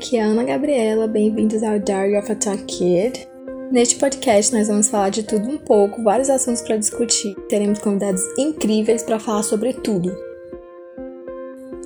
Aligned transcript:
aqui 0.00 0.16
é 0.16 0.22
a 0.22 0.28
Ana 0.28 0.44
Gabriela, 0.44 1.06
bem-vindos 1.06 1.62
ao 1.62 1.78
Diary 1.78 2.16
of 2.16 2.32
a 2.32 2.34
Talk 2.34 2.64
Kid. 2.64 3.28
Neste 3.70 3.96
podcast 3.96 4.50
nós 4.50 4.66
vamos 4.66 4.88
falar 4.88 5.10
de 5.10 5.22
tudo 5.22 5.46
um 5.46 5.58
pouco, 5.58 6.02
vários 6.02 6.30
assuntos 6.30 6.62
para 6.62 6.78
discutir. 6.78 7.34
Teremos 7.50 7.80
convidados 7.80 8.22
incríveis 8.38 9.02
para 9.02 9.20
falar 9.20 9.42
sobre 9.42 9.74
tudo. 9.74 10.10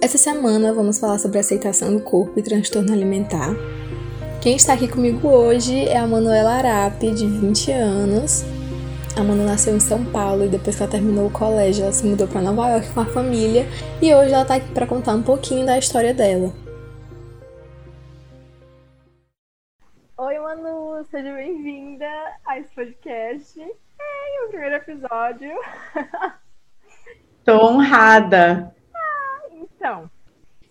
Essa 0.00 0.16
semana 0.16 0.72
vamos 0.72 0.96
falar 0.96 1.18
sobre 1.18 1.40
aceitação 1.40 1.92
do 1.92 2.02
corpo 2.02 2.38
e 2.38 2.42
transtorno 2.42 2.92
alimentar. 2.92 3.52
Quem 4.40 4.54
está 4.54 4.74
aqui 4.74 4.86
comigo 4.86 5.26
hoje 5.26 5.88
é 5.88 5.96
a 5.96 6.06
Manuela 6.06 6.52
Arape, 6.52 7.10
de 7.10 7.26
20 7.26 7.72
anos. 7.72 8.44
A 9.16 9.24
Manu 9.24 9.44
nasceu 9.44 9.74
em 9.74 9.80
São 9.80 10.04
Paulo 10.04 10.44
e 10.44 10.48
depois 10.48 10.76
que 10.76 10.82
ela 10.84 10.92
terminou 10.92 11.26
o 11.26 11.30
colégio, 11.30 11.82
ela 11.82 11.92
se 11.92 12.06
mudou 12.06 12.28
para 12.28 12.40
Nova 12.40 12.68
York 12.68 12.90
com 12.94 13.00
a 13.00 13.06
família 13.06 13.66
e 14.00 14.14
hoje 14.14 14.32
ela 14.32 14.42
está 14.42 14.54
aqui 14.54 14.72
para 14.72 14.86
contar 14.86 15.16
um 15.16 15.22
pouquinho 15.22 15.66
da 15.66 15.76
história 15.76 16.14
dela. 16.14 16.63
Seja 21.14 21.32
bem-vinda 21.32 22.10
a 22.44 22.58
esse 22.58 22.74
podcast. 22.74 23.60
É 23.60 24.44
o 24.44 24.48
primeiro 24.48 24.74
episódio. 24.74 25.52
Tô 27.44 27.68
honrada. 27.68 28.74
Ah, 28.92 29.42
então, 29.52 30.10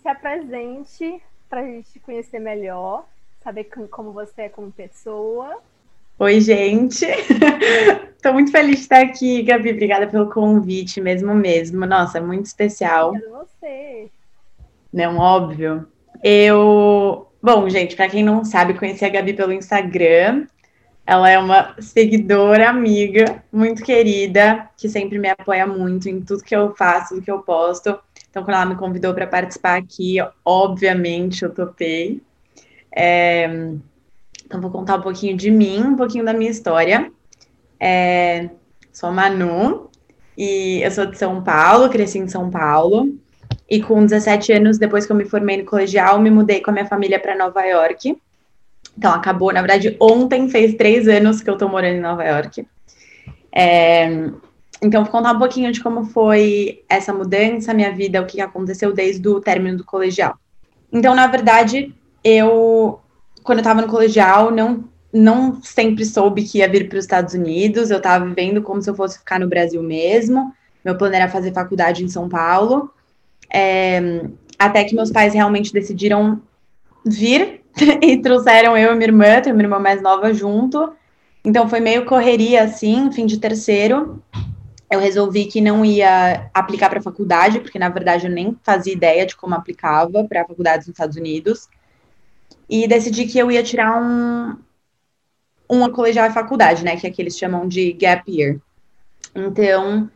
se 0.01 0.05
apresente 0.05 1.23
para 1.49 1.61
a 1.61 1.63
gente 1.63 1.93
te 1.93 1.99
conhecer 2.01 2.39
melhor, 2.39 3.05
saber 3.41 3.70
como 3.89 4.11
você 4.11 4.41
é 4.41 4.49
como 4.49 4.70
pessoa. 4.70 5.61
Oi, 6.20 6.41
gente. 6.41 7.05
Tô 8.21 8.34
muito 8.34 8.51
feliz 8.51 8.75
de 8.75 8.81
estar 8.81 9.01
aqui, 9.01 9.43
Gabi. 9.43 9.71
Obrigada 9.71 10.07
pelo 10.07 10.29
convite, 10.29 10.99
mesmo 10.99 11.34
mesmo. 11.34 11.85
Nossa, 11.85 12.17
é 12.17 12.21
muito 12.21 12.48
especial. 12.48 13.12
Obrigada 13.12 13.45
você. 13.45 14.12
Não, 14.91 15.20
óbvio. 15.20 15.87
Eu. 16.21 17.32
Bom, 17.46 17.68
gente, 17.68 17.98
para 17.98 18.08
quem 18.08 18.24
não 18.24 18.46
sabe, 18.46 18.74
conheci 18.74 19.04
a 19.04 19.10
Gabi 19.10 19.34
pelo 19.34 19.52
Instagram. 19.52 20.48
Ela 21.05 21.30
é 21.30 21.38
uma 21.38 21.76
seguidora, 21.77 22.70
amiga, 22.70 23.44
muito 23.52 23.84
querida, 23.84 24.70
que 24.77 24.88
sempre 24.88 25.20
me 25.20 25.27
apoia 25.27 25.68
muito 25.68 26.08
em 26.08 26.21
tudo 26.21 26.41
que 26.41 26.55
eu 26.55 26.74
faço, 26.74 27.16
tudo 27.16 27.21
que 27.21 27.30
eu 27.30 27.40
posto. 27.40 27.99
Então, 28.30 28.46
quando 28.46 28.55
ela 28.55 28.66
me 28.66 28.77
convidou 28.77 29.14
para 29.14 29.27
participar 29.27 29.77
aqui, 29.77 30.20
obviamente 30.46 31.44
eu 31.44 31.54
topei. 31.54 32.21
É... 32.96 33.74
Então, 34.46 34.62
vou 34.62 34.71
contar 34.71 34.96
um 34.96 35.02
pouquinho 35.02 35.36
de 35.36 35.52
mim, 35.52 35.82
um 35.82 35.98
pouquinho 35.98 36.24
da 36.24 36.32
minha 36.34 36.49
história. 36.49 37.12
É... 37.77 38.49
Sou 38.94 39.12
Manu 39.12 39.90
e 40.38 40.80
eu 40.82 40.91
sou 40.91 41.05
de 41.08 41.18
São 41.18 41.44
Paulo, 41.44 41.90
cresci 41.90 42.20
em 42.20 42.27
São 42.30 42.49
Paulo. 42.49 43.14
E 43.74 43.82
com 43.82 44.05
17 44.05 44.54
anos, 44.54 44.77
depois 44.77 45.04
que 45.04 45.12
eu 45.12 45.16
me 45.16 45.26
formei 45.26 45.57
no 45.57 45.66
colegial, 45.66 46.20
me 46.20 46.29
mudei 46.29 46.62
com 46.62 46.70
a 46.70 46.74
minha 46.74 46.85
família 46.85 47.20
para 47.20 47.35
Nova 47.35 47.63
York. 47.63 48.15
Então, 48.96 49.12
acabou, 49.12 49.52
na 49.52 49.62
verdade, 49.62 49.98
ontem 49.99 50.48
fez 50.48 50.76
três 50.76 51.07
anos 51.07 51.41
que 51.41 51.49
eu 51.49 51.57
tô 51.57 51.68
morando 51.68 51.96
em 51.96 51.99
Nova 51.99 52.24
York. 52.24 52.68
É, 53.52 54.30
então, 54.80 55.04
vou 55.04 55.12
contar 55.12 55.32
um 55.32 55.40
pouquinho 55.40 55.71
de 55.71 55.82
como 55.82 56.05
foi 56.05 56.84
essa 56.88 57.12
mudança, 57.12 57.74
minha 57.74 57.91
vida, 57.91 58.21
o 58.21 58.27
que 58.27 58.40
aconteceu 58.41 58.93
desde 58.93 59.27
o 59.27 59.41
término 59.41 59.77
do 59.80 59.84
colegial. 59.84 60.37
Então, 60.91 61.15
na 61.15 61.26
verdade, 61.26 61.96
eu, 62.24 62.99
quando 63.41 63.58
eu 63.58 63.63
tava 63.63 63.82
no 63.82 63.87
colegial, 63.87 64.52
não, 64.52 64.84
não 65.12 65.63
sempre 65.63 66.06
soube 66.06 66.44
que 66.44 66.59
ia 66.59 66.69
vir 66.69 66.88
para 66.88 67.00
os 67.00 67.06
Estados 67.06 67.34
Unidos, 67.34 67.90
eu 67.90 68.00
tava 68.00 68.24
vivendo 68.24 68.62
como 68.62 68.84
se 68.84 68.90
eu 68.91 68.94
fosse 68.94 69.18
ficar 69.18 69.40
no 69.40 69.50
Brasil 69.50 69.81
mesmo. 69.81 70.53
Meu 70.85 70.96
plano 70.96 71.16
era 71.16 71.28
fazer 71.28 71.52
faculdade 71.52 72.03
em 72.03 72.08
São 72.08 72.30
Paulo. 72.30 72.94
É, 73.53 74.22
até 74.57 74.84
que 74.84 74.96
meus 74.96 75.12
pais 75.12 75.34
realmente 75.34 75.72
decidiram 75.72 76.41
vir 77.06 77.62
e 78.01 78.18
trouxeram 78.18 78.75
eu 78.78 78.91
e 78.91 78.96
minha 78.96 79.07
irmã, 79.07 79.41
tenho 79.41 79.56
minha 79.56 79.66
irmã 79.66 79.79
mais 79.79 80.01
nova 80.01 80.34
junto. 80.34 80.94
Então 81.46 81.69
foi 81.69 81.80
meio 81.80 82.06
correria 82.06 82.64
assim, 82.64 83.12
fim 83.12 83.25
de 83.25 83.38
terceiro. 83.38 84.24
Eu 84.90 85.00
resolvi 85.00 85.46
que 85.46 85.59
não 85.59 85.84
ia 85.84 86.50
aplicar 86.53 86.90
para 86.90 87.02
faculdade, 87.02 87.59
porque 87.59 87.80
na 87.80 87.90
verdade 87.90 88.28
eu 88.28 88.31
nem 88.31 88.58
fazia 88.64 88.94
ideia 88.94 89.25
de 89.25 89.36
como 89.36 89.56
aplicava 89.56 90.24
para 90.24 90.46
faculdades 90.46 90.88
nos 90.88 90.94
Estados 90.94 91.18
Unidos. 91.18 91.68
E 92.70 92.88
decidi 92.88 93.25
que 93.25 93.38
eu 93.38 93.52
ia 93.52 93.64
tirar 93.64 94.02
um 94.02 94.56
uma 95.68 95.91
colegial 95.91 96.28
e 96.28 96.34
faculdade, 96.34 96.84
né, 96.84 96.96
que 96.97 97.08
aqui 97.08 97.22
eles 97.22 97.38
chamam 97.38 97.68
de 97.68 97.94
gap 97.94 98.30
year. 98.30 98.59
Então, 99.34 100.09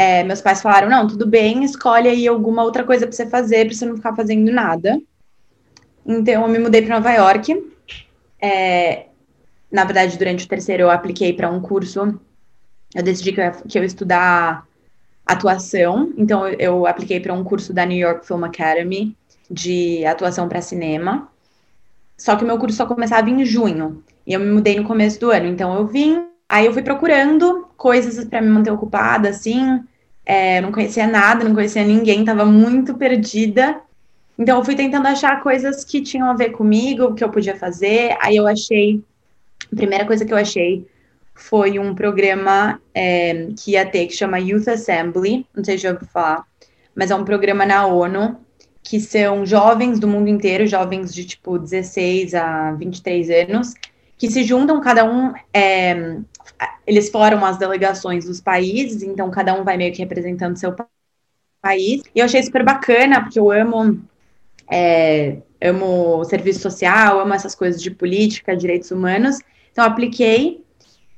é, 0.00 0.24
meus 0.24 0.40
pais 0.40 0.62
falaram: 0.62 0.88
não, 0.88 1.06
tudo 1.06 1.26
bem, 1.26 1.62
escolhe 1.62 2.08
aí 2.08 2.26
alguma 2.26 2.62
outra 2.62 2.84
coisa 2.84 3.06
para 3.06 3.14
você 3.14 3.26
fazer, 3.26 3.66
para 3.66 3.74
você 3.74 3.84
não 3.84 3.96
ficar 3.96 4.16
fazendo 4.16 4.50
nada. 4.50 4.98
Então, 6.06 6.42
eu 6.42 6.48
me 6.48 6.58
mudei 6.58 6.80
para 6.80 6.96
Nova 6.96 7.12
York. 7.12 7.70
É, 8.40 9.08
na 9.70 9.84
verdade, 9.84 10.16
durante 10.16 10.46
o 10.46 10.48
terceiro, 10.48 10.84
eu 10.84 10.90
apliquei 10.90 11.34
para 11.34 11.50
um 11.50 11.60
curso. 11.60 12.18
Eu 12.94 13.02
decidi 13.02 13.32
que 13.34 13.40
eu 13.40 13.44
ia, 13.44 13.50
que 13.50 13.76
eu 13.76 13.82
ia 13.82 13.86
estudar 13.86 14.66
atuação. 15.26 16.10
Então, 16.16 16.48
eu, 16.48 16.56
eu 16.58 16.86
apliquei 16.86 17.20
para 17.20 17.34
um 17.34 17.44
curso 17.44 17.74
da 17.74 17.84
New 17.84 17.98
York 17.98 18.26
Film 18.26 18.44
Academy 18.44 19.14
de 19.50 20.02
atuação 20.06 20.48
para 20.48 20.62
cinema. 20.62 21.28
Só 22.16 22.36
que 22.36 22.44
o 22.44 22.46
meu 22.46 22.58
curso 22.58 22.78
só 22.78 22.86
começava 22.86 23.28
em 23.28 23.44
junho. 23.44 24.02
E 24.26 24.32
eu 24.32 24.40
me 24.40 24.50
mudei 24.50 24.76
no 24.80 24.86
começo 24.86 25.20
do 25.20 25.30
ano. 25.30 25.46
Então, 25.46 25.74
eu 25.74 25.86
vim 25.86 26.30
Aí 26.50 26.66
eu 26.66 26.72
fui 26.72 26.82
procurando 26.82 27.68
coisas 27.76 28.24
para 28.24 28.42
me 28.42 28.48
manter 28.48 28.72
ocupada, 28.72 29.28
assim. 29.28 29.80
É, 30.30 30.60
não 30.60 30.70
conhecia 30.70 31.08
nada, 31.08 31.42
não 31.44 31.56
conhecia 31.56 31.82
ninguém, 31.82 32.24
tava 32.24 32.44
muito 32.44 32.94
perdida. 32.94 33.80
Então 34.38 34.58
eu 34.58 34.64
fui 34.64 34.76
tentando 34.76 35.08
achar 35.08 35.42
coisas 35.42 35.84
que 35.84 36.00
tinham 36.00 36.30
a 36.30 36.34
ver 36.34 36.50
comigo, 36.50 37.16
que 37.16 37.24
eu 37.24 37.30
podia 37.30 37.56
fazer. 37.56 38.16
Aí 38.20 38.36
eu 38.36 38.46
achei, 38.46 39.02
a 39.72 39.74
primeira 39.74 40.06
coisa 40.06 40.24
que 40.24 40.32
eu 40.32 40.36
achei 40.36 40.86
foi 41.34 41.80
um 41.80 41.96
programa 41.96 42.80
é, 42.94 43.48
que 43.58 43.72
ia 43.72 43.84
ter 43.84 44.06
que 44.06 44.14
chama 44.14 44.38
Youth 44.38 44.68
Assembly, 44.68 45.44
não 45.52 45.64
sei 45.64 45.76
se 45.76 45.82
já 45.82 45.90
ouviu 45.90 46.06
falar, 46.06 46.44
mas 46.94 47.10
é 47.10 47.16
um 47.16 47.24
programa 47.24 47.66
na 47.66 47.84
ONU 47.88 48.36
que 48.84 49.00
são 49.00 49.44
jovens 49.44 49.98
do 49.98 50.06
mundo 50.06 50.28
inteiro, 50.28 50.64
jovens 50.64 51.12
de 51.12 51.24
tipo 51.24 51.58
16 51.58 52.36
a 52.36 52.70
23 52.74 53.30
anos, 53.30 53.74
que 54.16 54.30
se 54.30 54.44
juntam, 54.44 54.80
cada 54.80 55.04
um 55.04 55.32
é, 55.52 56.20
eles 56.86 57.08
foram 57.10 57.44
as 57.44 57.56
delegações 57.56 58.24
dos 58.24 58.40
países, 58.40 59.02
então 59.02 59.30
cada 59.30 59.54
um 59.54 59.64
vai 59.64 59.76
meio 59.76 59.92
que 59.92 60.00
representando 60.00 60.56
seu 60.56 60.74
país. 61.60 62.02
E 62.14 62.18
eu 62.18 62.24
achei 62.24 62.42
super 62.42 62.64
bacana, 62.64 63.22
porque 63.22 63.38
eu 63.38 63.50
amo, 63.50 64.00
é, 64.70 65.38
amo 65.62 66.24
serviço 66.24 66.60
social, 66.60 67.20
amo 67.20 67.34
essas 67.34 67.54
coisas 67.54 67.82
de 67.82 67.90
política, 67.90 68.56
direitos 68.56 68.90
humanos. 68.90 69.38
Então 69.72 69.84
apliquei 69.84 70.64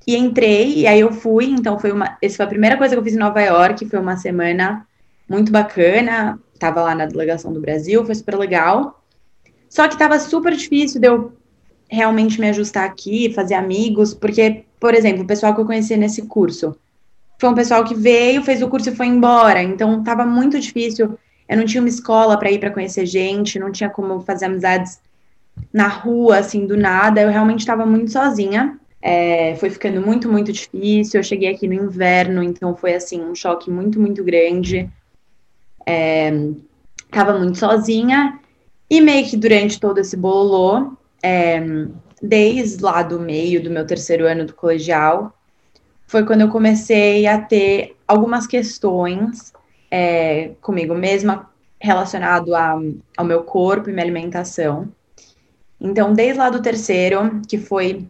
e 0.06 0.16
entrei, 0.16 0.80
e 0.80 0.86
aí 0.86 1.00
eu 1.00 1.12
fui, 1.12 1.46
então 1.46 1.78
foi 1.78 1.92
uma. 1.92 2.18
Essa 2.20 2.36
foi 2.36 2.46
a 2.46 2.48
primeira 2.48 2.76
coisa 2.76 2.94
que 2.94 2.98
eu 2.98 3.04
fiz 3.04 3.14
em 3.14 3.18
Nova 3.18 3.40
York, 3.40 3.88
foi 3.88 3.98
uma 3.98 4.16
semana 4.16 4.86
muito 5.28 5.50
bacana. 5.52 6.38
Tava 6.58 6.82
lá 6.82 6.94
na 6.94 7.06
delegação 7.06 7.52
do 7.52 7.60
Brasil, 7.60 8.04
foi 8.04 8.14
super 8.14 8.36
legal. 8.36 9.02
Só 9.68 9.88
que 9.88 9.98
tava 9.98 10.18
super 10.18 10.54
difícil 10.54 11.00
de 11.00 11.08
eu 11.08 11.32
realmente 11.88 12.40
me 12.40 12.48
ajustar 12.48 12.84
aqui, 12.84 13.32
fazer 13.32 13.54
amigos, 13.54 14.12
porque 14.14 14.64
por 14.82 14.96
exemplo, 14.96 15.22
o 15.22 15.26
pessoal 15.28 15.54
que 15.54 15.60
eu 15.60 15.64
conheci 15.64 15.96
nesse 15.96 16.22
curso 16.22 16.76
foi 17.38 17.48
um 17.48 17.54
pessoal 17.54 17.84
que 17.84 17.94
veio, 17.94 18.42
fez 18.42 18.60
o 18.62 18.68
curso 18.68 18.90
e 18.90 18.96
foi 18.96 19.06
embora. 19.06 19.62
Então, 19.62 20.00
estava 20.00 20.26
muito 20.26 20.58
difícil. 20.58 21.16
Eu 21.48 21.56
não 21.56 21.64
tinha 21.64 21.80
uma 21.80 21.88
escola 21.88 22.36
para 22.36 22.50
ir 22.50 22.58
para 22.58 22.72
conhecer 22.72 23.06
gente, 23.06 23.60
não 23.60 23.70
tinha 23.70 23.88
como 23.88 24.20
fazer 24.22 24.46
amizades 24.46 25.00
na 25.72 25.86
rua, 25.86 26.38
assim, 26.38 26.66
do 26.66 26.76
nada. 26.76 27.20
Eu 27.20 27.30
realmente 27.30 27.60
estava 27.60 27.86
muito 27.86 28.10
sozinha. 28.10 28.76
É, 29.00 29.54
foi 29.54 29.70
ficando 29.70 30.00
muito, 30.00 30.28
muito 30.28 30.52
difícil. 30.52 31.20
Eu 31.20 31.24
cheguei 31.24 31.54
aqui 31.54 31.68
no 31.68 31.74
inverno, 31.74 32.42
então 32.42 32.74
foi, 32.74 32.94
assim, 32.94 33.22
um 33.22 33.36
choque 33.36 33.70
muito, 33.70 34.00
muito 34.00 34.24
grande. 34.24 34.90
É, 35.86 36.28
muito 37.38 37.56
sozinha. 37.56 38.40
E 38.90 39.00
meio 39.00 39.24
que 39.28 39.36
durante 39.36 39.78
todo 39.78 39.98
esse 39.98 40.16
bololô, 40.16 40.96
é, 41.22 41.60
desde 42.22 42.82
lá 42.82 43.02
do 43.02 43.18
meio 43.18 43.62
do 43.62 43.70
meu 43.70 43.84
terceiro 43.84 44.26
ano 44.26 44.46
do 44.46 44.54
colegial, 44.54 45.36
foi 46.06 46.24
quando 46.24 46.42
eu 46.42 46.48
comecei 46.48 47.26
a 47.26 47.40
ter 47.40 47.96
algumas 48.06 48.46
questões 48.46 49.52
é, 49.90 50.52
comigo 50.60 50.94
mesma 50.94 51.50
relacionado 51.80 52.54
a, 52.54 52.78
ao 53.16 53.24
meu 53.24 53.42
corpo 53.42 53.90
e 53.90 53.92
minha 53.92 54.04
alimentação. 54.04 54.88
Então, 55.80 56.14
desde 56.14 56.38
lá 56.38 56.48
do 56.48 56.62
terceiro, 56.62 57.42
que 57.48 57.58
foi 57.58 58.08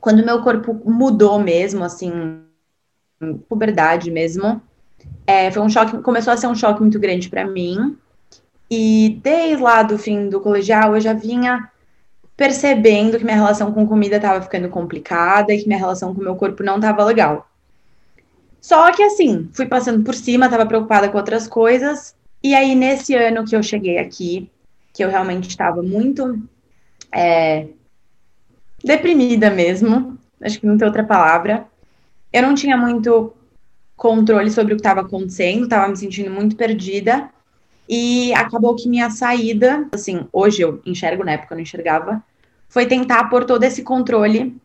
quando 0.00 0.24
meu 0.24 0.40
corpo 0.42 0.80
mudou 0.84 1.38
mesmo, 1.38 1.82
assim, 1.82 2.42
puberdade 3.48 4.10
mesmo, 4.10 4.62
é, 5.26 5.50
foi 5.50 5.62
um 5.62 5.68
choque, 5.68 5.98
começou 5.98 6.32
a 6.32 6.36
ser 6.36 6.46
um 6.46 6.54
choque 6.54 6.80
muito 6.80 6.98
grande 7.00 7.28
para 7.28 7.46
mim. 7.46 7.96
E 8.70 9.20
desde 9.22 9.62
lá 9.62 9.82
do 9.82 9.98
fim 9.98 10.28
do 10.28 10.40
colegial, 10.40 10.94
eu 10.94 11.00
já 11.00 11.12
vinha 11.12 11.71
percebendo 12.42 13.18
que 13.18 13.24
minha 13.24 13.36
relação 13.36 13.72
com 13.72 13.86
comida 13.86 14.16
estava 14.16 14.42
ficando 14.42 14.68
complicada 14.68 15.54
e 15.54 15.60
que 15.60 15.68
minha 15.68 15.78
relação 15.78 16.12
com 16.12 16.20
meu 16.20 16.34
corpo 16.34 16.64
não 16.64 16.74
estava 16.74 17.04
legal. 17.04 17.48
Só 18.60 18.90
que 18.90 19.00
assim, 19.00 19.48
fui 19.52 19.64
passando 19.64 20.02
por 20.02 20.12
cima, 20.12 20.46
estava 20.46 20.66
preocupada 20.66 21.08
com 21.08 21.16
outras 21.16 21.46
coisas. 21.46 22.16
E 22.42 22.52
aí, 22.52 22.74
nesse 22.74 23.14
ano 23.14 23.44
que 23.44 23.54
eu 23.54 23.62
cheguei 23.62 23.98
aqui, 23.98 24.50
que 24.92 25.04
eu 25.04 25.08
realmente 25.08 25.48
estava 25.48 25.84
muito 25.84 26.42
é, 27.14 27.68
deprimida 28.82 29.48
mesmo, 29.48 30.18
acho 30.40 30.58
que 30.58 30.66
não 30.66 30.76
tem 30.76 30.88
outra 30.88 31.04
palavra. 31.04 31.64
Eu 32.32 32.42
não 32.42 32.56
tinha 32.56 32.76
muito 32.76 33.32
controle 33.96 34.50
sobre 34.50 34.72
o 34.72 34.76
que 34.76 34.80
estava 34.80 35.02
acontecendo, 35.02 35.62
estava 35.62 35.86
me 35.86 35.96
sentindo 35.96 36.28
muito 36.28 36.56
perdida. 36.56 37.30
E 37.88 38.34
acabou 38.34 38.74
que 38.74 38.88
minha 38.88 39.10
saída, 39.10 39.86
assim, 39.92 40.26
hoje 40.32 40.62
eu 40.62 40.82
enxergo, 40.84 41.22
na 41.22 41.32
época 41.32 41.54
eu 41.54 41.56
não 41.56 41.62
enxergava, 41.62 42.20
foi 42.72 42.86
tentar 42.86 43.24
pôr 43.24 43.44
todo 43.44 43.64
esse 43.64 43.82
controle 43.82 44.56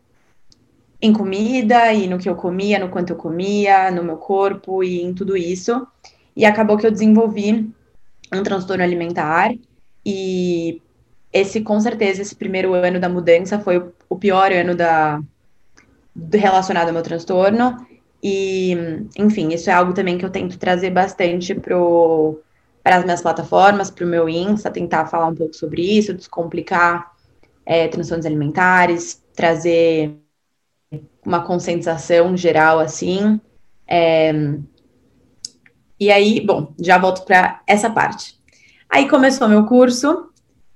em 1.00 1.12
comida 1.12 1.92
e 1.92 2.06
no 2.06 2.16
que 2.16 2.26
eu 2.26 2.34
comia, 2.34 2.78
no 2.78 2.88
quanto 2.88 3.10
eu 3.10 3.16
comia, 3.16 3.90
no 3.90 4.02
meu 4.02 4.16
corpo 4.16 4.82
e 4.82 5.02
em 5.02 5.12
tudo 5.12 5.36
isso. 5.36 5.86
E 6.34 6.46
acabou 6.46 6.78
que 6.78 6.86
eu 6.86 6.90
desenvolvi 6.90 7.70
um 8.32 8.42
transtorno 8.42 8.82
alimentar 8.82 9.54
e 10.06 10.80
esse 11.30 11.60
com 11.60 11.78
certeza 11.78 12.22
esse 12.22 12.34
primeiro 12.34 12.72
ano 12.72 12.98
da 12.98 13.10
mudança 13.10 13.60
foi 13.60 13.86
o 14.08 14.16
pior 14.16 14.52
ano 14.52 14.74
da 14.74 15.20
relacionado 16.32 16.88
ao 16.88 16.94
meu 16.94 17.02
transtorno 17.02 17.76
e 18.22 18.74
enfim 19.18 19.52
isso 19.52 19.68
é 19.68 19.74
algo 19.74 19.92
também 19.92 20.16
que 20.16 20.24
eu 20.24 20.30
tento 20.30 20.58
trazer 20.58 20.90
bastante 20.90 21.54
para 21.54 22.96
as 22.96 23.04
minhas 23.04 23.20
plataformas 23.20 23.90
para 23.90 24.06
o 24.06 24.08
meu 24.08 24.28
Insta 24.30 24.70
tentar 24.70 25.06
falar 25.06 25.26
um 25.26 25.34
pouco 25.34 25.54
sobre 25.54 25.82
isso 25.82 26.14
descomplicar 26.14 27.17
é, 27.68 27.86
transtornos 27.88 28.24
alimentares 28.24 29.22
trazer 29.34 30.16
uma 31.24 31.44
conscientização 31.44 32.36
geral 32.36 32.78
assim 32.78 33.38
é, 33.86 34.32
e 36.00 36.10
aí 36.10 36.40
bom 36.40 36.72
já 36.80 36.96
volto 36.96 37.24
para 37.24 37.60
essa 37.66 37.90
parte 37.90 38.38
aí 38.88 39.08
começou 39.08 39.48
meu 39.48 39.66
curso 39.66 40.28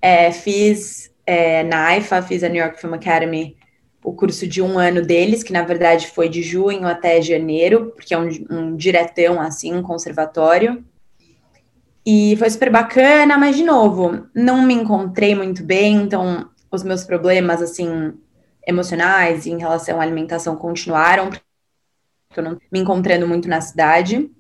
é, 0.02 0.32
fiz 0.32 1.12
é, 1.24 1.62
na 1.62 1.96
IFA, 1.96 2.22
fiz 2.22 2.42
a 2.42 2.48
New 2.48 2.60
York 2.60 2.80
Film 2.80 2.94
Academy, 2.94 3.56
o 4.04 4.12
curso 4.12 4.46
de 4.46 4.60
um 4.60 4.78
ano 4.78 5.00
deles, 5.02 5.44
que 5.44 5.52
na 5.52 5.62
verdade 5.62 6.08
foi 6.08 6.28
de 6.28 6.42
junho 6.42 6.86
até 6.86 7.22
janeiro, 7.22 7.92
porque 7.94 8.12
é 8.12 8.18
um, 8.18 8.28
um 8.50 8.76
diretão, 8.76 9.40
assim, 9.40 9.72
um 9.72 9.82
conservatório. 9.82 10.84
E 12.04 12.34
foi 12.36 12.50
super 12.50 12.68
bacana, 12.68 13.38
mas 13.38 13.56
de 13.56 13.62
novo, 13.62 14.26
não 14.34 14.66
me 14.66 14.74
encontrei 14.74 15.36
muito 15.36 15.62
bem, 15.62 15.94
então 15.94 16.50
os 16.76 16.82
meus 16.82 17.04
problemas, 17.04 17.60
assim, 17.60 18.14
emocionais 18.66 19.46
em 19.46 19.58
relação 19.58 20.00
à 20.00 20.02
alimentação 20.02 20.56
continuaram, 20.56 21.28
porque 21.28 22.40
eu 22.40 22.44
não 22.44 22.58
me 22.70 22.80
encontrando 22.80 23.28
muito 23.28 23.48
na 23.48 23.60
cidade. 23.60 24.30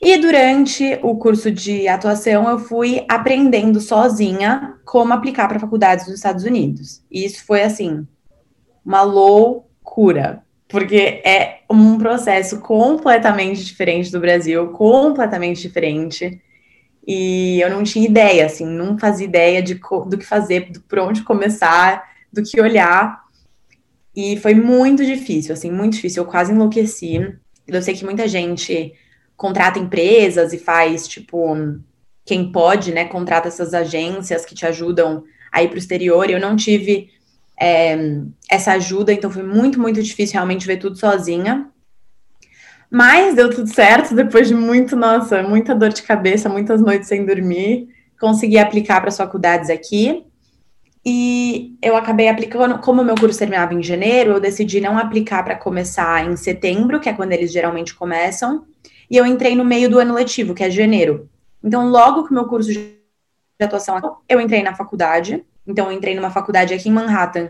E 0.00 0.18
durante 0.18 0.98
o 1.02 1.16
curso 1.16 1.50
de 1.50 1.88
atuação, 1.88 2.48
eu 2.48 2.58
fui 2.58 3.04
aprendendo 3.08 3.80
sozinha 3.80 4.74
como 4.84 5.12
aplicar 5.12 5.48
para 5.48 5.58
faculdades 5.58 6.06
dos 6.06 6.16
Estados 6.16 6.44
Unidos. 6.44 7.02
E 7.10 7.24
isso 7.24 7.44
foi, 7.46 7.62
assim, 7.62 8.06
uma 8.84 9.02
loucura, 9.02 10.42
porque 10.68 11.22
é 11.24 11.60
um 11.70 11.96
processo 11.96 12.60
completamente 12.60 13.64
diferente 13.64 14.10
do 14.10 14.20
Brasil, 14.20 14.68
completamente 14.72 15.62
diferente. 15.62 16.40
E 17.06 17.60
eu 17.60 17.70
não 17.70 17.82
tinha 17.82 18.08
ideia, 18.08 18.46
assim, 18.46 18.64
não 18.64 18.98
fazia 18.98 19.26
ideia 19.26 19.62
de 19.62 19.74
do 19.74 20.16
que 20.16 20.24
fazer, 20.24 20.70
por 20.88 20.98
onde 20.98 21.22
começar, 21.22 22.02
do 22.32 22.42
que 22.42 22.60
olhar. 22.60 23.22
E 24.16 24.38
foi 24.38 24.54
muito 24.54 25.04
difícil, 25.04 25.52
assim, 25.52 25.70
muito 25.70 25.94
difícil. 25.94 26.22
Eu 26.22 26.28
quase 26.28 26.52
enlouqueci. 26.52 27.36
Eu 27.66 27.82
sei 27.82 27.94
que 27.94 28.04
muita 28.04 28.26
gente 28.26 28.94
contrata 29.36 29.78
empresas 29.78 30.52
e 30.52 30.58
faz, 30.58 31.06
tipo, 31.06 31.56
quem 32.24 32.50
pode, 32.50 32.92
né, 32.92 33.04
contrata 33.04 33.48
essas 33.48 33.74
agências 33.74 34.46
que 34.46 34.54
te 34.54 34.64
ajudam 34.64 35.24
a 35.52 35.62
ir 35.62 35.68
para 35.68 35.76
o 35.76 35.78
exterior. 35.78 36.30
Eu 36.30 36.40
não 36.40 36.56
tive 36.56 37.10
é, 37.60 37.96
essa 38.50 38.72
ajuda, 38.72 39.12
então 39.12 39.30
foi 39.30 39.42
muito, 39.42 39.80
muito 39.80 40.02
difícil 40.02 40.34
realmente 40.34 40.66
ver 40.66 40.78
tudo 40.78 40.96
sozinha. 40.96 41.68
Mas 42.94 43.34
deu 43.34 43.50
tudo 43.50 43.66
certo, 43.66 44.14
depois 44.14 44.46
de 44.46 44.54
muito, 44.54 44.94
nossa, 44.94 45.42
muita 45.42 45.74
dor 45.74 45.88
de 45.88 46.00
cabeça, 46.00 46.48
muitas 46.48 46.80
noites 46.80 47.08
sem 47.08 47.26
dormir, 47.26 47.88
consegui 48.20 48.56
aplicar 48.56 49.00
para 49.00 49.08
as 49.08 49.16
faculdades 49.16 49.68
aqui. 49.68 50.24
E 51.04 51.76
eu 51.82 51.96
acabei 51.96 52.28
aplicando, 52.28 52.78
como 52.78 53.02
o 53.02 53.04
meu 53.04 53.16
curso 53.16 53.36
terminava 53.36 53.74
em 53.74 53.82
janeiro, 53.82 54.30
eu 54.30 54.40
decidi 54.40 54.80
não 54.80 54.96
aplicar 54.96 55.42
para 55.42 55.56
começar 55.56 56.24
em 56.24 56.36
setembro, 56.36 57.00
que 57.00 57.08
é 57.08 57.12
quando 57.12 57.32
eles 57.32 57.50
geralmente 57.50 57.92
começam, 57.92 58.64
e 59.10 59.16
eu 59.16 59.26
entrei 59.26 59.56
no 59.56 59.64
meio 59.64 59.90
do 59.90 59.98
ano 59.98 60.14
letivo, 60.14 60.54
que 60.54 60.62
é 60.62 60.70
janeiro. 60.70 61.28
Então, 61.64 61.88
logo 61.88 62.22
que 62.22 62.30
o 62.30 62.34
meu 62.34 62.44
curso 62.44 62.70
de 62.70 62.96
atuação, 63.60 64.00
eu 64.28 64.40
entrei 64.40 64.62
na 64.62 64.72
faculdade. 64.72 65.44
Então, 65.66 65.86
eu 65.86 65.92
entrei 65.92 66.14
numa 66.14 66.30
faculdade 66.30 66.72
aqui 66.72 66.88
em 66.88 66.92
Manhattan, 66.92 67.48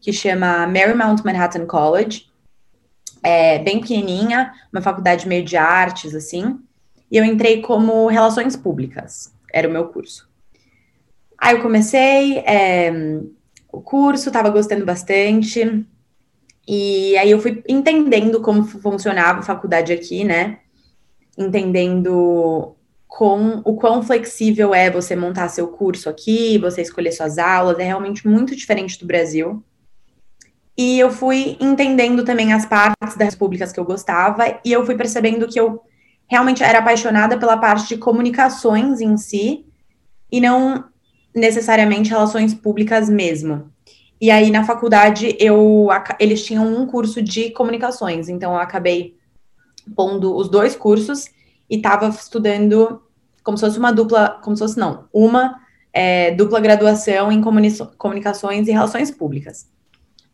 que 0.00 0.12
chama 0.12 0.68
Marymount 0.68 1.24
Manhattan 1.24 1.66
College. 1.66 2.32
É 3.24 3.58
bem 3.58 3.80
pequenininha, 3.80 4.52
uma 4.72 4.82
faculdade 4.82 5.26
meio 5.26 5.44
de 5.44 5.56
artes, 5.56 6.14
assim. 6.14 6.58
E 7.10 7.16
eu 7.16 7.24
entrei 7.24 7.62
como 7.62 8.06
Relações 8.06 8.54
Públicas, 8.54 9.32
era 9.52 9.68
o 9.68 9.72
meu 9.72 9.88
curso. 9.88 10.28
Aí 11.38 11.56
eu 11.56 11.62
comecei 11.62 12.38
é, 12.40 12.92
o 13.72 13.80
curso, 13.80 14.28
estava 14.28 14.50
gostando 14.50 14.84
bastante. 14.84 15.86
E 16.68 17.16
aí 17.16 17.30
eu 17.30 17.40
fui 17.40 17.62
entendendo 17.68 18.40
como 18.40 18.64
funcionava 18.64 19.40
a 19.40 19.42
faculdade 19.42 19.92
aqui, 19.92 20.22
né? 20.22 20.58
entendendo 21.36 22.76
com 23.06 23.62
o 23.64 23.76
quão 23.76 24.02
flexível 24.02 24.74
é 24.74 24.90
você 24.90 25.14
montar 25.14 25.48
seu 25.48 25.68
curso 25.68 26.08
aqui, 26.08 26.58
você 26.58 26.82
escolher 26.82 27.12
suas 27.12 27.38
aulas, 27.38 27.78
é 27.78 27.84
realmente 27.84 28.26
muito 28.26 28.56
diferente 28.56 28.98
do 28.98 29.06
Brasil. 29.06 29.62
E 30.76 30.98
eu 30.98 31.10
fui 31.10 31.56
entendendo 31.60 32.24
também 32.24 32.52
as 32.52 32.66
partes 32.66 33.16
das 33.16 33.34
públicas 33.34 33.72
que 33.72 33.78
eu 33.78 33.84
gostava, 33.84 34.58
e 34.64 34.72
eu 34.72 34.84
fui 34.84 34.96
percebendo 34.96 35.46
que 35.46 35.58
eu 35.58 35.82
realmente 36.26 36.62
era 36.62 36.78
apaixonada 36.78 37.38
pela 37.38 37.56
parte 37.56 37.88
de 37.88 37.96
comunicações 37.96 39.00
em 39.00 39.16
si, 39.16 39.66
e 40.30 40.40
não 40.40 40.84
necessariamente 41.34 42.10
relações 42.10 42.54
públicas 42.54 43.08
mesmo. 43.08 43.70
E 44.20 44.30
aí, 44.30 44.50
na 44.50 44.64
faculdade, 44.64 45.36
eu, 45.38 45.88
eles 46.18 46.44
tinham 46.44 46.66
um 46.66 46.86
curso 46.86 47.20
de 47.20 47.50
comunicações, 47.50 48.28
então 48.28 48.52
eu 48.52 48.58
acabei 48.58 49.16
pondo 49.94 50.34
os 50.34 50.48
dois 50.48 50.74
cursos 50.74 51.26
e 51.68 51.76
estava 51.76 52.08
estudando 52.08 53.02
como 53.42 53.58
se 53.58 53.66
fosse 53.66 53.78
uma 53.78 53.92
dupla, 53.92 54.40
como 54.42 54.56
se 54.56 54.62
fosse 54.62 54.78
não, 54.78 55.04
uma 55.12 55.60
é, 55.92 56.30
dupla 56.30 56.58
graduação 56.60 57.30
em 57.30 57.42
comunicações 57.98 58.66
e 58.66 58.72
relações 58.72 59.10
públicas. 59.10 59.68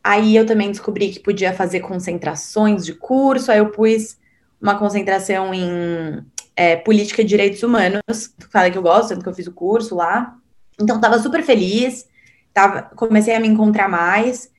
Aí 0.03 0.35
eu 0.35 0.47
também 0.47 0.71
descobri 0.71 1.11
que 1.11 1.21
podia 1.21 1.53
fazer 1.53 1.81
concentrações 1.81 2.85
de 2.85 2.95
curso, 2.95 3.53
aí 3.53 3.59
eu 3.59 3.71
pus 3.71 4.19
uma 4.61 4.79
concentração 4.79 5.53
em 5.55 6.25
é, 6.57 6.77
política 6.77 7.23
e 7.23 7.25
direitos 7.25 7.63
humanos, 7.63 8.35
falei 8.51 8.71
que 8.71 8.79
eu 8.79 8.83
gosto, 8.83 9.11
tanto 9.11 9.23
que 9.23 9.29
eu 9.29 9.35
fiz 9.35 9.47
o 9.47 9.53
curso 9.53 9.95
lá. 9.95 10.37
Então, 10.81 10.97
estava 10.97 11.19
super 11.19 11.43
feliz, 11.43 12.07
tava, 12.53 12.83
comecei 12.83 13.35
a 13.35 13.41
me 13.41 13.49
encontrar 13.49 13.89
mais, 13.89 14.51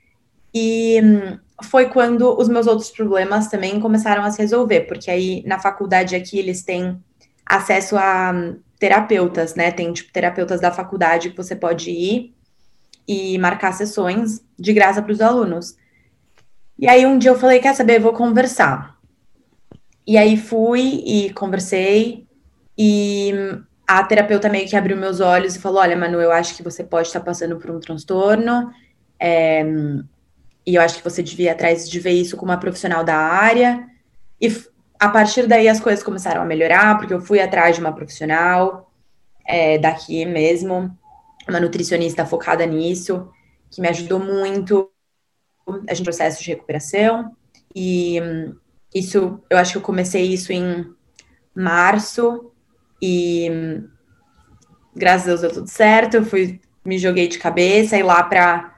e 0.53 1.00
hum, 1.03 1.38
foi 1.63 1.89
quando 1.89 2.38
os 2.38 2.50
meus 2.50 2.67
outros 2.67 2.89
problemas 2.89 3.48
também 3.48 3.79
começaram 3.79 4.24
a 4.24 4.31
se 4.31 4.41
resolver, 4.41 4.81
porque 4.81 5.10
aí 5.10 5.43
na 5.45 5.60
faculdade 5.60 6.15
aqui 6.15 6.38
eles 6.38 6.63
têm 6.63 7.01
acesso 7.45 7.98
a 7.98 8.33
terapeutas, 8.79 9.55
né? 9.55 9.71
Tem 9.71 9.93
tipo 9.93 10.12
terapeutas 10.12 10.60
da 10.60 10.71
faculdade 10.71 11.29
que 11.29 11.38
você 11.38 11.55
pode 11.55 11.91
ir 11.91 12.33
e 13.08 13.38
marcar 13.38 13.74
sessões 13.74 14.43
de 14.58 14.74
graça 14.74 15.01
para 15.01 15.12
os 15.12 15.22
alunos. 15.22 15.75
E 16.77 16.88
aí 16.88 17.05
um 17.05 17.17
dia 17.17 17.31
eu 17.31 17.39
falei, 17.39 17.60
quer 17.60 17.75
saber, 17.75 18.00
vou 18.00 18.13
conversar. 18.13 18.98
E 20.05 20.17
aí 20.17 20.36
fui 20.36 21.03
e 21.05 21.34
conversei 21.34 22.27
e 22.77 23.34
a 23.88 24.03
terapeuta 24.03 24.50
meio 24.50 24.67
que 24.67 24.75
abriu 24.75 24.98
meus 24.98 25.20
olhos 25.20 25.55
e 25.55 25.60
falou, 25.60 25.79
olha, 25.81 25.96
Manu, 25.96 26.20
eu 26.20 26.31
acho 26.31 26.55
que 26.55 26.63
você 26.63 26.84
pode 26.84 27.08
estar 27.08 27.20
passando 27.20 27.58
por 27.58 27.70
um 27.70 27.79
transtorno. 27.79 28.72
É, 29.20 29.63
e 30.65 30.75
eu 30.75 30.81
acho 30.81 30.98
que 30.98 31.03
você 31.03 31.22
devia 31.22 31.48
ir 31.48 31.50
atrás 31.50 31.89
de 31.89 32.00
ver 32.00 32.12
isso 32.12 32.38
com 32.38 32.46
uma 32.46 32.58
profissional 32.58 33.03
da 33.03 33.15
área. 33.15 33.86
E 34.39 34.51
a 35.00 35.10
partir 35.10 35.48
daí 35.48 35.67
as 35.67 35.79
coisas 35.79 36.03
começaram 36.03 36.41
a 36.41 36.46
melhorar, 36.46 36.98
porque 36.98 37.13
eu 37.13 37.22
fui 37.22 37.39
atrás 37.39 37.75
de 37.75 37.81
uma 37.81 37.91
profissional 37.91 38.91
é, 39.46 39.77
daqui 39.77 40.25
mesmo, 40.25 40.96
uma 41.51 41.60
nutricionista 41.60 42.25
focada 42.25 42.65
nisso, 42.65 43.29
que 43.70 43.81
me 43.81 43.88
ajudou 43.88 44.20
muito 44.20 44.89
a 45.88 45.93
gente 45.93 46.03
processo 46.03 46.43
de 46.43 46.50
recuperação. 46.50 47.31
E 47.75 48.20
isso, 48.93 49.39
eu 49.50 49.58
acho 49.58 49.74
que 49.74 49.77
eu 49.77 49.81
comecei 49.81 50.24
isso 50.24 50.51
em 50.51 50.86
março 51.55 52.51
e 53.01 53.50
graças 54.96 55.24
a 55.24 55.27
Deus 55.27 55.41
deu 55.41 55.53
tudo 55.53 55.67
certo. 55.67 56.15
Eu 56.15 56.25
fui, 56.25 56.60
me 56.84 56.98
joguei 56.98 57.27
de 57.27 57.39
cabeça 57.39 57.98
e 57.98 58.03
lá 58.03 58.24
para 58.24 58.75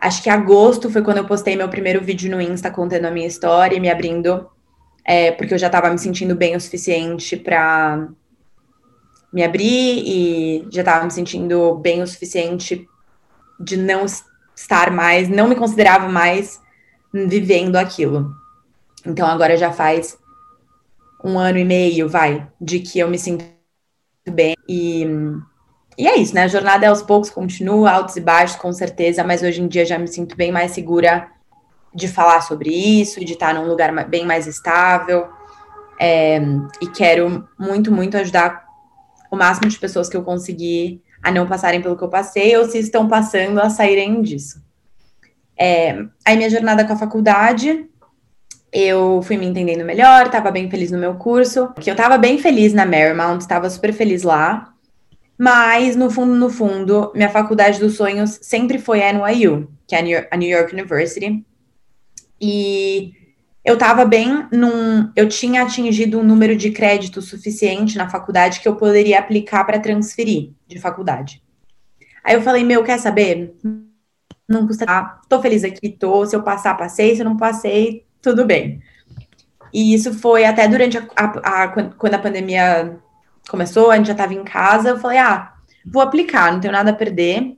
acho 0.00 0.22
que 0.22 0.30
agosto 0.30 0.90
foi 0.90 1.02
quando 1.02 1.18
eu 1.18 1.26
postei 1.26 1.56
meu 1.56 1.68
primeiro 1.68 2.00
vídeo 2.00 2.30
no 2.30 2.40
Insta 2.40 2.70
contando 2.70 3.06
a 3.06 3.10
minha 3.10 3.26
história 3.26 3.76
e 3.76 3.80
me 3.80 3.90
abrindo, 3.90 4.48
é, 5.04 5.32
porque 5.32 5.54
eu 5.54 5.58
já 5.58 5.66
estava 5.66 5.90
me 5.90 5.98
sentindo 5.98 6.36
bem 6.36 6.54
o 6.54 6.60
suficiente 6.60 7.36
para 7.36 8.08
me 9.32 9.42
abrir 9.42 10.02
e 10.06 10.68
já 10.70 10.80
estava 10.80 11.04
me 11.04 11.10
sentindo 11.10 11.74
bem 11.76 12.02
o 12.02 12.06
suficiente 12.06 12.88
de 13.60 13.76
não 13.76 14.04
estar 14.54 14.90
mais, 14.90 15.28
não 15.28 15.48
me 15.48 15.54
considerava 15.54 16.08
mais 16.08 16.60
vivendo 17.12 17.76
aquilo. 17.76 18.32
Então 19.04 19.26
agora 19.26 19.56
já 19.56 19.72
faz 19.72 20.18
um 21.24 21.38
ano 21.38 21.58
e 21.58 21.64
meio, 21.64 22.08
vai, 22.08 22.46
de 22.60 22.80
que 22.80 22.98
eu 22.98 23.08
me 23.08 23.18
sinto 23.18 23.44
bem 24.30 24.54
e 24.68 25.06
e 25.98 26.06
é 26.06 26.16
isso, 26.16 26.32
né? 26.32 26.44
A 26.44 26.48
jornada 26.48 26.88
aos 26.88 27.02
poucos 27.02 27.28
continua, 27.28 27.90
altos 27.90 28.14
e 28.14 28.20
baixos, 28.20 28.56
com 28.56 28.72
certeza, 28.72 29.24
mas 29.24 29.42
hoje 29.42 29.60
em 29.60 29.66
dia 29.66 29.84
já 29.84 29.98
me 29.98 30.06
sinto 30.06 30.36
bem 30.36 30.52
mais 30.52 30.70
segura 30.70 31.28
de 31.92 32.06
falar 32.06 32.40
sobre 32.42 32.70
isso, 32.70 33.24
de 33.24 33.32
estar 33.32 33.52
num 33.52 33.66
lugar 33.66 33.92
bem 34.08 34.24
mais 34.24 34.46
estável. 34.46 35.26
É, 36.00 36.40
e 36.80 36.86
quero 36.86 37.48
muito, 37.58 37.90
muito 37.90 38.16
ajudar 38.16 38.67
o 39.30 39.36
máximo 39.36 39.68
de 39.68 39.78
pessoas 39.78 40.08
que 40.08 40.16
eu 40.16 40.22
conseguir 40.22 41.02
a 41.22 41.30
não 41.30 41.46
passarem 41.46 41.82
pelo 41.82 41.96
que 41.96 42.04
eu 42.04 42.08
passei, 42.08 42.56
ou 42.56 42.64
se 42.64 42.78
estão 42.78 43.08
passando, 43.08 43.60
a 43.60 43.68
saírem 43.68 44.22
disso. 44.22 44.62
É, 45.56 46.04
aí 46.24 46.36
minha 46.36 46.48
jornada 46.48 46.84
com 46.84 46.92
a 46.92 46.96
faculdade, 46.96 47.86
eu 48.72 49.20
fui 49.22 49.36
me 49.36 49.46
entendendo 49.46 49.84
melhor, 49.84 50.26
estava 50.26 50.50
bem 50.50 50.70
feliz 50.70 50.90
no 50.90 50.98
meu 50.98 51.14
curso, 51.14 51.72
que 51.80 51.90
eu 51.90 51.94
estava 51.94 52.16
bem 52.16 52.38
feliz 52.38 52.72
na 52.72 52.86
Marymount, 52.86 53.40
estava 53.40 53.68
super 53.68 53.92
feliz 53.92 54.22
lá, 54.22 54.72
mas 55.36 55.96
no 55.96 56.10
fundo, 56.10 56.34
no 56.34 56.50
fundo, 56.50 57.12
minha 57.14 57.30
faculdade 57.30 57.80
dos 57.80 57.96
sonhos 57.96 58.38
sempre 58.42 58.78
foi 58.78 59.02
a 59.02 59.12
NYU, 59.12 59.68
que 59.86 59.94
é 59.94 60.28
a 60.30 60.36
New 60.36 60.48
York 60.48 60.72
University, 60.72 61.44
e 62.40 63.12
eu 63.68 63.74
estava 63.74 64.06
bem 64.06 64.48
num. 64.50 65.12
Eu 65.14 65.28
tinha 65.28 65.62
atingido 65.62 66.18
um 66.18 66.24
número 66.24 66.56
de 66.56 66.70
crédito 66.70 67.20
suficiente 67.20 67.98
na 67.98 68.08
faculdade 68.08 68.60
que 68.60 68.66
eu 68.66 68.76
poderia 68.76 69.18
aplicar 69.18 69.62
para 69.64 69.78
transferir 69.78 70.52
de 70.66 70.78
faculdade. 70.80 71.42
Aí 72.24 72.34
eu 72.34 72.40
falei, 72.40 72.64
meu, 72.64 72.82
quer 72.82 72.98
saber? 72.98 73.54
Não 74.48 74.66
custa 74.66 75.20
tô 75.28 75.42
feliz 75.42 75.64
aqui, 75.64 75.90
tô. 75.90 76.24
Se 76.24 76.34
eu 76.34 76.42
passar, 76.42 76.78
passei, 76.78 77.14
se 77.14 77.20
eu 77.20 77.26
não 77.26 77.36
passei, 77.36 78.06
tudo 78.22 78.46
bem. 78.46 78.80
E 79.70 79.92
isso 79.92 80.14
foi 80.14 80.46
até 80.46 80.66
durante 80.66 80.96
a, 80.96 81.06
a, 81.14 81.64
a 81.64 81.68
quando 81.68 82.14
a 82.14 82.18
pandemia 82.18 82.98
começou, 83.50 83.90
a 83.90 83.96
gente 83.96 84.06
já 84.06 84.12
estava 84.12 84.32
em 84.32 84.44
casa, 84.44 84.88
eu 84.88 84.98
falei, 84.98 85.18
ah, 85.18 85.52
vou 85.84 86.00
aplicar, 86.00 86.50
não 86.50 86.60
tenho 86.60 86.72
nada 86.72 86.90
a 86.90 86.94
perder. 86.94 87.54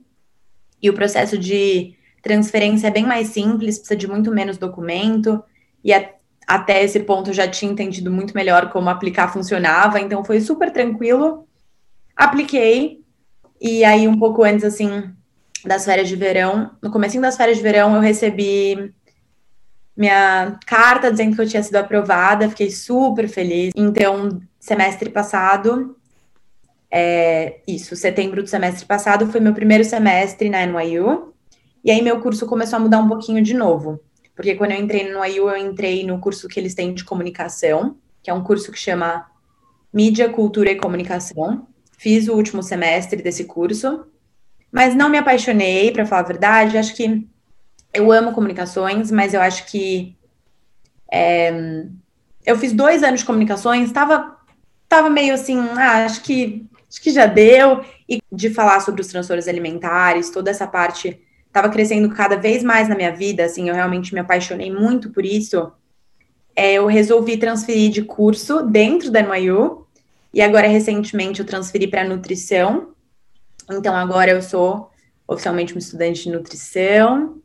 E 0.81 0.89
o 0.89 0.93
processo 0.93 1.37
de 1.37 1.95
transferência 2.21 2.87
é 2.87 2.91
bem 2.91 3.05
mais 3.05 3.29
simples, 3.29 3.77
precisa 3.77 3.95
de 3.95 4.09
muito 4.09 4.29
menos 4.29 4.57
documento, 4.57 5.41
e 5.83 5.93
a, 5.93 6.09
até 6.47 6.83
esse 6.83 6.99
ponto 7.01 7.29
eu 7.29 7.33
já 7.33 7.47
tinha 7.47 7.71
entendido 7.71 8.11
muito 8.11 8.33
melhor 8.33 8.69
como 8.69 8.89
aplicar 8.89 9.31
funcionava, 9.31 9.99
então 9.99 10.23
foi 10.23 10.41
super 10.41 10.71
tranquilo. 10.71 11.47
Apliquei, 12.15 13.01
e 13.59 13.83
aí 13.83 14.07
um 14.07 14.17
pouco 14.17 14.43
antes, 14.43 14.63
assim, 14.63 15.09
das 15.65 15.85
férias 15.85 16.09
de 16.09 16.15
verão, 16.15 16.71
no 16.81 16.91
começo 16.91 17.19
das 17.21 17.37
férias 17.37 17.57
de 17.57 17.63
verão, 17.63 17.95
eu 17.95 18.01
recebi 18.01 18.93
minha 19.95 20.57
carta 20.65 21.11
dizendo 21.11 21.35
que 21.35 21.41
eu 21.41 21.47
tinha 21.47 21.61
sido 21.61 21.75
aprovada, 21.75 22.49
fiquei 22.49 22.71
super 22.71 23.27
feliz. 23.27 23.71
Então, 23.75 24.41
semestre 24.59 25.09
passado, 25.09 25.95
é, 26.89 27.61
isso, 27.67 27.95
setembro 27.95 28.41
do 28.41 28.49
semestre 28.49 28.85
passado, 28.85 29.27
foi 29.27 29.39
meu 29.39 29.53
primeiro 29.53 29.83
semestre 29.83 30.49
na 30.49 30.65
NYU, 30.65 31.33
e 31.83 31.91
aí 31.91 32.01
meu 32.01 32.19
curso 32.19 32.45
começou 32.45 32.77
a 32.77 32.79
mudar 32.79 32.99
um 32.99 33.07
pouquinho 33.07 33.41
de 33.41 33.53
novo, 33.53 33.99
porque 34.41 34.55
quando 34.55 34.71
eu 34.71 34.79
entrei 34.79 35.07
no 35.07 35.23
NYU, 35.23 35.51
eu 35.51 35.55
entrei 35.55 36.03
no 36.03 36.17
curso 36.17 36.47
que 36.47 36.59
eles 36.59 36.73
têm 36.73 36.95
de 36.95 37.03
comunicação, 37.03 37.97
que 38.23 38.31
é 38.31 38.33
um 38.33 38.43
curso 38.43 38.71
que 38.71 38.79
chama 38.79 39.29
Mídia, 39.93 40.29
Cultura 40.29 40.71
e 40.71 40.77
Comunicação. 40.77 41.67
Fiz 41.95 42.27
o 42.27 42.33
último 42.33 42.63
semestre 42.63 43.21
desse 43.21 43.43
curso, 43.43 44.03
mas 44.71 44.95
não 44.95 45.09
me 45.09 45.19
apaixonei, 45.19 45.91
para 45.91 46.07
falar 46.07 46.21
a 46.23 46.25
verdade, 46.25 46.75
acho 46.75 46.95
que 46.95 47.27
eu 47.93 48.11
amo 48.11 48.31
comunicações, 48.31 49.11
mas 49.11 49.35
eu 49.35 49.41
acho 49.41 49.67
que 49.67 50.17
é, 51.11 51.85
eu 52.43 52.57
fiz 52.57 52.73
dois 52.73 53.03
anos 53.03 53.19
de 53.19 53.27
comunicações, 53.27 53.89
estava 53.89 54.39
tava 54.89 55.07
meio 55.07 55.35
assim, 55.35 55.59
ah, 55.77 56.03
acho 56.03 56.23
que 56.23 56.65
acho 56.89 56.99
que 56.99 57.11
já 57.11 57.27
deu. 57.27 57.85
E 58.09 58.19
de 58.31 58.49
falar 58.49 58.79
sobre 58.79 59.01
os 59.01 59.07
transtornos 59.07 59.47
alimentares, 59.47 60.31
toda 60.31 60.49
essa 60.49 60.65
parte 60.65 61.21
estava 61.51 61.69
crescendo 61.69 62.09
cada 62.09 62.37
vez 62.37 62.63
mais 62.63 62.87
na 62.87 62.95
minha 62.95 63.11
vida, 63.11 63.43
assim, 63.43 63.67
eu 63.67 63.75
realmente 63.75 64.13
me 64.13 64.21
apaixonei 64.21 64.71
muito 64.71 65.09
por 65.09 65.25
isso. 65.25 65.69
É, 66.55 66.73
eu 66.73 66.85
resolvi 66.87 67.37
transferir 67.37 67.91
de 67.91 68.03
curso 68.03 68.63
dentro 68.63 69.11
da 69.11 69.21
NYU, 69.21 69.85
e 70.33 70.41
agora 70.41 70.67
recentemente 70.67 71.41
eu 71.41 71.45
transferi 71.45 71.87
para 71.87 72.07
nutrição. 72.07 72.93
Então 73.69 73.95
agora 73.95 74.31
eu 74.31 74.41
sou 74.41 74.89
oficialmente 75.27 75.73
uma 75.73 75.79
estudante 75.79 76.23
de 76.23 76.31
nutrição. 76.31 77.41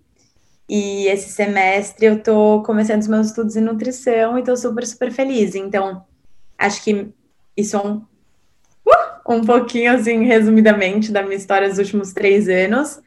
E 0.68 1.06
esse 1.06 1.30
semestre 1.30 2.06
eu 2.06 2.22
tô 2.22 2.62
começando 2.64 3.00
os 3.00 3.08
meus 3.08 3.28
estudos 3.28 3.56
em 3.56 3.60
nutrição 3.60 4.38
e 4.38 4.44
tô 4.44 4.56
super, 4.56 4.86
super 4.86 5.12
feliz. 5.12 5.54
Então, 5.54 6.04
acho 6.58 6.82
que 6.82 7.08
isso 7.56 7.76
é 7.76 7.80
um, 7.80 7.96
uh, 8.84 9.34
um 9.34 9.44
pouquinho, 9.44 9.92
assim, 9.92 10.24
resumidamente, 10.24 11.12
da 11.12 11.22
minha 11.22 11.36
história 11.36 11.68
dos 11.68 11.78
últimos 11.78 12.12
três 12.12 12.48
anos. 12.48 13.00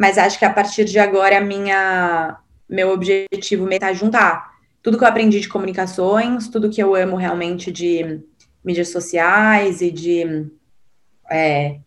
Mas 0.00 0.16
acho 0.16 0.38
que 0.38 0.46
a 0.46 0.50
partir 0.50 0.86
de 0.86 0.98
agora, 0.98 1.42
minha, 1.42 2.38
meu 2.66 2.88
objetivo 2.88 3.68
é 3.70 3.92
juntar 3.92 4.50
tudo 4.82 4.96
que 4.96 5.04
eu 5.04 5.08
aprendi 5.08 5.40
de 5.40 5.48
comunicações, 5.50 6.48
tudo 6.48 6.70
que 6.70 6.82
eu 6.82 6.94
amo 6.94 7.16
realmente 7.16 7.70
de 7.70 8.18
mídias 8.64 8.88
sociais 8.88 9.82
e 9.82 9.90
de 9.90 10.50
é, 11.30 11.80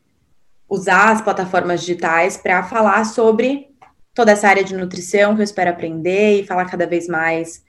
usar 0.70 1.14
as 1.14 1.24
plataformas 1.24 1.80
digitais 1.80 2.38
para 2.38 2.62
falar 2.62 3.04
sobre 3.06 3.70
toda 4.14 4.32
essa 4.32 4.48
área 4.48 4.64
de 4.64 4.76
nutrição 4.76 5.34
que 5.34 5.42
eu 5.42 5.46
espero 5.46 5.72
aprender 5.72 6.40
e 6.40 6.46
falar 6.46 6.66
cada 6.66 6.86
vez 6.86 7.08
mais 7.08 7.66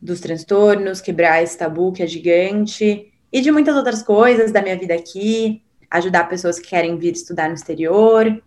dos 0.00 0.20
transtornos, 0.20 1.02
quebrar 1.02 1.42
esse 1.42 1.58
tabu 1.58 1.92
que 1.92 2.02
é 2.02 2.06
gigante 2.06 3.12
e 3.30 3.42
de 3.42 3.52
muitas 3.52 3.76
outras 3.76 4.02
coisas 4.02 4.52
da 4.52 4.62
minha 4.62 4.78
vida 4.78 4.94
aqui, 4.94 5.62
ajudar 5.90 6.30
pessoas 6.30 6.58
que 6.58 6.70
querem 6.70 6.96
vir 6.96 7.12
estudar 7.12 7.48
no 7.48 7.54
exterior. 7.54 8.42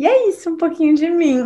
E 0.00 0.06
é 0.06 0.30
isso, 0.30 0.48
um 0.48 0.56
pouquinho 0.56 0.94
de 0.94 1.10
mim. 1.10 1.44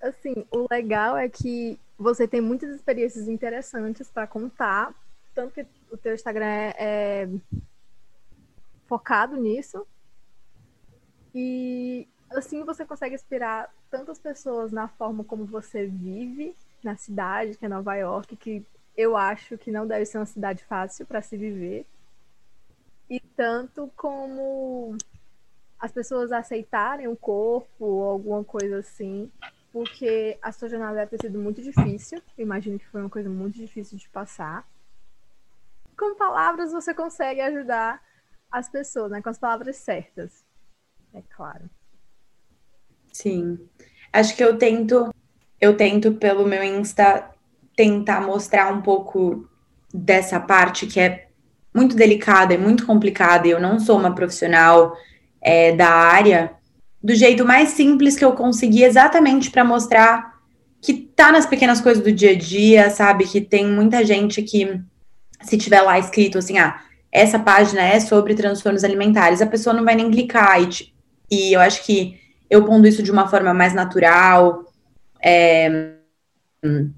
assim, 0.00 0.46
o 0.52 0.68
legal 0.70 1.16
é 1.16 1.28
que 1.28 1.80
você 1.98 2.28
tem 2.28 2.40
muitas 2.40 2.72
experiências 2.72 3.26
interessantes 3.26 4.08
para 4.08 4.24
contar, 4.28 4.94
tanto 5.34 5.52
que 5.52 5.66
o 5.90 5.96
teu 5.96 6.14
Instagram 6.14 6.46
é, 6.46 6.74
é 6.78 7.28
focado 8.86 9.36
nisso. 9.36 9.84
E 11.34 12.06
assim 12.30 12.62
você 12.62 12.84
consegue 12.84 13.16
inspirar 13.16 13.68
tantas 13.90 14.20
pessoas 14.20 14.70
na 14.70 14.86
forma 14.86 15.24
como 15.24 15.44
você 15.44 15.88
vive 15.88 16.54
na 16.84 16.96
cidade, 16.96 17.58
que 17.58 17.66
é 17.66 17.68
Nova 17.68 17.96
York, 17.96 18.36
que 18.36 18.64
eu 18.96 19.16
acho 19.16 19.58
que 19.58 19.72
não 19.72 19.88
deve 19.88 20.04
ser 20.04 20.18
uma 20.18 20.26
cidade 20.26 20.62
fácil 20.62 21.04
para 21.04 21.20
se 21.20 21.36
viver. 21.36 21.84
E 23.08 23.18
tanto 23.18 23.90
como 23.96 24.96
as 25.80 25.90
pessoas 25.90 26.30
aceitarem 26.30 27.08
o 27.08 27.16
corpo 27.16 27.84
ou 27.84 28.02
alguma 28.04 28.44
coisa 28.44 28.78
assim, 28.78 29.30
porque 29.72 30.38
a 30.42 30.52
sua 30.52 30.68
jornada 30.68 30.96
deve 30.96 31.16
ter 31.16 31.26
sido 31.26 31.38
muito 31.38 31.62
difícil. 31.62 32.20
Eu 32.36 32.44
imagino 32.44 32.78
que 32.78 32.86
foi 32.86 33.00
uma 33.00 33.08
coisa 33.08 33.30
muito 33.30 33.56
difícil 33.56 33.96
de 33.96 34.08
passar. 34.10 34.68
Com 35.96 36.14
palavras 36.16 36.72
você 36.72 36.92
consegue 36.92 37.40
ajudar 37.40 38.02
as 38.50 38.68
pessoas, 38.68 39.10
né? 39.10 39.22
Com 39.22 39.30
as 39.30 39.38
palavras 39.38 39.76
certas. 39.76 40.44
É 41.14 41.22
claro. 41.34 41.70
Sim. 43.12 43.58
Acho 44.12 44.36
que 44.36 44.44
eu 44.44 44.58
tento, 44.58 45.14
eu 45.60 45.76
tento 45.76 46.12
pelo 46.12 46.46
meu 46.46 46.62
Insta 46.62 47.30
tentar 47.74 48.20
mostrar 48.20 48.72
um 48.72 48.82
pouco 48.82 49.48
dessa 49.92 50.38
parte 50.38 50.86
que 50.86 51.00
é 51.00 51.28
muito 51.74 51.96
delicada, 51.96 52.52
é 52.52 52.58
muito 52.58 52.84
complicada, 52.84 53.46
eu 53.46 53.60
não 53.60 53.78
sou 53.78 53.98
uma 53.98 54.14
profissional 54.14 54.96
é, 55.42 55.74
da 55.74 55.88
área, 55.88 56.52
do 57.02 57.14
jeito 57.14 57.44
mais 57.44 57.70
simples 57.70 58.16
que 58.16 58.24
eu 58.24 58.32
consegui, 58.32 58.82
exatamente 58.82 59.50
para 59.50 59.64
mostrar 59.64 60.38
que 60.80 60.94
tá 60.94 61.30
nas 61.30 61.46
pequenas 61.46 61.80
coisas 61.80 62.02
do 62.02 62.12
dia 62.12 62.30
a 62.30 62.34
dia, 62.34 62.90
sabe? 62.90 63.26
Que 63.26 63.40
tem 63.40 63.66
muita 63.66 64.04
gente 64.04 64.42
que, 64.42 64.80
se 65.42 65.58
tiver 65.58 65.82
lá 65.82 65.98
escrito 65.98 66.38
assim, 66.38 66.58
ah, 66.58 66.80
essa 67.12 67.38
página 67.38 67.82
é 67.82 68.00
sobre 68.00 68.34
transtornos 68.34 68.84
alimentares, 68.84 69.42
a 69.42 69.46
pessoa 69.46 69.74
não 69.74 69.84
vai 69.84 69.94
nem 69.94 70.10
clicar. 70.10 70.60
E, 70.62 70.92
e 71.30 71.52
eu 71.52 71.60
acho 71.60 71.84
que 71.84 72.18
eu 72.48 72.64
pondo 72.64 72.86
isso 72.86 73.02
de 73.02 73.10
uma 73.10 73.28
forma 73.28 73.52
mais 73.52 73.74
natural. 73.74 74.64
É, 75.22 75.92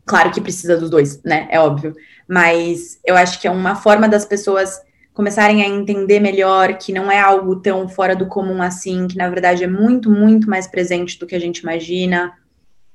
claro 0.05 0.31
que 0.31 0.41
precisa 0.41 0.77
dos 0.77 0.91
dois, 0.91 1.23
né? 1.23 1.49
É 1.51 1.59
óbvio. 1.59 1.95
Mas 2.29 3.01
eu 3.05 3.17
acho 3.17 3.41
que 3.41 3.47
é 3.47 3.51
uma 3.51 3.75
forma 3.75 4.09
das 4.09 4.25
pessoas 4.25 4.81
começarem 5.13 5.63
a 5.63 5.69
entender 5.69 6.21
melhor 6.21 6.79
que 6.79 6.93
não 6.93 7.11
é 7.11 7.21
algo 7.21 7.57
tão 7.57 7.89
fora 7.89 8.17
do 8.17 8.27
comum 8.27 8.63
assim, 8.63 9.07
que 9.07 9.17
na 9.17 9.29
verdade 9.29 9.65
é 9.65 9.67
muito, 9.67 10.11
muito 10.11 10.49
mais 10.49 10.67
presente 10.67 11.19
do 11.19 11.27
que 11.27 11.35
a 11.35 11.41
gente 11.41 11.59
imagina. 11.59 12.33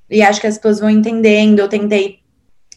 E 0.09 0.21
acho 0.21 0.41
que 0.41 0.47
as 0.47 0.57
pessoas 0.57 0.79
vão 0.79 0.89
entendendo. 0.89 1.59
Eu 1.59 1.67
tentei, 1.67 2.19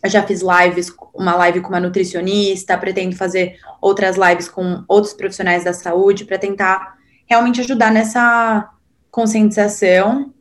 eu 0.03 0.11
já 0.11 0.23
fiz 0.23 0.43
lives, 0.43 0.93
uma 1.15 1.35
live 1.37 1.61
com 1.61 1.71
uma 1.71 1.81
nutricionista, 1.81 2.77
pretendo 2.77 3.17
fazer 3.17 3.57
outras 3.81 4.17
lives 4.17 4.49
com 4.49 4.85
outros 4.87 5.15
profissionais 5.15 5.65
da 5.65 5.73
saúde 5.73 6.25
para 6.25 6.39
tentar 6.39 6.97
realmente 7.27 7.61
ajudar 7.61 7.91
nessa 7.91 8.69
conscientização 9.11 10.35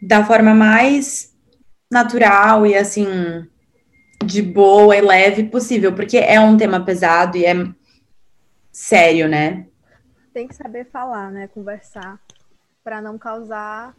da 0.00 0.24
forma 0.24 0.54
mais 0.54 1.32
natural 1.90 2.66
e 2.66 2.74
assim 2.74 3.06
de 4.24 4.42
boa 4.42 4.96
e 4.96 5.00
leve 5.00 5.44
possível, 5.44 5.92
porque 5.92 6.16
é 6.16 6.38
um 6.40 6.56
tema 6.56 6.80
pesado 6.80 7.36
e 7.36 7.44
é 7.44 7.54
sério, 8.72 9.28
né? 9.28 9.66
Tem 10.32 10.48
que 10.48 10.54
saber 10.54 10.86
falar, 10.86 11.30
né? 11.30 11.46
Conversar 11.46 12.18
para 12.82 13.00
não 13.00 13.18
causar 13.18 13.94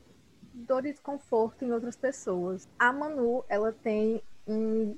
dor 0.53 0.85
e 0.85 0.91
desconforto 0.91 1.63
em 1.63 1.71
outras 1.71 1.95
pessoas. 1.95 2.67
A 2.77 2.91
Manu, 2.91 3.45
ela 3.47 3.71
tem 3.71 4.21
um 4.47 4.95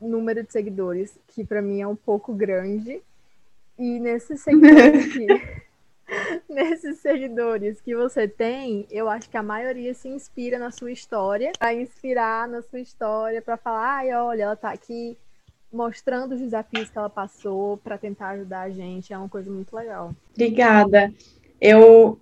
número 0.00 0.42
de 0.42 0.52
seguidores 0.52 1.18
que 1.28 1.44
para 1.44 1.62
mim 1.62 1.80
é 1.80 1.86
um 1.86 1.96
pouco 1.96 2.34
grande. 2.34 3.02
E 3.78 4.00
nesses 4.00 4.40
seguidores 4.40 5.06
que 5.12 5.26
nesses 6.48 6.98
seguidores 6.98 7.80
que 7.80 7.94
você 7.94 8.26
tem, 8.26 8.86
eu 8.90 9.08
acho 9.08 9.28
que 9.28 9.36
a 9.36 9.42
maioria 9.42 9.94
se 9.94 10.08
inspira 10.08 10.58
na 10.58 10.70
sua 10.70 10.90
história, 10.90 11.52
para 11.58 11.74
inspirar 11.74 12.48
na 12.48 12.62
sua 12.62 12.80
história, 12.80 13.42
para 13.42 13.56
falar, 13.56 13.98
ai, 13.98 14.12
olha, 14.14 14.44
ela 14.44 14.56
tá 14.56 14.70
aqui 14.70 15.16
mostrando 15.72 16.34
os 16.34 16.40
desafios 16.40 16.90
que 16.90 16.98
ela 16.98 17.10
passou 17.10 17.76
para 17.78 17.98
tentar 17.98 18.30
ajudar 18.30 18.62
a 18.62 18.70
gente. 18.70 19.12
É 19.12 19.18
uma 19.18 19.28
coisa 19.28 19.50
muito 19.50 19.74
legal. 19.74 20.14
Obrigada. 20.34 21.12
Eu 21.60 22.20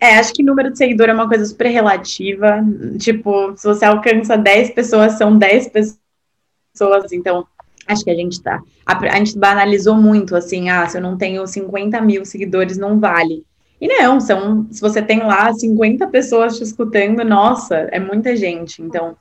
é, 0.00 0.16
acho 0.18 0.32
que 0.32 0.42
número 0.42 0.70
de 0.70 0.78
seguidor 0.78 1.08
é 1.08 1.12
uma 1.12 1.28
coisa 1.28 1.44
super 1.44 1.68
relativa. 1.68 2.64
Tipo, 2.98 3.56
se 3.56 3.66
você 3.66 3.84
alcança 3.84 4.36
10 4.36 4.70
pessoas, 4.70 5.12
são 5.12 5.36
10 5.36 5.68
pessoas. 5.68 7.12
Então, 7.12 7.46
acho 7.86 8.04
que 8.04 8.10
a 8.10 8.14
gente 8.14 8.40
tá. 8.40 8.62
A, 8.86 8.96
a, 8.96 9.16
gente 9.16 9.36
banalizou 9.36 9.96
muito, 9.96 10.36
assim, 10.36 10.70
ah, 10.70 10.86
se 10.88 10.96
eu 10.96 11.02
não 11.02 11.16
tenho 11.16 11.46
50 11.46 12.00
mil 12.00 12.24
seguidores, 12.24 12.78
não 12.78 13.00
vale. 13.00 13.44
E 13.80 13.86
não, 13.86 14.20
são, 14.20 14.66
se 14.70 14.80
você 14.80 15.00
tem 15.00 15.20
lá 15.20 15.52
50 15.52 16.06
pessoas 16.08 16.56
te 16.56 16.64
escutando, 16.64 17.24
nossa, 17.24 17.76
é 17.92 17.98
muita 17.98 18.36
gente. 18.36 18.82
Então, 18.82 19.16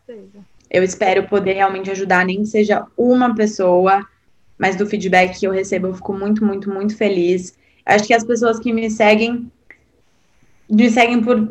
eu 0.70 0.84
espero 0.84 1.28
poder 1.28 1.54
realmente 1.54 1.92
ajudar, 1.92 2.26
nem 2.26 2.42
que 2.42 2.48
seja 2.48 2.86
uma 2.98 3.34
pessoa, 3.34 4.06
mas 4.58 4.76
do 4.76 4.86
feedback 4.86 5.40
que 5.40 5.48
eu 5.48 5.52
recebo, 5.52 5.88
eu 5.88 5.94
fico 5.94 6.14
muito, 6.14 6.44
muito, 6.46 6.70
muito 6.70 6.96
feliz. 6.96 7.58
Acho 7.86 8.06
que 8.06 8.14
as 8.14 8.24
pessoas 8.24 8.60
que 8.60 8.74
me 8.74 8.90
seguem 8.90 9.52
me 10.70 10.90
seguem 10.90 11.22
por 11.22 11.50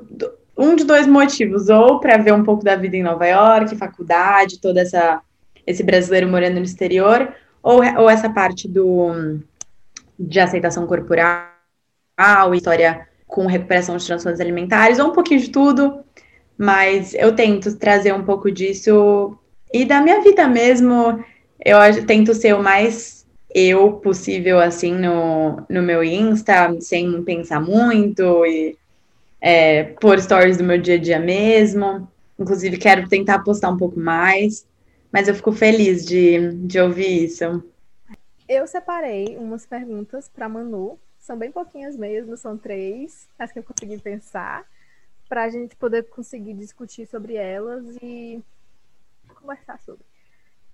um 0.57 0.75
de 0.75 0.85
dois 0.85 1.07
motivos, 1.07 1.69
ou 1.69 2.01
para 2.01 2.17
ver 2.17 2.33
um 2.33 2.45
pouco 2.45 2.65
da 2.65 2.77
vida 2.77 2.97
em 2.97 3.03
Nova 3.03 3.27
York, 3.27 3.77
faculdade, 3.77 4.61
toda 4.61 4.81
essa 4.81 5.21
esse 5.67 5.83
brasileiro 5.83 6.29
morando 6.29 6.57
no 6.57 6.63
exterior, 6.63 7.35
ou, 7.61 7.79
ou 7.99 8.09
essa 8.09 8.31
parte 8.31 8.69
do 8.69 9.41
de 10.19 10.41
aceitação 10.41 10.87
corporal, 10.87 11.51
história 12.55 13.07
com 13.27 13.47
recuperação 13.47 13.97
de 13.97 14.07
transtornos 14.07 14.41
alimentares, 14.41 14.99
ou 14.99 15.09
um 15.09 15.13
pouquinho 15.13 15.41
de 15.41 15.51
tudo, 15.51 16.05
mas 16.59 17.15
eu 17.15 17.35
tento 17.35 17.77
trazer 17.77 18.13
um 18.13 18.25
pouco 18.25 18.51
disso 18.51 19.39
e 19.73 19.85
da 19.85 20.01
minha 20.01 20.21
vida 20.23 20.49
mesmo, 20.49 21.25
eu 21.65 22.07
tento 22.07 22.35
ser 22.35 22.55
o 22.55 22.63
mais 22.63 23.27
eu 23.55 23.95
possível, 23.95 24.61
assim, 24.61 24.93
no, 24.93 25.65
no 25.69 25.83
meu 25.83 26.05
Insta, 26.05 26.79
sem 26.81 27.23
pensar 27.23 27.61
muito 27.61 28.45
e 28.45 28.77
é, 29.41 29.85
pôr 30.01 30.21
stories 30.21 30.57
do 30.57 30.65
meu 30.65 30.79
dia 30.79 30.97
a 30.97 30.99
dia 30.99 31.19
mesmo. 31.19 32.07
Inclusive, 32.39 32.77
quero 32.77 33.09
tentar 33.09 33.39
postar 33.41 33.71
um 33.71 33.77
pouco 33.77 33.99
mais, 33.99 34.67
mas 35.11 35.27
eu 35.27 35.35
fico 35.35 35.53
feliz 35.53 36.05
de, 36.05 36.53
de 36.53 36.79
ouvir 36.79 37.25
isso. 37.25 37.65
Eu 38.49 38.67
separei 38.67 39.37
umas 39.39 39.67
perguntas 39.67 40.29
para 40.29 40.49
Manu, 40.49 40.99
são 41.19 41.37
bem 41.37 41.51
pouquinhas 41.51 41.97
mesmo, 41.97 42.37
são 42.37 42.57
três, 42.57 43.27
as 43.39 43.51
que 43.51 43.59
eu 43.59 43.63
consegui 43.63 43.99
pensar, 43.99 44.65
para 45.29 45.45
a 45.45 45.49
gente 45.49 45.77
poder 45.77 46.05
conseguir 46.09 46.55
discutir 46.55 47.07
sobre 47.07 47.35
elas 47.35 47.97
e 48.03 48.43
conversar 49.41 49.81
sobre. 49.81 50.05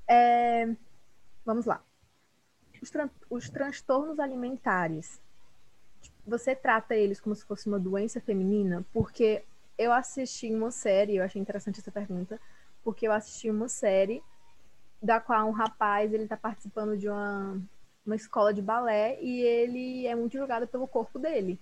É, 0.09 0.69
vamos 1.45 1.67
lá. 1.67 1.83
Os, 2.81 2.91
tran 2.91 3.09
os 3.31 3.49
transtornos 3.49 4.19
alimentares 4.19 5.21
você 6.27 6.55
trata 6.55 6.95
eles 6.95 7.21
como 7.21 7.35
se 7.35 7.45
fosse 7.45 7.67
uma 7.67 7.79
doença 7.79 8.21
feminina? 8.21 8.85
Porque 8.93 9.45
eu 9.77 9.93
assisti 9.93 10.53
uma 10.55 10.71
série, 10.71 11.17
eu 11.17 11.25
achei 11.25 11.41
interessante 11.41 11.81
essa 11.81 11.91
pergunta, 11.91 12.41
porque 12.85 13.07
eu 13.07 13.13
assisti 13.13 13.51
uma 13.51 13.69
série 13.69 14.23
da 15.03 15.21
qual 15.21 15.49
um 15.49 15.53
rapaz 15.53 16.13
ele 16.13 16.25
está 16.25 16.37
participando 16.37 16.97
de 16.97 17.09
uma, 17.09 17.61
uma 18.07 18.15
escola 18.15 18.55
de 18.55 18.63
balé 18.63 19.21
e 19.21 19.41
ele 19.41 20.07
é 20.07 20.15
muito 20.15 20.39
julgado 20.39 20.67
pelo 20.67 20.87
corpo 20.87 21.19
dele. 21.19 21.59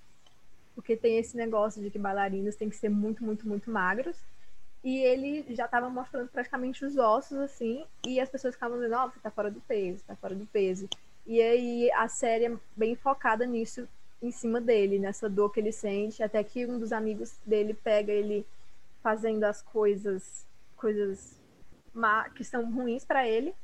Porque 0.75 0.97
tem 0.97 1.19
esse 1.19 1.37
negócio 1.37 1.83
de 1.83 1.91
que 1.91 1.99
bailarinos 1.99 2.57
têm 2.57 2.71
que 2.71 2.77
ser 2.77 2.89
muito, 2.89 3.25
muito, 3.25 3.47
muito 3.47 3.71
magros. 3.71 4.17
E 4.83 4.99
ele 4.99 5.45
já 5.55 5.67
estava 5.67 5.91
mostrando 5.91 6.29
praticamente 6.29 6.85
os 6.85 6.97
ossos, 6.97 7.37
assim, 7.39 7.85
e 8.07 8.19
as 8.19 8.31
pessoas 8.31 8.55
ficavam 8.55 8.79
dizendo, 8.79 8.97
ó, 8.97 9.07
oh, 9.07 9.11
você 9.11 9.21
tá 9.21 9.31
fora 9.31 9.51
do 9.51 9.61
peso, 9.61 10.03
tá 10.07 10.17
fora 10.17 10.35
do 10.35 10.47
peso. 10.47 10.89
E 11.27 11.41
aí 11.41 11.93
a 11.93 12.09
série 12.09 12.47
é 12.47 12.57
bem 12.75 12.97
focada 12.97 13.45
nisso, 13.45 13.87
em 14.23 14.31
cima 14.31 14.61
dele, 14.61 14.99
nessa 14.99 15.29
dor 15.29 15.51
que 15.51 15.61
ele 15.61 15.73
sente, 15.73 16.23
até 16.23 16.43
que 16.43 16.67
um 16.67 16.79
dos 16.79 16.93
amigos 16.93 17.39
dele 17.45 17.75
pega 17.75 18.13
ele 18.13 18.47
fazendo 19.03 19.45
as 19.45 19.63
coisas, 19.63 20.47
coisas 20.77 21.39
má, 21.93 22.29
que 22.31 22.45
são 22.45 22.71
ruins 22.71 23.05
para 23.05 23.29
ele, 23.29 23.55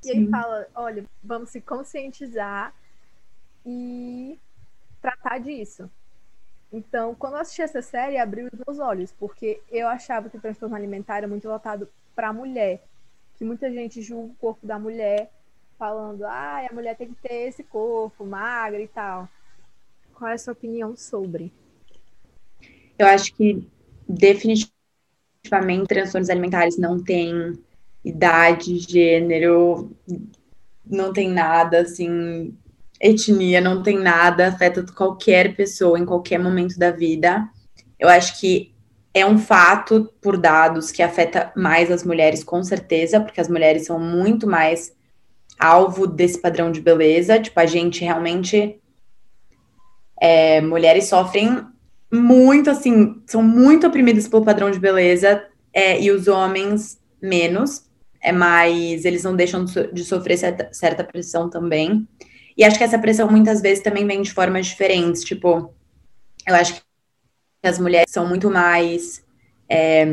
Sim. 0.00 0.08
e 0.08 0.10
ele 0.12 0.30
fala: 0.30 0.68
olha, 0.74 1.04
vamos 1.22 1.50
se 1.50 1.60
conscientizar 1.60 2.74
e 3.64 4.38
tratar 5.00 5.38
disso. 5.38 5.90
Então, 6.72 7.14
quando 7.16 7.34
eu 7.34 7.40
assisti 7.40 7.62
essa 7.62 7.82
série, 7.82 8.16
abriu 8.16 8.48
os 8.52 8.60
meus 8.66 8.78
olhos, 8.78 9.12
porque 9.18 9.60
eu 9.70 9.88
achava 9.88 10.30
que 10.30 10.36
o 10.36 10.40
transtorno 10.40 10.76
alimentar 10.76 11.18
era 11.18 11.28
muito 11.28 11.48
voltado 11.48 11.88
para 12.14 12.28
a 12.28 12.32
mulher, 12.32 12.82
que 13.36 13.44
muita 13.44 13.72
gente 13.72 14.00
julga 14.02 14.32
o 14.32 14.36
corpo 14.36 14.66
da 14.66 14.78
mulher, 14.78 15.30
falando, 15.78 16.24
ah, 16.24 16.66
a 16.70 16.74
mulher 16.74 16.96
tem 16.96 17.08
que 17.08 17.20
ter 17.22 17.48
esse 17.48 17.64
corpo 17.64 18.24
magra 18.24 18.80
e 18.80 18.86
tal. 18.86 19.28
Qual 20.14 20.30
é 20.30 20.34
a 20.34 20.38
sua 20.38 20.52
opinião 20.52 20.96
sobre? 20.96 21.52
Eu 22.98 23.06
acho 23.06 23.34
que 23.34 23.66
definitivamente 24.06 24.68
transtornos 25.88 26.28
alimentares 26.28 26.76
não 26.76 27.02
têm 27.02 27.58
idade, 28.04 28.78
gênero, 28.78 29.90
não 30.84 31.12
tem 31.12 31.30
nada 31.30 31.80
assim, 31.80 32.54
etnia, 33.00 33.60
não 33.60 33.82
tem 33.82 33.98
nada, 33.98 34.48
afeta 34.48 34.84
qualquer 34.94 35.56
pessoa 35.56 35.98
em 35.98 36.04
qualquer 36.04 36.38
momento 36.38 36.78
da 36.78 36.90
vida. 36.90 37.48
Eu 37.98 38.08
acho 38.08 38.38
que 38.38 38.74
é 39.12 39.24
um 39.26 39.38
fato 39.38 40.12
por 40.20 40.36
dados 40.36 40.92
que 40.92 41.02
afeta 41.02 41.52
mais 41.56 41.90
as 41.90 42.04
mulheres, 42.04 42.44
com 42.44 42.62
certeza, 42.62 43.20
porque 43.20 43.40
as 43.40 43.48
mulheres 43.48 43.86
são 43.86 43.98
muito 43.98 44.46
mais 44.46 44.92
alvo 45.58 46.06
desse 46.06 46.40
padrão 46.40 46.70
de 46.70 46.80
beleza. 46.80 47.40
Tipo, 47.40 47.58
a 47.58 47.66
gente 47.66 48.04
realmente 48.04 48.80
é, 50.20 50.60
mulheres 50.60 51.06
sofrem 51.06 51.64
muito, 52.12 52.70
assim, 52.70 53.22
são 53.26 53.42
muito 53.42 53.86
oprimidas 53.86 54.28
pelo 54.28 54.44
padrão 54.44 54.70
de 54.70 54.78
beleza, 54.78 55.44
é, 55.72 56.00
e 56.00 56.10
os 56.10 56.26
homens 56.26 57.00
menos, 57.22 57.84
é 58.20 58.32
mais, 58.32 59.04
eles 59.04 59.22
não 59.22 59.34
deixam 59.34 59.64
de 59.64 60.04
sofrer 60.04 60.36
certa, 60.36 60.68
certa 60.72 61.04
pressão 61.04 61.48
também. 61.48 62.06
E 62.60 62.64
acho 62.64 62.76
que 62.76 62.84
essa 62.84 62.98
pressão 62.98 63.26
muitas 63.26 63.62
vezes 63.62 63.82
também 63.82 64.06
vem 64.06 64.20
de 64.20 64.30
formas 64.34 64.66
diferentes, 64.66 65.24
tipo, 65.24 65.72
eu 66.46 66.54
acho 66.54 66.74
que 66.74 66.82
as 67.62 67.78
mulheres 67.78 68.10
são 68.10 68.28
muito 68.28 68.50
mais. 68.50 69.24
É, 69.66 70.06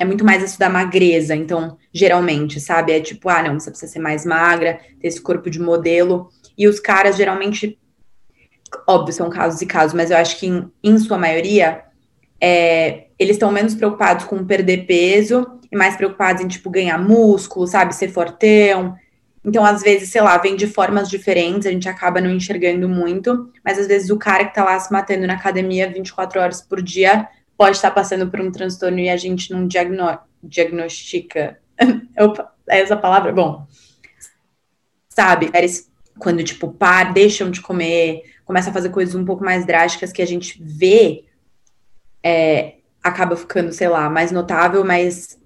é 0.00 0.04
muito 0.04 0.24
mais 0.24 0.42
isso 0.42 0.58
da 0.58 0.68
magreza, 0.68 1.36
então, 1.36 1.78
geralmente, 1.92 2.58
sabe? 2.58 2.90
É 2.90 3.00
tipo, 3.00 3.28
ah, 3.28 3.40
não, 3.40 3.60
você 3.60 3.70
precisa 3.70 3.92
ser 3.92 4.00
mais 4.00 4.26
magra, 4.26 4.80
ter 5.00 5.06
esse 5.06 5.20
corpo 5.20 5.48
de 5.48 5.60
modelo. 5.60 6.28
E 6.58 6.66
os 6.66 6.80
caras 6.80 7.16
geralmente 7.16 7.78
óbvio, 8.84 9.14
são 9.14 9.30
casos 9.30 9.62
e 9.62 9.66
casos, 9.66 9.94
mas 9.94 10.10
eu 10.10 10.16
acho 10.16 10.40
que 10.40 10.48
em, 10.48 10.68
em 10.82 10.98
sua 10.98 11.16
maioria, 11.16 11.84
é, 12.40 13.06
eles 13.16 13.36
estão 13.36 13.52
menos 13.52 13.76
preocupados 13.76 14.24
com 14.24 14.44
perder 14.44 14.86
peso 14.86 15.60
e 15.70 15.76
mais 15.76 15.96
preocupados 15.96 16.42
em, 16.42 16.48
tipo, 16.48 16.68
ganhar 16.68 16.98
músculo, 16.98 17.64
sabe, 17.64 17.94
ser 17.94 18.08
fortão. 18.08 18.96
Então, 19.46 19.64
às 19.64 19.80
vezes, 19.80 20.08
sei 20.08 20.20
lá, 20.20 20.36
vem 20.38 20.56
de 20.56 20.66
formas 20.66 21.08
diferentes, 21.08 21.68
a 21.68 21.70
gente 21.70 21.88
acaba 21.88 22.20
não 22.20 22.30
enxergando 22.30 22.88
muito, 22.88 23.52
mas 23.64 23.78
às 23.78 23.86
vezes 23.86 24.10
o 24.10 24.18
cara 24.18 24.44
que 24.44 24.52
tá 24.52 24.64
lá 24.64 24.78
se 24.80 24.92
matando 24.92 25.24
na 25.24 25.34
academia 25.34 25.88
24 25.88 26.40
horas 26.40 26.60
por 26.60 26.82
dia 26.82 27.28
pode 27.56 27.76
estar 27.76 27.92
passando 27.92 28.28
por 28.28 28.40
um 28.40 28.50
transtorno 28.50 28.98
e 28.98 29.08
a 29.08 29.16
gente 29.16 29.52
não 29.52 29.68
diagno 29.68 30.18
diagnostica. 30.42 31.60
Opa, 32.18 32.52
é 32.68 32.80
essa 32.80 32.96
palavra? 32.96 33.32
Bom, 33.32 33.64
sabe, 35.08 35.52
quando, 36.18 36.42
tipo, 36.42 36.72
par, 36.72 37.12
deixam 37.12 37.48
de 37.48 37.60
comer, 37.60 38.24
começa 38.44 38.70
a 38.70 38.72
fazer 38.72 38.90
coisas 38.90 39.14
um 39.14 39.24
pouco 39.24 39.44
mais 39.44 39.64
drásticas 39.64 40.10
que 40.10 40.22
a 40.22 40.26
gente 40.26 40.60
vê, 40.60 41.24
é, 42.20 42.78
acaba 43.00 43.36
ficando, 43.36 43.72
sei 43.72 43.88
lá, 43.88 44.10
mais 44.10 44.32
notável, 44.32 44.84
mas 44.84 45.38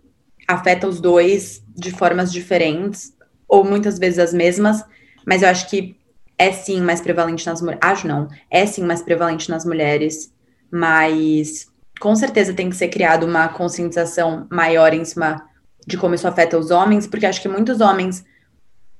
afeta 0.49 0.89
os 0.89 1.01
dois 1.01 1.63
de 1.77 1.91
formas 1.91 2.33
diferentes, 2.33 3.15
ou 3.51 3.65
muitas 3.65 3.99
vezes 3.99 4.19
as 4.19 4.33
mesmas, 4.33 4.85
mas 5.27 5.43
eu 5.43 5.49
acho 5.49 5.69
que 5.69 5.97
é 6.39 6.53
sim 6.53 6.81
mais 6.81 7.01
prevalente 7.01 7.45
nas 7.47 7.61
mulheres. 7.61 7.81
Acho 7.83 8.07
não, 8.07 8.29
é 8.51 8.65
sim 8.65 8.85
mais 8.85 9.03
prevalente 9.03 9.51
nas 9.51 9.65
mulheres, 9.65 10.33
mas 10.71 11.67
com 12.01 12.15
certeza 12.15 12.55
tem 12.55 12.71
que 12.71 12.77
ser 12.77 12.89
criada 12.89 13.27
uma 13.27 13.49
conscientização 13.49 14.47
maior 14.51 14.95
em 14.95 15.05
cima 15.05 15.45
de 15.87 15.99
como 15.99 16.15
isso 16.15 16.29
afeta 16.29 16.57
os 16.59 16.71
homens, 16.71 17.07
porque 17.07 17.27
acho 17.27 17.43
que 17.43 17.49
muitos 17.49 17.81
homens 17.81 18.25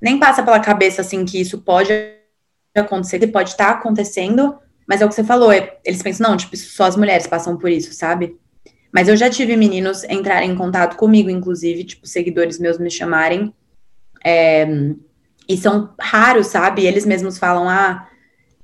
nem 0.03 0.19
passa 0.19 0.43
pela 0.43 0.61
cabeça 0.61 1.01
assim 1.01 1.25
que 1.25 1.41
isso 1.41 1.59
pode 1.59 1.93
acontecer, 2.75 3.19
que 3.19 3.27
pode 3.27 3.51
estar 3.51 3.67
tá 3.67 3.71
acontecendo, 3.73 4.59
mas 4.87 5.01
é 5.01 5.05
o 5.05 5.09
que 5.09 5.15
você 5.15 5.25
falou, 5.25 5.53
é, 5.53 5.79
eles 5.85 6.03
pensam, 6.03 6.29
não, 6.29 6.37
tipo, 6.37 6.57
só 6.57 6.85
as 6.85 6.97
mulheres 6.97 7.27
passam 7.27 7.57
por 7.57 7.71
isso, 7.71 7.93
sabe? 7.93 8.37
Mas 8.93 9.09
eu 9.09 9.17
já 9.17 9.31
tive 9.31 9.57
meninos 9.57 10.05
entrarem 10.05 10.51
em 10.51 10.57
contato 10.57 10.97
comigo, 10.97 11.31
inclusive, 11.31 11.85
tipo, 11.85 12.07
seguidores 12.07 12.59
meus 12.59 12.79
me 12.79 12.91
chamarem. 12.91 13.55
É, 14.25 14.67
e 15.49 15.57
são 15.57 15.95
raros, 15.99 16.49
sabe? 16.49 16.87
Eles 16.87 17.05
mesmos 17.05 17.39
falam, 17.39 17.69
ah, 17.69 18.09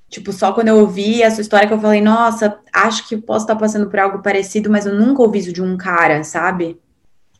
tipo, 0.09 0.33
só 0.33 0.53
quando 0.53 0.69
eu 0.69 0.79
ouvi 0.79 1.23
a 1.23 1.31
sua 1.31 1.43
história 1.43 1.67
que 1.67 1.75
eu 1.75 1.81
falei, 1.81 2.01
nossa, 2.01 2.61
acho 2.73 3.09
que 3.09 3.17
posso 3.17 3.45
estar 3.45 3.57
passando 3.57 3.91
por 3.91 3.99
algo 3.99 4.23
parecido, 4.23 4.71
mas 4.71 4.87
eu 4.87 4.95
nunca 4.95 5.23
ouvi 5.23 5.41
isso 5.41 5.53
de 5.53 5.63
um 5.63 5.77
cara, 5.77 6.23
sabe? 6.23 6.81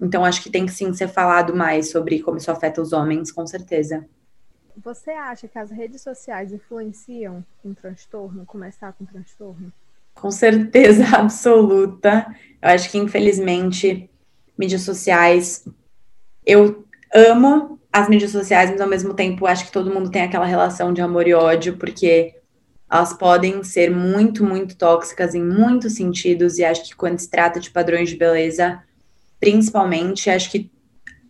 Então 0.01 0.25
acho 0.25 0.43
que 0.43 0.51
tem 0.51 0.67
que 0.67 0.73
sim 0.73 0.93
ser 0.93 1.09
falado 1.09 1.55
mais 1.55 1.91
sobre 1.91 2.21
como 2.21 2.37
isso 2.39 2.51
afeta 2.51 2.83
os 2.83 2.93
homens, 2.93 3.31
com 3.31 3.47
certeza. 3.47 4.07
Você 4.85 5.11
acha 5.11 5.49
que 5.49 5.59
as 5.59 5.71
redes 5.71 6.03
sociais 6.03 6.53
influenciam 6.53 7.45
um 7.65 7.73
transtorno, 7.73 8.45
começar 8.45 8.93
com 8.93 9.07
transtorno? 9.07 9.73
Com 10.15 10.31
certeza 10.31 11.05
absoluta. 11.17 12.27
Eu 12.61 12.69
acho 12.71 12.91
que, 12.91 12.99
infelizmente, 12.99 14.11
mídias 14.59 14.83
sociais. 14.83 15.67
Eu 16.45 16.85
amo 17.15 17.79
as 17.97 18.09
mídias 18.11 18.31
sociais, 18.31 18.71
mas 18.71 18.81
ao 18.81 18.89
mesmo 18.89 19.15
tempo 19.15 19.47
acho 19.47 19.65
que 19.65 19.73
todo 19.73 19.93
mundo 19.93 20.11
tem 20.11 20.23
aquela 20.23 20.45
relação 20.45 20.93
de 20.93 21.01
amor 21.01 21.27
e 21.27 21.33
ódio, 21.33 21.79
porque 21.79 22.35
elas 22.91 23.15
podem 23.15 23.65
ser 23.65 23.91
muito, 23.91 24.45
muito 24.45 24.77
tóxicas 24.77 25.35
em 25.35 25.43
muitos 25.43 25.95
sentidos, 25.95 26.59
e 26.59 26.65
acho 26.65 26.85
que 26.85 26.95
quando 26.95 27.19
se 27.19 27.31
trata 27.31 27.59
de 27.59 27.71
padrões 27.71 28.11
de 28.11 28.17
beleza, 28.17 28.83
principalmente, 29.41 30.29
acho 30.29 30.51
que. 30.51 30.71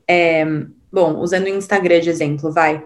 É, 0.09 0.45
bom, 0.93 1.17
usando 1.21 1.45
o 1.45 1.49
Instagram 1.49 2.01
de 2.01 2.11
exemplo, 2.11 2.53
vai 2.53 2.85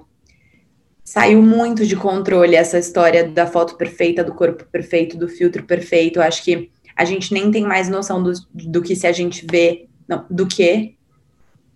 saiu 1.03 1.43
muito 1.43 1.85
de 1.87 1.97
controle 1.97 2.55
essa 2.55 2.79
história 2.79 3.29
da 3.29 3.47
foto 3.47 3.77
perfeita, 3.77 4.23
do 4.23 4.35
corpo 4.35 4.65
perfeito, 4.71 5.17
do 5.17 5.27
filtro 5.27 5.65
perfeito. 5.65 6.21
Acho 6.21 6.45
que 6.45 6.71
a 6.95 7.05
gente 7.05 7.33
nem 7.33 7.51
tem 7.51 7.65
mais 7.65 7.89
noção 7.89 8.23
do, 8.23 8.33
do 8.55 8.81
que 8.83 8.95
se 8.95 9.07
a 9.07 9.13
gente 9.13 9.45
vê, 9.51 9.89
não, 10.07 10.25
do 10.31 10.47
que. 10.47 10.95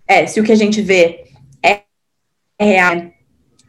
É, 0.07 0.27
se 0.27 0.39
o 0.39 0.45
que 0.45 0.53
a 0.53 0.57
gente 0.57 0.81
vê 0.83 1.25
é. 2.61 3.13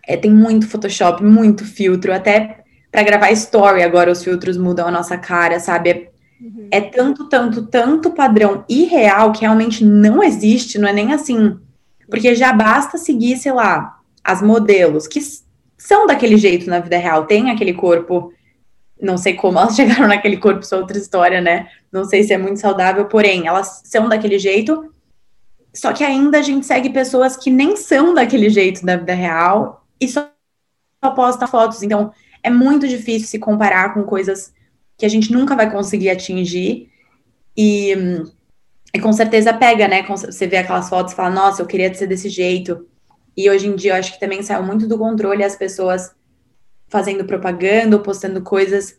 É, 0.07 0.15
tem 0.15 0.31
muito 0.31 0.67
Photoshop, 0.67 1.23
muito 1.23 1.65
filtro, 1.65 2.13
até 2.13 2.63
para 2.91 3.03
gravar 3.03 3.31
story 3.31 3.83
agora 3.83 4.11
os 4.11 4.23
filtros 4.23 4.57
mudam 4.57 4.87
a 4.87 4.91
nossa 4.91 5.17
cara, 5.17 5.59
sabe? 5.59 5.89
É, 5.89 6.09
uhum. 6.39 6.67
é 6.71 6.81
tanto, 6.81 7.27
tanto, 7.27 7.65
tanto 7.65 8.11
padrão 8.11 8.63
irreal 8.69 9.31
que 9.31 9.41
realmente 9.41 9.83
não 9.83 10.23
existe, 10.23 10.77
não 10.77 10.87
é 10.87 10.93
nem 10.93 11.11
assim. 11.11 11.57
Porque 12.09 12.35
já 12.35 12.53
basta 12.53 12.97
seguir, 12.97 13.37
sei 13.37 13.51
lá, 13.51 13.99
as 14.23 14.41
modelos, 14.41 15.07
que 15.07 15.19
são 15.77 16.07
daquele 16.07 16.37
jeito 16.37 16.69
na 16.69 16.79
vida 16.79 16.97
real, 16.97 17.25
tem 17.25 17.49
aquele 17.49 17.73
corpo. 17.73 18.31
Não 19.01 19.17
sei 19.17 19.33
como 19.33 19.57
elas 19.59 19.75
chegaram 19.75 20.07
naquele 20.07 20.37
corpo, 20.37 20.61
isso 20.61 20.75
é 20.75 20.77
outra 20.77 20.97
história, 20.97 21.41
né? 21.41 21.67
Não 21.91 22.05
sei 22.05 22.23
se 22.23 22.33
é 22.33 22.37
muito 22.37 22.59
saudável, 22.59 23.05
porém, 23.05 23.47
elas 23.47 23.81
são 23.85 24.07
daquele 24.07 24.39
jeito. 24.39 24.89
Só 25.75 25.91
que 25.91 26.03
ainda 26.03 26.39
a 26.39 26.41
gente 26.41 26.65
segue 26.65 26.89
pessoas 26.89 27.35
que 27.35 27.51
nem 27.51 27.75
são 27.75 28.13
daquele 28.13 28.49
jeito 28.49 28.85
da 28.85 28.95
vida 28.95 29.13
real 29.13 29.85
e 29.99 30.07
só, 30.07 30.31
postam 31.15 31.47
fotos. 31.47 31.83
Então, 31.83 32.11
é 32.41 32.49
muito 32.49 32.87
difícil 32.87 33.27
se 33.27 33.37
comparar 33.37 33.93
com 33.93 34.03
coisas 34.03 34.53
que 34.97 35.05
a 35.05 35.09
gente 35.09 35.31
nunca 35.31 35.55
vai 35.55 35.69
conseguir 35.69 36.09
atingir. 36.09 36.89
E, 37.55 37.93
e 38.93 38.99
com 38.99 39.11
certeza 39.11 39.53
pega, 39.53 39.87
né? 39.87 40.01
Você 40.03 40.47
vê 40.47 40.57
aquelas 40.57 40.89
fotos 40.89 41.13
e 41.13 41.15
fala, 41.15 41.29
nossa, 41.29 41.61
eu 41.61 41.67
queria 41.67 41.93
ser 41.93 42.07
desse 42.07 42.29
jeito. 42.29 42.87
E 43.35 43.49
hoje 43.49 43.67
em 43.67 43.75
dia 43.75 43.91
eu 43.91 43.95
acho 43.97 44.13
que 44.13 44.19
também 44.19 44.41
saiu 44.41 44.63
muito 44.63 44.87
do 44.87 44.97
controle 44.97 45.43
as 45.43 45.55
pessoas 45.55 46.15
fazendo 46.87 47.25
propaganda 47.25 47.97
ou 47.97 48.01
postando 48.01 48.41
coisas, 48.41 48.97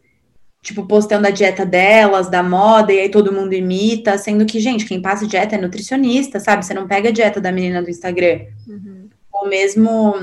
tipo, 0.67 0.85
postando 0.85 1.29
a 1.29 1.31
dieta 1.31 1.65
delas, 1.65 2.29
da 2.29 2.43
moda, 2.43 2.93
e 2.93 2.99
aí 2.99 3.09
todo 3.09 3.33
mundo 3.33 3.53
imita, 3.53 4.19
sendo 4.19 4.45
que, 4.45 4.59
gente, 4.59 4.85
quem 4.85 5.01
passa 5.01 5.25
dieta 5.25 5.55
é 5.55 5.61
nutricionista, 5.61 6.41
sabe? 6.41 6.67
Você 6.67 6.75
não 6.75 6.89
pega 6.89 7.09
a 7.09 7.13
dieta 7.13 7.41
da 7.41 7.53
menina 7.53 7.81
do 7.81 7.89
Instagram. 7.89 8.47
Uhum. 8.67 9.09
Ou 9.31 9.49
mesmo 9.49 10.17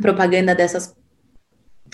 propaganda 0.00 0.54
dessas 0.54 0.96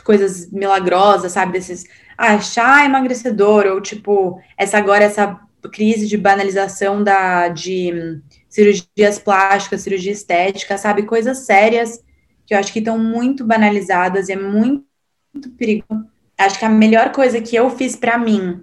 coisas 0.05 0.49
milagrosas, 0.53 1.33
sabe? 1.33 1.55
Desses, 1.55 1.85
ah, 2.17 2.39
chá 2.39 2.85
emagrecedor, 2.85 3.67
ou 3.67 3.81
tipo, 3.81 4.41
essa 4.57 4.79
agora, 4.79 5.03
essa 5.03 5.41
crise 5.73 6.07
de 6.07 6.17
banalização 6.17 7.03
da, 7.03 7.49
de 7.49 8.21
cirurgias 8.49 9.19
plásticas, 9.19 9.81
cirurgia 9.81 10.13
estética, 10.13 10.79
sabe? 10.79 11.03
Coisas 11.03 11.39
sérias 11.39 12.01
que 12.47 12.55
eu 12.55 12.59
acho 12.59 12.73
que 12.73 12.79
estão 12.79 12.97
muito 12.97 13.45
banalizadas 13.45 14.29
e 14.29 14.33
é 14.33 14.37
muito, 14.37 14.87
muito 15.35 15.51
perigoso. 15.57 16.14
Acho 16.39 16.59
que 16.59 16.65
a 16.65 16.69
melhor 16.69 17.13
coisa 17.13 17.41
que 17.41 17.55
eu 17.57 17.71
fiz 17.71 17.97
para 17.97 18.19
mim 18.19 18.63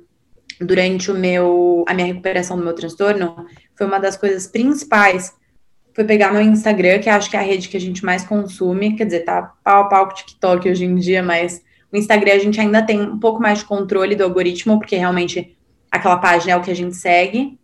durante 0.60 1.10
o 1.10 1.14
meu 1.14 1.84
a 1.88 1.94
minha 1.94 2.08
recuperação 2.08 2.58
do 2.58 2.64
meu 2.64 2.74
transtorno 2.74 3.46
foi 3.76 3.88
uma 3.88 4.00
das 4.00 4.16
coisas 4.16 4.46
principais 4.46 5.34
foi 5.94 6.06
pegar 6.06 6.32
meu 6.32 6.42
Instagram, 6.42 7.00
que 7.00 7.10
acho 7.10 7.30
que 7.30 7.36
é 7.36 7.40
a 7.40 7.44
rede 7.44 7.68
que 7.68 7.78
a 7.78 7.80
gente 7.80 8.04
mais 8.04 8.24
consome, 8.24 8.96
quer 8.96 9.06
dizer, 9.06 9.22
tá 9.22 9.54
pau 9.64 9.82
a 9.82 9.84
pau 9.86 10.08
com 10.08 10.14
o 10.14 10.16
TikTok 10.16 10.70
hoje 10.70 10.86
em 10.86 10.96
dia, 10.96 11.22
mas 11.22 11.62
o 11.92 11.98
Instagram 11.98 12.34
a 12.34 12.40
gente 12.40 12.60
ainda 12.60 12.82
tem 12.82 13.02
um 13.02 13.20
pouco 13.20 13.42
mais 13.42 13.60
de 13.60 13.66
controle 13.66 14.16
do 14.16 14.24
algoritmo, 14.24 14.80
porque 14.80 14.96
realmente 14.96 15.58
aquela 15.92 16.18
página 16.18 16.54
é 16.54 16.56
o 16.56 16.62
que 16.62 16.72
a 16.72 16.76
gente 16.76 16.96
segue. 16.96 17.60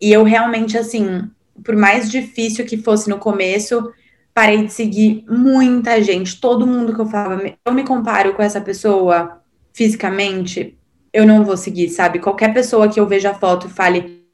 E 0.00 0.12
eu 0.12 0.24
realmente, 0.24 0.76
assim, 0.76 1.30
por 1.64 1.76
mais 1.76 2.10
difícil 2.10 2.66
que 2.66 2.76
fosse 2.76 3.08
no 3.08 3.18
começo, 3.18 3.92
parei 4.34 4.64
de 4.64 4.72
seguir 4.72 5.24
muita 5.28 6.02
gente, 6.02 6.40
todo 6.40 6.66
mundo 6.66 6.94
que 6.94 7.00
eu 7.00 7.06
falava, 7.06 7.42
eu 7.64 7.72
me 7.72 7.84
comparo 7.84 8.34
com 8.34 8.42
essa 8.42 8.60
pessoa 8.60 9.42
fisicamente, 9.72 10.78
eu 11.12 11.26
não 11.26 11.44
vou 11.44 11.56
seguir, 11.56 11.88
sabe? 11.90 12.18
Qualquer 12.18 12.54
pessoa 12.54 12.88
que 12.88 12.98
eu 12.98 13.06
veja 13.06 13.30
a 13.30 13.34
foto 13.34 13.66
e 13.66 13.70
fale, 13.70 14.24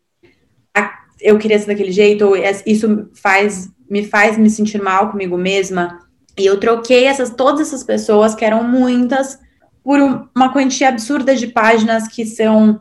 ah, 0.74 1.00
eu 1.20 1.38
queria 1.38 1.58
ser 1.58 1.66
daquele 1.66 1.90
jeito, 1.90 2.26
ou 2.26 2.36
isso 2.64 3.10
faz, 3.14 3.70
me 3.90 4.04
faz 4.04 4.38
me 4.38 4.48
sentir 4.48 4.80
mal 4.80 5.10
comigo 5.10 5.36
mesma. 5.36 5.98
E 6.38 6.46
eu 6.46 6.60
troquei 6.60 7.04
essas, 7.04 7.30
todas 7.30 7.68
essas 7.68 7.82
pessoas, 7.82 8.34
que 8.34 8.44
eram 8.44 8.62
muitas, 8.62 9.38
por 9.82 9.98
uma 10.00 10.52
quantia 10.52 10.88
absurda 10.88 11.34
de 11.34 11.48
páginas 11.48 12.06
que 12.06 12.24
são 12.24 12.80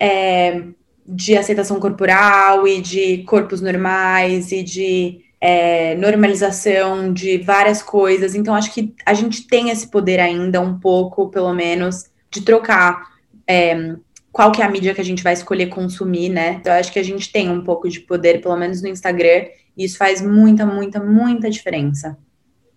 é, 0.00 0.64
de 1.06 1.36
aceitação 1.36 1.78
corporal 1.78 2.66
e 2.66 2.80
de 2.80 3.18
corpos 3.18 3.60
normais 3.60 4.50
e 4.50 4.62
de 4.62 5.27
é, 5.40 5.94
normalização 5.96 7.12
de 7.12 7.38
várias 7.38 7.82
coisas. 7.82 8.34
Então, 8.34 8.54
acho 8.54 8.72
que 8.72 8.94
a 9.04 9.14
gente 9.14 9.46
tem 9.46 9.70
esse 9.70 9.88
poder 9.88 10.20
ainda, 10.20 10.60
um 10.60 10.78
pouco, 10.78 11.28
pelo 11.28 11.52
menos, 11.52 12.10
de 12.30 12.42
trocar 12.42 13.16
é, 13.46 13.96
qual 14.32 14.52
que 14.52 14.62
é 14.62 14.64
a 14.64 14.70
mídia 14.70 14.94
que 14.94 15.00
a 15.00 15.04
gente 15.04 15.22
vai 15.22 15.32
escolher 15.32 15.68
consumir, 15.68 16.28
né? 16.28 16.60
Eu 16.64 16.72
acho 16.72 16.92
que 16.92 16.98
a 16.98 17.04
gente 17.04 17.30
tem 17.30 17.50
um 17.50 17.62
pouco 17.62 17.88
de 17.88 18.00
poder, 18.00 18.40
pelo 18.40 18.56
menos 18.56 18.82
no 18.82 18.88
Instagram, 18.88 19.46
e 19.76 19.84
isso 19.84 19.96
faz 19.96 20.20
muita, 20.20 20.66
muita, 20.66 21.00
muita 21.02 21.50
diferença. 21.50 22.18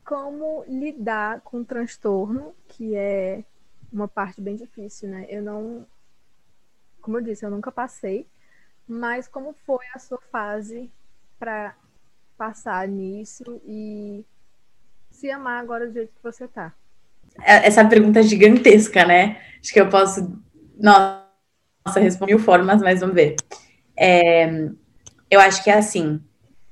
Como 0.06 0.64
lidar 0.68 1.42
com 1.42 1.62
o 1.62 1.66
transtorno, 1.66 2.54
que 2.68 2.96
é 2.96 3.44
uma 3.92 4.08
parte 4.08 4.40
bem 4.42 4.56
difícil, 4.56 5.10
né? 5.10 5.26
Eu 5.30 5.42
não 5.42 5.86
como 7.02 7.18
eu 7.18 7.22
disse, 7.22 7.44
eu 7.44 7.50
nunca 7.50 7.72
passei, 7.72 8.28
mas 8.88 9.28
como 9.28 9.54
foi 9.66 9.84
a 9.94 10.00
sua 10.00 10.20
fase 10.32 10.92
para 11.40 11.76
passar 12.42 12.88
nisso 12.88 13.62
e 13.68 14.26
se 15.12 15.30
amar 15.30 15.62
agora 15.62 15.86
do 15.86 15.94
jeito 15.94 16.10
que 16.10 16.24
você 16.24 16.48
tá? 16.48 16.74
É, 17.40 17.68
essa 17.68 17.86
pergunta 17.86 18.20
é 18.20 18.24
gigantesca, 18.24 19.06
né? 19.06 19.38
Acho 19.62 19.72
que 19.72 19.80
eu 19.80 19.88
posso. 19.90 20.42
Nossa, 20.76 22.00
responder 22.00 22.34
mil 22.34 22.44
formas, 22.44 22.82
mas 22.82 23.02
vamos 23.02 23.14
ver. 23.14 23.36
É, 23.96 24.50
eu 25.30 25.40
acho 25.40 25.64
que 25.64 25.70
é 25.70 25.76
assim. 25.76 26.20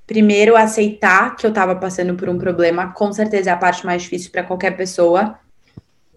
Primeiro, 0.07 0.55
aceitar 0.55 1.35
que 1.35 1.45
eu 1.45 1.49
estava 1.49 1.75
passando 1.75 2.15
por 2.15 2.27
um 2.29 2.39
problema, 2.39 2.91
com 2.91 3.13
certeza 3.13 3.51
é 3.51 3.53
a 3.53 3.57
parte 3.57 3.85
mais 3.85 4.01
difícil 4.01 4.31
para 4.31 4.41
qualquer 4.41 4.75
pessoa. 4.75 5.39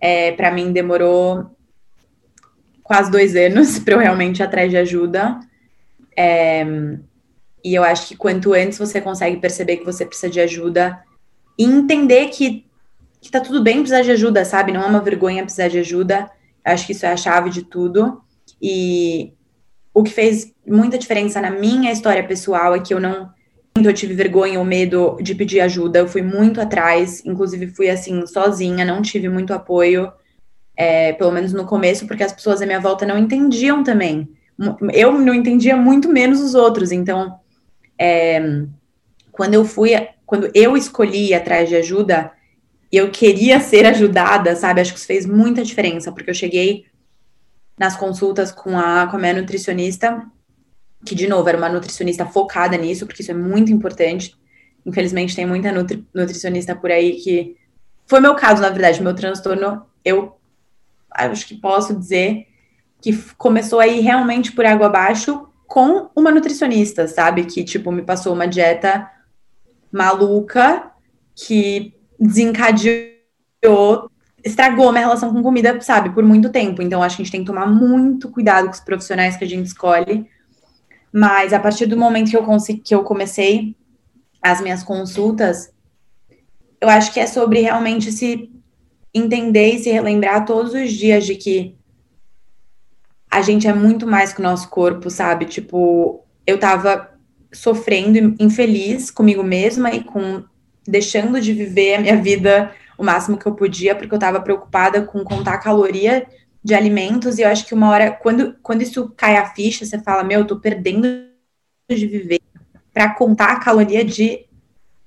É, 0.00 0.32
para 0.32 0.50
mim, 0.50 0.72
demorou 0.72 1.54
quase 2.82 3.10
dois 3.10 3.36
anos 3.36 3.78
para 3.84 3.92
eu 3.92 3.98
realmente 3.98 4.38
ir 4.38 4.44
atrás 4.44 4.70
de 4.70 4.78
ajuda. 4.78 5.40
É, 6.16 6.64
e 7.64 7.74
eu 7.74 7.84
acho 7.84 8.08
que 8.08 8.16
quanto 8.16 8.54
antes 8.54 8.78
você 8.78 9.00
consegue 9.00 9.36
perceber 9.38 9.78
que 9.78 9.84
você 9.84 10.04
precisa 10.04 10.30
de 10.30 10.40
ajuda 10.40 11.02
e 11.58 11.64
entender 11.64 12.28
que, 12.28 12.66
que 13.20 13.30
tá 13.30 13.40
tudo 13.40 13.62
bem 13.62 13.78
precisar 13.78 14.02
de 14.02 14.10
ajuda, 14.10 14.44
sabe? 14.44 14.72
Não 14.72 14.82
é 14.82 14.86
uma 14.86 15.00
vergonha 15.00 15.42
precisar 15.42 15.68
de 15.68 15.78
ajuda. 15.78 16.30
Eu 16.64 16.72
acho 16.72 16.86
que 16.86 16.92
isso 16.92 17.06
é 17.06 17.12
a 17.12 17.16
chave 17.16 17.50
de 17.50 17.62
tudo. 17.62 18.20
E 18.60 19.32
o 19.94 20.02
que 20.02 20.10
fez 20.10 20.52
muita 20.66 20.98
diferença 20.98 21.40
na 21.40 21.50
minha 21.50 21.92
história 21.92 22.26
pessoal 22.26 22.74
é 22.74 22.80
que 22.80 22.92
eu 22.92 23.00
não 23.00 23.30
eu 23.82 23.94
tive 23.94 24.12
vergonha 24.12 24.58
ou 24.58 24.64
medo 24.66 25.16
de 25.22 25.34
pedir 25.34 25.60
ajuda. 25.60 26.00
Eu 26.00 26.08
fui 26.08 26.20
muito 26.20 26.60
atrás, 26.60 27.24
inclusive 27.24 27.68
fui 27.68 27.88
assim 27.88 28.26
sozinha, 28.26 28.84
não 28.84 29.00
tive 29.00 29.28
muito 29.30 29.54
apoio 29.54 30.12
é, 30.76 31.12
pelo 31.14 31.30
menos 31.30 31.52
no 31.52 31.64
começo, 31.64 32.06
porque 32.06 32.22
as 32.22 32.32
pessoas 32.32 32.60
à 32.60 32.66
minha 32.66 32.80
volta 32.80 33.06
não 33.06 33.18
entendiam 33.18 33.82
também 33.82 34.28
Eu 34.92 35.18
não 35.18 35.34
entendia 35.34 35.76
muito 35.76 36.08
menos 36.08 36.40
os 36.40 36.54
outros. 36.54 36.92
Então, 36.92 37.38
é, 38.02 38.64
quando 39.30 39.54
eu 39.54 39.64
fui, 39.64 39.92
quando 40.26 40.50
eu 40.52 40.76
escolhi 40.76 41.28
ir 41.28 41.34
atrás 41.34 41.68
de 41.68 41.76
ajuda, 41.76 42.32
eu 42.90 43.12
queria 43.12 43.60
ser 43.60 43.86
ajudada, 43.86 44.56
sabe? 44.56 44.80
Acho 44.80 44.92
que 44.92 44.98
isso 44.98 45.06
fez 45.06 45.24
muita 45.24 45.62
diferença, 45.62 46.10
porque 46.10 46.28
eu 46.28 46.34
cheguei 46.34 46.86
nas 47.78 47.96
consultas 47.96 48.50
com 48.50 48.76
a, 48.76 49.06
com 49.06 49.16
a 49.16 49.20
minha 49.20 49.34
nutricionista, 49.34 50.26
que, 51.06 51.14
de 51.14 51.28
novo, 51.28 51.48
era 51.48 51.56
uma 51.56 51.68
nutricionista 51.68 52.26
focada 52.26 52.76
nisso, 52.76 53.06
porque 53.06 53.22
isso 53.22 53.30
é 53.30 53.34
muito 53.34 53.70
importante. 53.70 54.34
Infelizmente, 54.84 55.36
tem 55.36 55.46
muita 55.46 55.70
nutri, 55.70 56.04
nutricionista 56.12 56.74
por 56.74 56.90
aí 56.90 57.20
que. 57.20 57.56
Foi 58.04 58.18
meu 58.18 58.34
caso, 58.34 58.60
na 58.60 58.68
verdade, 58.68 59.00
meu 59.00 59.14
transtorno, 59.14 59.86
eu 60.04 60.36
acho 61.08 61.46
que 61.46 61.54
posso 61.54 61.96
dizer 61.96 62.48
que 63.00 63.16
começou 63.38 63.78
aí 63.78 64.00
realmente 64.00 64.50
por 64.50 64.66
água 64.66 64.86
abaixo 64.86 65.48
com 65.72 66.10
uma 66.14 66.30
nutricionista, 66.30 67.08
sabe? 67.08 67.46
Que, 67.46 67.64
tipo, 67.64 67.90
me 67.90 68.02
passou 68.02 68.34
uma 68.34 68.46
dieta 68.46 69.10
maluca 69.90 70.90
que 71.34 71.94
desencadeou, 72.20 74.10
estragou 74.44 74.92
minha 74.92 75.06
relação 75.06 75.32
com 75.32 75.42
comida, 75.42 75.80
sabe, 75.80 76.10
por 76.10 76.22
muito 76.24 76.50
tempo. 76.50 76.82
Então, 76.82 77.02
acho 77.02 77.16
que 77.16 77.22
a 77.22 77.24
gente 77.24 77.32
tem 77.32 77.40
que 77.40 77.46
tomar 77.46 77.64
muito 77.64 78.30
cuidado 78.30 78.66
com 78.66 78.74
os 78.74 78.80
profissionais 78.80 79.38
que 79.38 79.44
a 79.44 79.48
gente 79.48 79.64
escolhe. 79.64 80.26
Mas 81.10 81.54
a 81.54 81.58
partir 81.58 81.86
do 81.86 81.96
momento 81.96 82.28
que 82.28 82.36
eu, 82.36 82.44
consegui, 82.44 82.82
que 82.82 82.94
eu 82.94 83.02
comecei 83.02 83.74
as 84.42 84.60
minhas 84.60 84.82
consultas, 84.82 85.72
eu 86.82 86.88
acho 86.90 87.14
que 87.14 87.18
é 87.20 87.26
sobre 87.26 87.60
realmente 87.60 88.12
se 88.12 88.52
entender 89.14 89.76
e 89.76 89.78
se 89.78 89.90
relembrar 89.90 90.44
todos 90.44 90.74
os 90.74 90.92
dias 90.92 91.24
de 91.24 91.34
que 91.34 91.78
a 93.32 93.40
gente 93.40 93.66
é 93.66 93.72
muito 93.72 94.06
mais 94.06 94.30
que 94.30 94.40
o 94.40 94.42
nosso 94.42 94.68
corpo, 94.68 95.08
sabe? 95.08 95.46
Tipo, 95.46 96.22
eu 96.46 96.58
tava 96.58 97.10
sofrendo, 97.50 98.36
infeliz 98.38 99.10
comigo 99.10 99.42
mesma 99.42 99.90
e 99.90 100.04
com 100.04 100.44
deixando 100.86 101.40
de 101.40 101.54
viver 101.54 101.94
a 101.94 102.00
minha 102.00 102.16
vida 102.16 102.72
o 102.98 103.02
máximo 103.02 103.38
que 103.38 103.46
eu 103.46 103.54
podia, 103.54 103.94
porque 103.94 104.14
eu 104.14 104.18
tava 104.18 104.38
preocupada 104.40 105.00
com 105.00 105.24
contar 105.24 105.56
caloria 105.58 106.26
de 106.62 106.74
alimentos, 106.74 107.38
e 107.38 107.42
eu 107.42 107.48
acho 107.48 107.66
que 107.66 107.74
uma 107.74 107.88
hora, 107.88 108.10
quando, 108.10 108.54
quando 108.62 108.82
isso 108.82 109.10
cai 109.16 109.36
a 109.36 109.46
ficha, 109.46 109.86
você 109.86 109.98
fala, 109.98 110.22
meu, 110.22 110.40
eu 110.40 110.46
tô 110.46 110.60
perdendo 110.60 111.08
de 111.90 112.06
viver 112.06 112.40
para 112.92 113.14
contar 113.14 113.52
a 113.52 113.60
caloria 113.60 114.04
de 114.04 114.44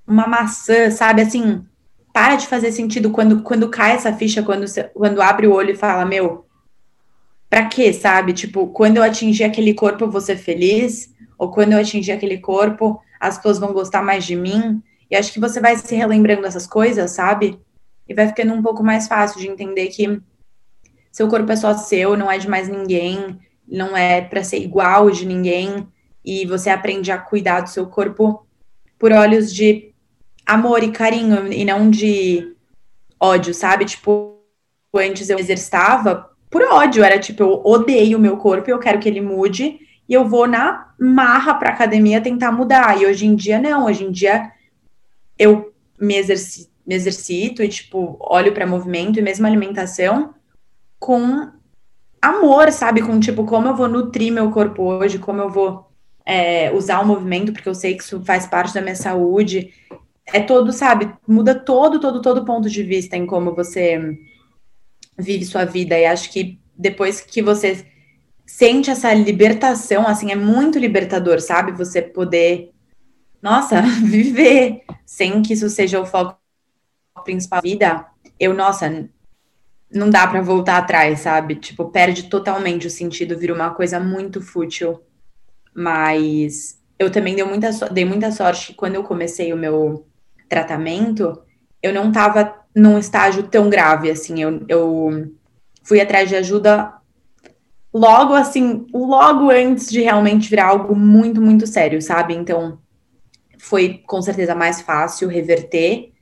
uma 0.05 0.27
maçã, 0.27 0.89
sabe? 0.89 1.21
Assim, 1.21 1.63
para 2.11 2.35
de 2.35 2.47
fazer 2.47 2.71
sentido 2.71 3.11
quando, 3.11 3.43
quando 3.43 3.69
cai 3.69 3.91
essa 3.91 4.11
ficha, 4.11 4.41
quando, 4.41 4.65
quando 4.93 5.21
abre 5.21 5.45
o 5.45 5.53
olho 5.53 5.71
e 5.71 5.77
fala, 5.77 6.03
meu, 6.05 6.44
pra 7.49 7.67
quê, 7.67 7.93
sabe? 7.93 8.33
Tipo, 8.33 8.67
quando 8.67 8.97
eu 8.97 9.03
atingir 9.03 9.43
aquele 9.43 9.73
corpo, 9.73 10.03
eu 10.03 10.11
vou 10.11 10.21
ser 10.21 10.37
feliz, 10.37 11.13
ou 11.37 11.51
quando 11.51 11.73
eu 11.73 11.79
atingir 11.79 12.11
aquele 12.11 12.37
corpo, 12.37 12.99
as 13.19 13.37
pessoas 13.37 13.59
vão 13.59 13.73
gostar 13.73 14.01
mais 14.01 14.25
de 14.25 14.35
mim. 14.35 14.81
E 15.09 15.15
acho 15.15 15.31
que 15.31 15.39
você 15.39 15.59
vai 15.59 15.77
se 15.77 15.95
relembrando 15.95 16.41
dessas 16.41 16.65
coisas, 16.65 17.11
sabe? 17.11 17.59
E 18.07 18.13
vai 18.13 18.27
ficando 18.27 18.53
um 18.53 18.61
pouco 18.61 18.83
mais 18.83 19.07
fácil 19.07 19.39
de 19.39 19.47
entender 19.47 19.87
que 19.87 20.21
seu 21.11 21.27
corpo 21.27 21.51
é 21.51 21.55
só 21.55 21.75
seu, 21.77 22.17
não 22.17 22.29
é 22.29 22.37
de 22.37 22.47
mais 22.47 22.67
ninguém, 22.67 23.39
não 23.67 23.95
é 23.95 24.21
para 24.21 24.43
ser 24.43 24.57
igual 24.57 25.09
de 25.09 25.25
ninguém, 25.25 25.87
e 26.23 26.45
você 26.45 26.69
aprende 26.69 27.11
a 27.11 27.17
cuidar 27.17 27.61
do 27.61 27.69
seu 27.69 27.87
corpo 27.87 28.45
por 28.97 29.11
olhos 29.11 29.53
de 29.53 29.93
amor 30.45 30.83
e 30.83 30.91
carinho 30.91 31.51
e 31.51 31.63
não 31.63 31.89
de 31.89 32.55
ódio, 33.19 33.53
sabe? 33.53 33.85
Tipo, 33.85 34.39
antes 34.93 35.29
eu 35.29 35.39
exercitava 35.39 36.29
por 36.55 36.63
ódio, 36.71 37.03
era 37.03 37.19
tipo, 37.19 37.43
eu 37.43 37.61
odeio 37.65 38.17
o 38.17 38.21
meu 38.21 38.37
corpo 38.37 38.71
eu 38.71 38.79
quero 38.79 38.97
que 38.97 39.09
ele 39.09 39.19
mude, 39.19 39.77
e 40.07 40.13
eu 40.13 40.25
vou 40.25 40.47
na 40.47 40.93
marra 40.97 41.53
pra 41.55 41.71
academia 41.71 42.21
tentar 42.21 42.49
mudar. 42.49 42.97
E 42.97 43.05
hoje 43.05 43.25
em 43.25 43.35
dia, 43.35 43.59
não, 43.59 43.87
hoje 43.87 44.05
em 44.05 44.09
dia 44.09 44.53
eu 45.37 45.73
me, 45.99 46.15
exerci 46.15 46.69
me 46.87 46.95
exercito 46.95 47.61
e, 47.61 47.67
tipo, 47.67 48.15
olho 48.21 48.53
para 48.53 48.65
movimento 48.65 49.19
e 49.19 49.21
mesmo 49.21 49.45
alimentação 49.45 50.33
com 50.97 51.49
amor, 52.21 52.71
sabe? 52.71 53.01
Com, 53.01 53.19
tipo, 53.19 53.43
como 53.43 53.67
eu 53.67 53.75
vou 53.75 53.89
nutrir 53.89 54.31
meu 54.31 54.49
corpo 54.49 54.81
hoje, 54.81 55.19
como 55.19 55.41
eu 55.41 55.49
vou 55.49 55.91
é, 56.25 56.71
usar 56.71 57.01
o 57.01 57.05
movimento, 57.05 57.51
porque 57.51 57.67
eu 57.67 57.75
sei 57.75 57.95
que 57.97 58.03
isso 58.03 58.23
faz 58.23 58.47
parte 58.47 58.73
da 58.73 58.81
minha 58.81 58.95
saúde. 58.95 59.73
É 60.27 60.39
todo, 60.39 60.71
sabe? 60.71 61.13
Muda 61.27 61.53
todo, 61.53 61.99
todo, 61.99 62.21
todo 62.21 62.45
ponto 62.45 62.69
de 62.69 62.81
vista 62.81 63.17
em 63.17 63.25
como 63.25 63.53
você 63.53 64.17
vive 65.17 65.45
sua 65.45 65.65
vida. 65.65 65.97
E 65.97 66.05
acho 66.05 66.31
que 66.31 66.59
depois 66.77 67.21
que 67.21 67.41
você 67.41 67.85
sente 68.45 68.89
essa 68.91 69.13
libertação, 69.13 70.07
assim, 70.07 70.31
é 70.31 70.35
muito 70.35 70.77
libertador, 70.77 71.39
sabe? 71.41 71.71
Você 71.71 72.01
poder, 72.01 72.71
nossa, 73.41 73.81
viver 74.03 74.83
sem 75.05 75.41
que 75.41 75.53
isso 75.53 75.69
seja 75.69 75.99
o 75.99 76.05
foco 76.05 76.37
principal 77.23 77.61
da 77.61 77.67
vida. 77.67 78.05
Eu, 78.39 78.53
nossa, 78.53 79.09
não 79.91 80.09
dá 80.09 80.27
para 80.27 80.41
voltar 80.41 80.77
atrás, 80.77 81.21
sabe? 81.21 81.55
Tipo, 81.55 81.89
perde 81.89 82.23
totalmente 82.23 82.87
o 82.87 82.91
sentido, 82.91 83.37
vira 83.37 83.53
uma 83.53 83.71
coisa 83.71 83.99
muito 83.99 84.41
fútil. 84.41 85.01
Mas 85.73 86.81
eu 86.97 87.11
também 87.11 87.35
dei 87.35 87.43
muita, 87.43 87.71
dei 87.89 88.05
muita 88.05 88.31
sorte 88.31 88.67
que 88.67 88.73
quando 88.73 88.95
eu 88.95 89.03
comecei 89.03 89.53
o 89.53 89.57
meu 89.57 90.07
tratamento, 90.47 91.41
eu 91.81 91.93
não 91.93 92.09
estava 92.09 92.64
num 92.75 92.97
estágio 92.97 93.43
tão 93.43 93.69
grave, 93.69 94.09
assim. 94.09 94.41
Eu, 94.41 94.65
eu 94.67 95.31
fui 95.83 96.01
atrás 96.01 96.27
de 96.27 96.35
ajuda 96.35 96.93
logo, 97.93 98.33
assim, 98.33 98.85
logo 98.93 99.49
antes 99.49 99.89
de 99.89 100.01
realmente 100.01 100.49
virar 100.49 100.67
algo 100.67 100.95
muito, 100.95 101.41
muito 101.41 101.65
sério, 101.65 102.01
sabe? 102.01 102.33
Então, 102.33 102.79
foi 103.57 104.01
com 104.05 104.21
certeza 104.21 104.53
mais 104.53 104.81
fácil 104.81 105.29
reverter 105.29 106.13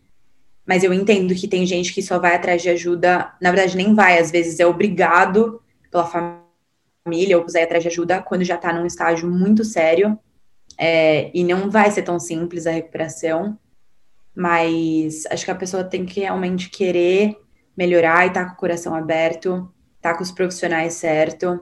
mas 0.66 0.84
eu 0.84 0.94
entendo 0.94 1.36
que 1.36 1.48
tem 1.48 1.66
gente 1.66 1.94
que 1.94 2.02
só 2.02 2.18
vai 2.20 2.36
atrás 2.36 2.62
de 2.62 2.70
ajuda, 2.70 3.34
na 3.42 3.52
verdade 3.52 3.76
nem 3.76 3.94
vai, 3.94 4.18
às 4.18 4.32
vezes 4.32 4.60
é 4.60 4.66
obrigado 4.66 5.62
pela 5.92 6.06
família 6.06 7.38
ou 7.38 7.44
quiser 7.44 7.64
atrás 7.64 7.84
de 7.84 7.90
ajuda 7.90 8.22
quando 8.22 8.44
já 8.44 8.58
tá 8.58 8.72
num 8.72 8.86
estágio 8.86 9.30
muito 9.30 9.64
sério, 9.64 10.18
é, 10.78 11.30
e 11.34 11.44
não 11.44 11.70
vai 11.70 11.92
ser 11.92 12.04
tão 12.04 12.20
simples 12.20 12.66
a 12.66 12.72
recuperação, 12.72 13.58
mas 14.36 15.26
acho 15.30 15.46
que 15.46 15.52
a 15.52 15.56
pessoa 15.56 15.84
tem 15.84 16.06
que 16.06 16.22
realmente 16.22 16.70
querer 16.70 17.38
melhorar 17.76 18.26
e 18.28 18.32
tá 18.32 18.46
com 18.46 18.54
o 18.54 18.58
coração 18.58 18.96
aberto, 18.96 19.72
tá 20.02 20.16
com 20.16 20.24
os 20.24 20.32
profissionais 20.32 20.94
certo, 20.94 21.60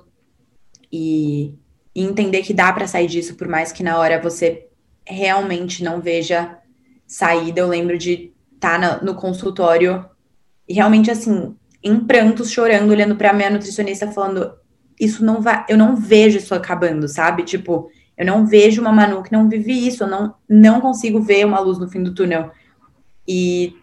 e, 0.92 1.54
e 1.96 2.04
entender 2.04 2.42
que 2.42 2.54
dá 2.54 2.72
para 2.72 2.88
sair 2.88 3.08
disso, 3.08 3.36
por 3.36 3.48
mais 3.48 3.72
que 3.72 3.84
na 3.84 3.98
hora 3.98 4.22
você 4.22 4.68
realmente 5.06 5.84
não 5.84 6.02
veja 6.02 6.58
saída. 7.08 7.62
Eu 7.62 7.68
lembro 7.68 7.98
de 7.98 8.34
tá 8.60 8.78
no, 8.78 9.14
no 9.14 9.16
consultório 9.16 10.06
e 10.68 10.74
realmente 10.74 11.10
assim, 11.10 11.56
em 11.84 12.00
prantos, 12.00 12.52
chorando, 12.52 12.92
olhando 12.92 13.16
para 13.16 13.34
minha 13.34 13.50
nutricionista 13.50 14.12
falando, 14.12 14.54
isso 15.00 15.26
não 15.26 15.42
vai, 15.42 15.66
eu 15.68 15.78
não 15.78 15.96
vejo 15.96 16.38
isso 16.38 16.54
acabando, 16.54 17.08
sabe? 17.08 17.44
Tipo, 17.44 17.90
eu 18.16 18.26
não 18.26 18.46
vejo 18.46 18.82
uma 18.82 18.92
Manu 18.92 19.24
que 19.24 19.32
não 19.32 19.50
vive 19.50 19.88
isso, 19.88 20.04
eu 20.04 20.08
não, 20.08 20.36
não 20.48 20.80
consigo 20.80 21.20
ver 21.22 21.46
uma 21.46 21.60
luz 21.60 21.80
no 21.80 21.90
fim 21.90 22.04
do 22.04 22.14
túnel. 22.14 22.52
E 23.34 23.74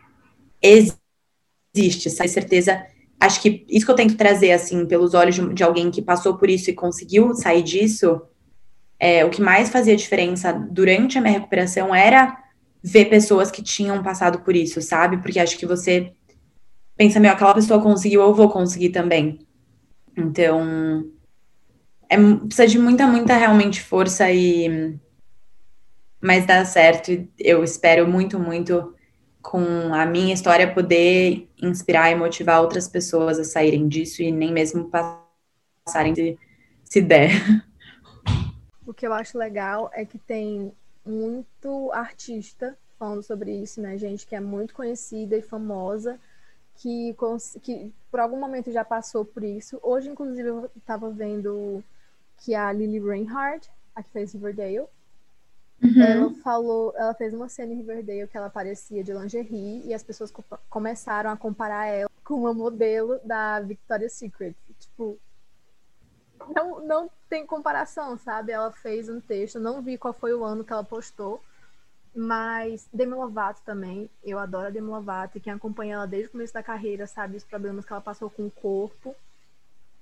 existe, 0.61 2.09
essa 2.09 2.29
certeza. 2.29 2.85
Acho 3.19 3.41
que 3.41 3.65
isso 3.67 3.87
que 3.87 3.91
eu 3.91 3.97
tento 3.97 4.15
trazer, 4.15 4.53
assim, 4.53 4.85
pelos 4.85 5.15
olhos 5.15 5.37
de, 5.37 5.55
de 5.55 5.65
alguém 5.65 5.91
que 5.91 6.03
passou 6.03 6.37
por 6.37 6.51
isso 6.51 6.69
e 6.69 6.75
conseguiu 6.75 7.35
sair 7.35 7.63
disso, 7.63 8.21
é, 9.01 9.25
o 9.25 9.31
que 9.31 9.41
mais 9.41 9.71
fazia 9.71 9.97
diferença 9.97 10.53
durante 10.53 11.17
a 11.17 11.21
minha 11.23 11.33
recuperação 11.33 11.95
era 11.95 12.37
ver 12.83 13.07
pessoas 13.07 13.51
que 13.51 13.63
tinham 13.63 14.03
passado 14.03 14.41
por 14.41 14.55
isso, 14.55 14.83
sabe? 14.83 15.17
Porque 15.17 15.41
acho 15.41 15.57
que 15.57 15.67
você 15.67 16.13
pensa, 16.95 17.19
meu, 17.19 17.33
aquela 17.33 17.55
pessoa 17.55 17.83
conseguiu, 17.83 18.21
eu 18.21 18.35
vou 18.35 18.51
conseguir 18.51 18.91
também. 18.91 19.47
Então, 20.15 21.11
é, 22.11 22.17
precisa 22.17 22.67
de 22.67 22.79
muita, 22.79 23.07
muita 23.07 23.35
realmente 23.35 23.81
força 23.81 24.31
e. 24.31 24.99
Mas 26.21 26.45
dá 26.45 26.65
certo. 26.67 27.27
Eu 27.39 27.65
espero 27.65 28.07
muito, 28.07 28.39
muito 28.39 28.95
com 29.43 29.95
a 29.95 30.05
minha 30.05 30.35
história 30.35 30.73
poder 30.73 31.49
inspirar 31.61 32.11
e 32.11 32.15
motivar 32.15 32.61
outras 32.61 32.89
pessoas 32.89 33.39
a 33.39 33.45
saírem 33.45 33.89
disso 33.89 34.23
e 34.23 34.31
nem 34.31 34.53
mesmo 34.53 34.91
passarem 34.91 36.15
se, 36.15 36.39
se 36.85 37.01
der. 37.01 37.31
O 38.87 38.93
que 38.93 39.07
eu 39.07 39.13
acho 39.13 39.39
legal 39.39 39.91
é 39.93 40.05
que 40.05 40.19
tem 40.19 40.73
muito 41.05 41.91
artista 41.93 42.77
falando 42.99 43.23
sobre 43.23 43.53
isso, 43.53 43.81
né? 43.81 43.97
Gente 43.97 44.27
que 44.27 44.35
é 44.35 44.41
muito 44.41 44.75
conhecida 44.75 45.37
e 45.37 45.43
famosa, 45.43 46.19
que, 46.75 47.15
que 47.63 47.93
por 48.11 48.21
algum 48.21 48.39
momento 48.39 48.73
já 48.73 48.85
passou 48.85 49.25
por 49.25 49.45
isso. 49.45 49.79
Hoje, 49.83 50.09
inclusive, 50.09 50.49
eu 50.49 50.71
estava 50.77 51.09
vendo 51.11 51.83
que 52.39 52.55
a 52.55 52.73
Lily 52.73 52.99
Reinhardt, 53.01 53.71
a 53.95 54.03
que 54.03 54.11
fez 54.11 54.33
Riverdale, 54.33 54.87
uhum. 55.83 56.03
ela 56.03 56.35
falou, 56.43 56.93
ela 56.97 57.15
fez 57.15 57.33
uma 57.33 57.49
cena 57.49 57.73
em 57.73 57.77
Riverdale 57.77 58.29
que 58.29 58.37
ela 58.37 58.51
parecia 58.51 59.03
de 59.03 59.13
lingerie 59.13 59.87
e 59.87 59.95
as 59.95 60.03
pessoas 60.03 60.31
co 60.31 60.45
começaram 60.69 61.31
a 61.31 61.37
comparar 61.37 61.87
ela 61.87 62.11
com 62.25 62.35
uma 62.35 62.53
modelo 62.53 63.19
da 63.25 63.61
Victoria's 63.61 64.13
Secret. 64.13 64.55
Tipo, 64.79 65.19
não, 66.55 66.85
não 66.85 67.11
tem 67.29 67.47
comparação, 67.47 68.17
sabe? 68.17 68.53
Ela 68.53 68.71
fez 68.71 69.09
um 69.09 69.21
texto, 69.21 69.59
não 69.59 69.83
vi 69.83 69.99
qual 69.99 70.13
foi 70.13 70.33
o 70.35 70.45
ano 70.45 70.65
que 70.65 70.73
ela 70.73 70.85
postou, 70.85 71.43
mas 72.15 72.89
Demi 72.93 73.15
Lovato 73.15 73.63
também, 73.65 74.11
eu 74.25 74.39
adoro 74.39 74.67
a 74.67 74.71
Demi 74.71 74.89
Lovato, 74.89 75.39
e 75.39 75.41
quem 75.41 75.53
acompanha 75.53 75.95
ela 75.95 76.07
desde 76.07 76.29
o 76.29 76.33
começo 76.33 76.53
da 76.53 76.63
carreira 76.63 77.07
sabe 77.07 77.37
os 77.37 77.45
problemas 77.45 77.85
que 77.85 77.93
ela 77.93 78.01
passou 78.01 78.31
com 78.31 78.47
o 78.47 78.51
corpo, 78.51 79.15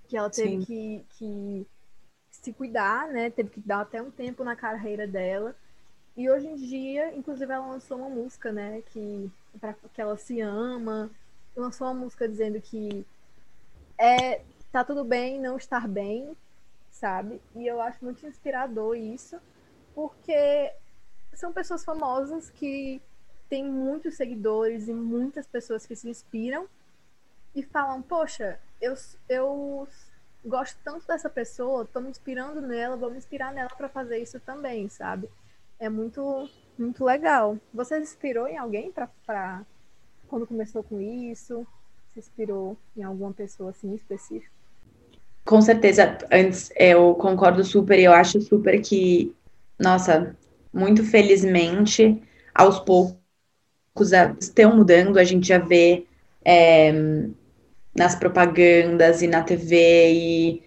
que 0.09 0.17
ela 0.17 0.31
teve 0.31 0.65
que, 0.65 1.05
que 1.11 1.67
se 2.31 2.53
cuidar, 2.53 3.09
né? 3.09 3.31
Teve 3.31 3.51
que 3.51 3.61
dar 3.61 3.81
até 3.81 4.01
um 4.01 4.11
tempo 4.11 4.45
na 4.45 4.55
carreira 4.55 5.07
dela. 5.07 5.55
E 6.17 6.31
hoje 6.31 6.47
em 6.47 6.57
dia, 6.57 7.15
inclusive, 7.15 7.53
ela 7.53 7.67
lançou 7.67 7.99
uma 7.99 8.09
música, 8.09 8.51
né? 8.51 8.83
Que, 8.87 9.31
pra, 9.61 9.75
que 9.93 10.01
ela 10.01 10.17
se 10.17 10.41
ama. 10.41 11.11
Lançou 11.55 11.87
uma 11.87 11.95
música 11.95 12.29
dizendo 12.29 12.61
que 12.61 13.07
é, 13.99 14.43
tá 14.73 14.83
tudo 14.83 15.05
bem 15.05 15.41
não 15.41 15.57
estar 15.57 15.87
bem, 15.87 16.37
sabe? 16.91 17.41
E 17.55 17.67
eu 17.67 17.81
acho 17.81 18.05
muito 18.05 18.27
inspirador 18.27 18.97
isso, 18.97 19.39
porque 19.95 20.73
são 21.35 21.53
pessoas 21.53 21.85
famosas 21.85 22.51
que 22.51 23.01
têm 23.49 23.65
muitos 23.65 24.15
seguidores 24.15 24.89
e 24.89 24.93
muitas 24.93 25.47
pessoas 25.47 25.87
que 25.87 25.95
se 25.95 26.09
inspiram 26.09 26.67
e 27.55 27.63
falam, 27.63 28.03
poxa, 28.03 28.59
eu, 28.81 28.95
eu 29.29 29.89
gosto 30.45 30.79
tanto 30.85 31.07
dessa 31.07 31.31
pessoa, 31.31 31.87
tô 31.87 32.01
me 32.01 32.11
inspirando 32.11 32.61
nela, 32.61 32.97
vou 32.97 33.11
me 33.11 33.19
inspirar 33.19 33.53
nela 33.53 33.71
para 33.71 33.89
fazer 33.89 34.19
isso 34.19 34.39
também, 34.41 34.89
sabe? 34.89 35.29
É 35.79 35.89
muito, 35.89 36.49
muito 36.79 37.05
legal. 37.05 37.59
Você 37.73 37.97
se 37.97 38.03
inspirou 38.03 38.47
em 38.47 38.57
alguém 38.57 38.91
para 38.91 39.62
quando 40.29 40.47
começou 40.47 40.83
com 40.83 41.01
isso? 41.01 41.67
Se 42.12 42.21
inspirou 42.21 42.77
em 42.97 43.03
alguma 43.03 43.33
pessoa 43.33 43.71
assim 43.71 43.95
específica? 43.95 44.51
Com 45.45 45.61
certeza, 45.61 46.19
antes 46.33 46.73
eu 46.77 47.15
concordo 47.15 47.62
super, 47.62 47.99
eu 48.01 48.12
acho 48.12 48.41
super 48.41 48.81
que, 48.81 49.33
nossa, 49.79 50.35
muito 50.73 51.05
felizmente, 51.05 52.21
aos 52.53 52.81
poucos 52.81 53.21
estão 54.41 54.75
mudando, 54.75 55.19
a 55.19 55.25
gente 55.25 55.47
já 55.47 55.59
vê 55.59 56.05
é, 56.45 56.93
nas 57.95 58.17
propagandas 58.17 59.23
e 59.23 59.29
na 59.29 59.43
TV 59.43 60.12
e 60.12 60.62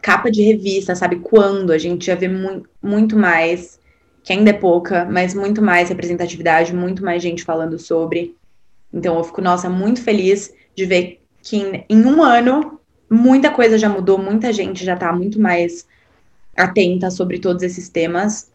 capa 0.00 0.30
de 0.30 0.42
revista, 0.42 0.94
sabe? 0.94 1.18
Quando 1.18 1.72
a 1.72 1.78
gente 1.78 2.06
já 2.06 2.14
vê 2.14 2.28
mu 2.28 2.64
muito 2.80 3.16
mais, 3.16 3.79
que 4.22 4.32
ainda 4.32 4.50
é 4.50 4.54
pouca, 4.54 5.04
mas 5.04 5.34
muito 5.34 5.62
mais 5.62 5.88
representatividade, 5.88 6.74
muito 6.74 7.04
mais 7.04 7.22
gente 7.22 7.44
falando 7.44 7.78
sobre. 7.78 8.36
Então 8.92 9.16
eu 9.16 9.24
fico, 9.24 9.40
nossa, 9.40 9.68
muito 9.68 10.02
feliz 10.02 10.52
de 10.74 10.84
ver 10.84 11.20
que 11.42 11.56
em, 11.56 11.84
em 11.88 12.04
um 12.04 12.22
ano 12.22 12.80
muita 13.08 13.50
coisa 13.50 13.78
já 13.78 13.88
mudou, 13.88 14.18
muita 14.18 14.52
gente 14.52 14.84
já 14.84 14.96
tá 14.96 15.12
muito 15.12 15.40
mais 15.40 15.86
atenta 16.56 17.10
sobre 17.10 17.38
todos 17.38 17.62
esses 17.62 17.88
temas 17.88 18.50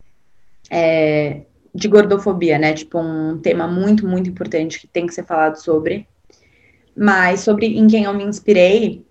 é, 0.70 1.42
de 1.74 1.88
gordofobia, 1.88 2.58
né? 2.58 2.74
Tipo, 2.74 3.00
um 3.00 3.38
tema 3.40 3.68
muito, 3.68 4.08
muito 4.08 4.30
importante 4.30 4.80
que 4.80 4.88
tem 4.88 5.06
que 5.06 5.14
ser 5.14 5.26
falado 5.26 5.58
sobre. 5.58 6.08
Mas 6.96 7.42
sobre 7.42 7.68
em 7.68 7.88
quem 7.88 8.06
eu 8.06 8.14
me 8.14 8.24
inspirei, 8.24 9.06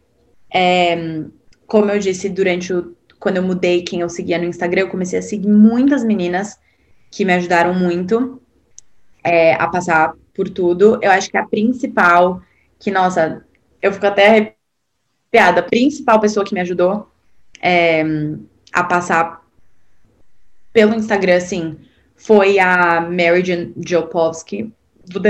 é, 0.52 1.24
como 1.66 1.90
eu 1.90 1.98
disse 1.98 2.28
durante 2.28 2.72
o. 2.72 2.94
Quando 3.24 3.38
eu 3.38 3.42
mudei 3.42 3.80
quem 3.80 4.00
eu 4.00 4.08
seguia 4.10 4.36
no 4.36 4.44
Instagram, 4.44 4.82
eu 4.82 4.90
comecei 4.90 5.18
a 5.18 5.22
seguir 5.22 5.48
muitas 5.48 6.04
meninas 6.04 6.60
que 7.10 7.24
me 7.24 7.32
ajudaram 7.32 7.72
muito 7.72 8.38
é, 9.24 9.54
a 9.54 9.66
passar 9.66 10.12
por 10.34 10.46
tudo. 10.46 10.98
Eu 11.00 11.10
acho 11.10 11.30
que 11.30 11.38
a 11.38 11.46
principal, 11.46 12.42
que, 12.78 12.90
nossa, 12.90 13.42
eu 13.80 13.94
fico 13.94 14.06
até 14.06 14.26
arrepiada, 14.26 15.60
a 15.60 15.62
principal 15.62 16.20
pessoa 16.20 16.44
que 16.44 16.52
me 16.52 16.60
ajudou 16.60 17.10
é, 17.62 18.04
a 18.70 18.84
passar 18.84 19.42
pelo 20.70 20.94
Instagram, 20.94 21.38
assim, 21.38 21.78
foi 22.14 22.58
a 22.58 23.00
Mary 23.00 23.72
Jopowski. 23.86 24.70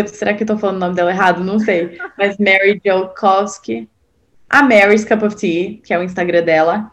Será 0.08 0.34
que 0.34 0.42
eu 0.42 0.48
tô 0.48 0.58
falando 0.58 0.78
o 0.78 0.80
nome 0.80 0.96
dela 0.96 1.12
errado? 1.12 1.44
Não 1.44 1.60
sei. 1.60 1.96
Mas 2.18 2.38
Mary 2.38 2.82
Jolkowski. 2.84 3.88
A 4.50 4.64
Mary's 4.64 5.04
Cup 5.04 5.22
of 5.22 5.36
Tea, 5.36 5.78
que 5.80 5.94
é 5.94 5.98
o 5.98 6.02
Instagram 6.02 6.42
dela. 6.42 6.92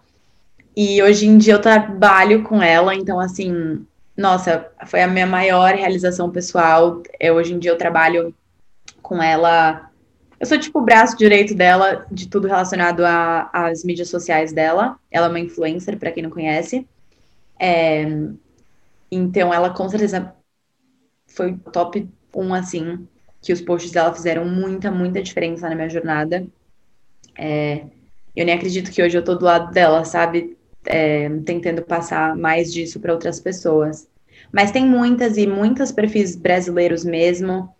E 0.75 1.01
hoje 1.03 1.27
em 1.27 1.38
dia 1.38 1.53
eu 1.55 1.62
trabalho 1.62 2.43
com 2.43 2.62
ela, 2.62 2.95
então 2.95 3.19
assim, 3.19 3.86
nossa, 4.15 4.69
foi 4.86 5.01
a 5.01 5.07
minha 5.07 5.25
maior 5.27 5.73
realização 5.73 6.31
pessoal. 6.31 7.01
Eu, 7.19 7.36
hoje 7.36 7.53
em 7.53 7.60
dia 7.60 7.71
eu 7.71 7.77
trabalho 7.77 8.34
com 9.01 9.21
ela. 9.21 9.89
Eu 10.39 10.45
sou 10.45 10.57
tipo 10.57 10.79
o 10.79 10.84
braço 10.84 11.17
direito 11.17 11.53
dela 11.53 12.05
de 12.12 12.27
tudo 12.27 12.47
relacionado 12.47 13.03
às 13.51 13.84
mídias 13.84 14.10
sociais 14.10 14.53
dela. 14.53 14.97
Ela 15.12 15.27
é 15.27 15.29
uma 15.29 15.39
influencer, 15.39 15.97
para 15.97 16.12
quem 16.12 16.23
não 16.23 16.29
conhece. 16.29 16.88
É, 17.60 18.05
então, 19.12 19.53
ela 19.53 19.69
com 19.69 19.88
certeza 19.89 20.34
foi 21.27 21.57
top 21.71 22.10
1, 22.36 22.53
assim, 22.53 23.07
que 23.41 23.51
os 23.53 23.62
posts 23.62 23.91
dela 23.91 24.13
fizeram 24.13 24.45
muita, 24.45 24.89
muita 24.89 25.21
diferença 25.21 25.69
na 25.69 25.75
minha 25.75 25.89
jornada. 25.89 26.45
É, 27.38 27.86
eu 28.36 28.45
nem 28.45 28.55
acredito 28.55 28.91
que 28.91 29.03
hoje 29.03 29.17
eu 29.17 29.23
tô 29.23 29.36
do 29.36 29.45
lado 29.45 29.71
dela, 29.71 30.03
sabe? 30.05 30.57
É, 30.85 31.29
tentando 31.45 31.83
passar 31.83 32.35
mais 32.35 32.73
disso 32.73 32.99
para 32.99 33.13
outras 33.13 33.39
pessoas. 33.39 34.07
Mas 34.51 34.71
tem 34.71 34.85
muitas 34.85 35.37
e 35.37 35.45
muitos 35.45 35.91
perfis 35.91 36.35
brasileiros 36.35 37.05
mesmo. 37.05 37.73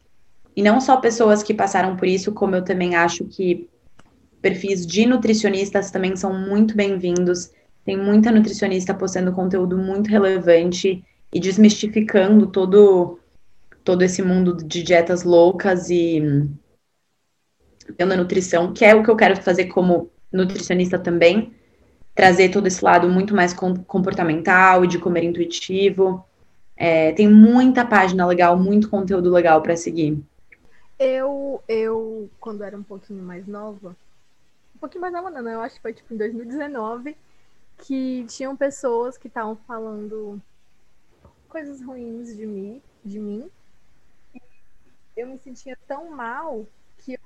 E 0.55 0.61
não 0.61 0.79
só 0.79 0.97
pessoas 0.97 1.41
que 1.41 1.53
passaram 1.53 1.95
por 1.95 2.07
isso, 2.07 2.31
como 2.31 2.55
eu 2.55 2.63
também 2.63 2.95
acho 2.95 3.25
que 3.25 3.67
perfis 4.41 4.85
de 4.85 5.05
nutricionistas 5.05 5.89
também 5.89 6.15
são 6.15 6.33
muito 6.33 6.75
bem-vindos 6.75 7.51
tem 7.83 7.97
muita 7.97 8.31
nutricionista 8.31 8.93
postando 8.93 9.31
conteúdo 9.31 9.77
muito 9.77 10.09
relevante 10.09 11.03
e 11.33 11.39
desmistificando 11.39 12.47
todo, 12.47 13.19
todo 13.83 14.03
esse 14.03 14.21
mundo 14.21 14.55
de 14.55 14.83
dietas 14.83 15.23
loucas 15.23 15.89
e 15.89 16.21
pela 17.97 18.15
nutrição, 18.15 18.73
que 18.73 18.85
é 18.85 18.93
o 18.93 19.03
que 19.03 19.09
eu 19.09 19.15
quero 19.15 19.41
fazer 19.41 19.65
como 19.65 20.09
nutricionista 20.31 20.97
também, 20.97 21.53
trazer 22.13 22.50
todo 22.50 22.67
esse 22.67 22.84
lado 22.84 23.10
muito 23.10 23.36
mais 23.36 23.54
comportamental 23.54 24.84
e 24.84 24.88
de 24.88 25.00
comer 25.00 25.24
intuitivo. 25.24 26.26
É, 26.76 27.12
tem 27.13 27.28
muita 27.28 27.86
página 27.86 28.26
legal, 28.26 28.58
muito 28.58 28.89
conteúdo 28.89 29.30
legal 29.30 29.62
para 29.62 29.76
seguir. 29.76 30.21
Eu, 31.00 31.63
eu, 31.67 32.30
quando 32.39 32.63
era 32.63 32.78
um 32.78 32.84
pouquinho 32.84 33.24
mais 33.24 33.47
nova, 33.47 33.95
um 34.76 34.80
pouquinho 34.80 35.02
mais 35.02 35.13
nova 35.13 35.30
não, 35.30 35.50
eu 35.50 35.62
acho 35.62 35.76
que 35.76 35.82
foi 35.82 35.93
tipo 35.93 36.13
em 36.13 36.17
2019, 36.17 37.17
que 37.80 38.26
tinham 38.28 38.56
pessoas 38.56 39.17
que 39.17 39.28
estavam 39.28 39.56
falando 39.67 40.41
coisas 41.50 41.82
ruins 41.82 42.36
de 42.36 42.45
mim, 42.45 42.82
de 43.04 43.19
mim. 43.19 43.50
Eu 45.15 45.28
me 45.28 45.38
sentia 45.38 45.78
tão 45.88 46.10
mal 46.12 46.65
que 47.00 47.13
eu 47.13 47.19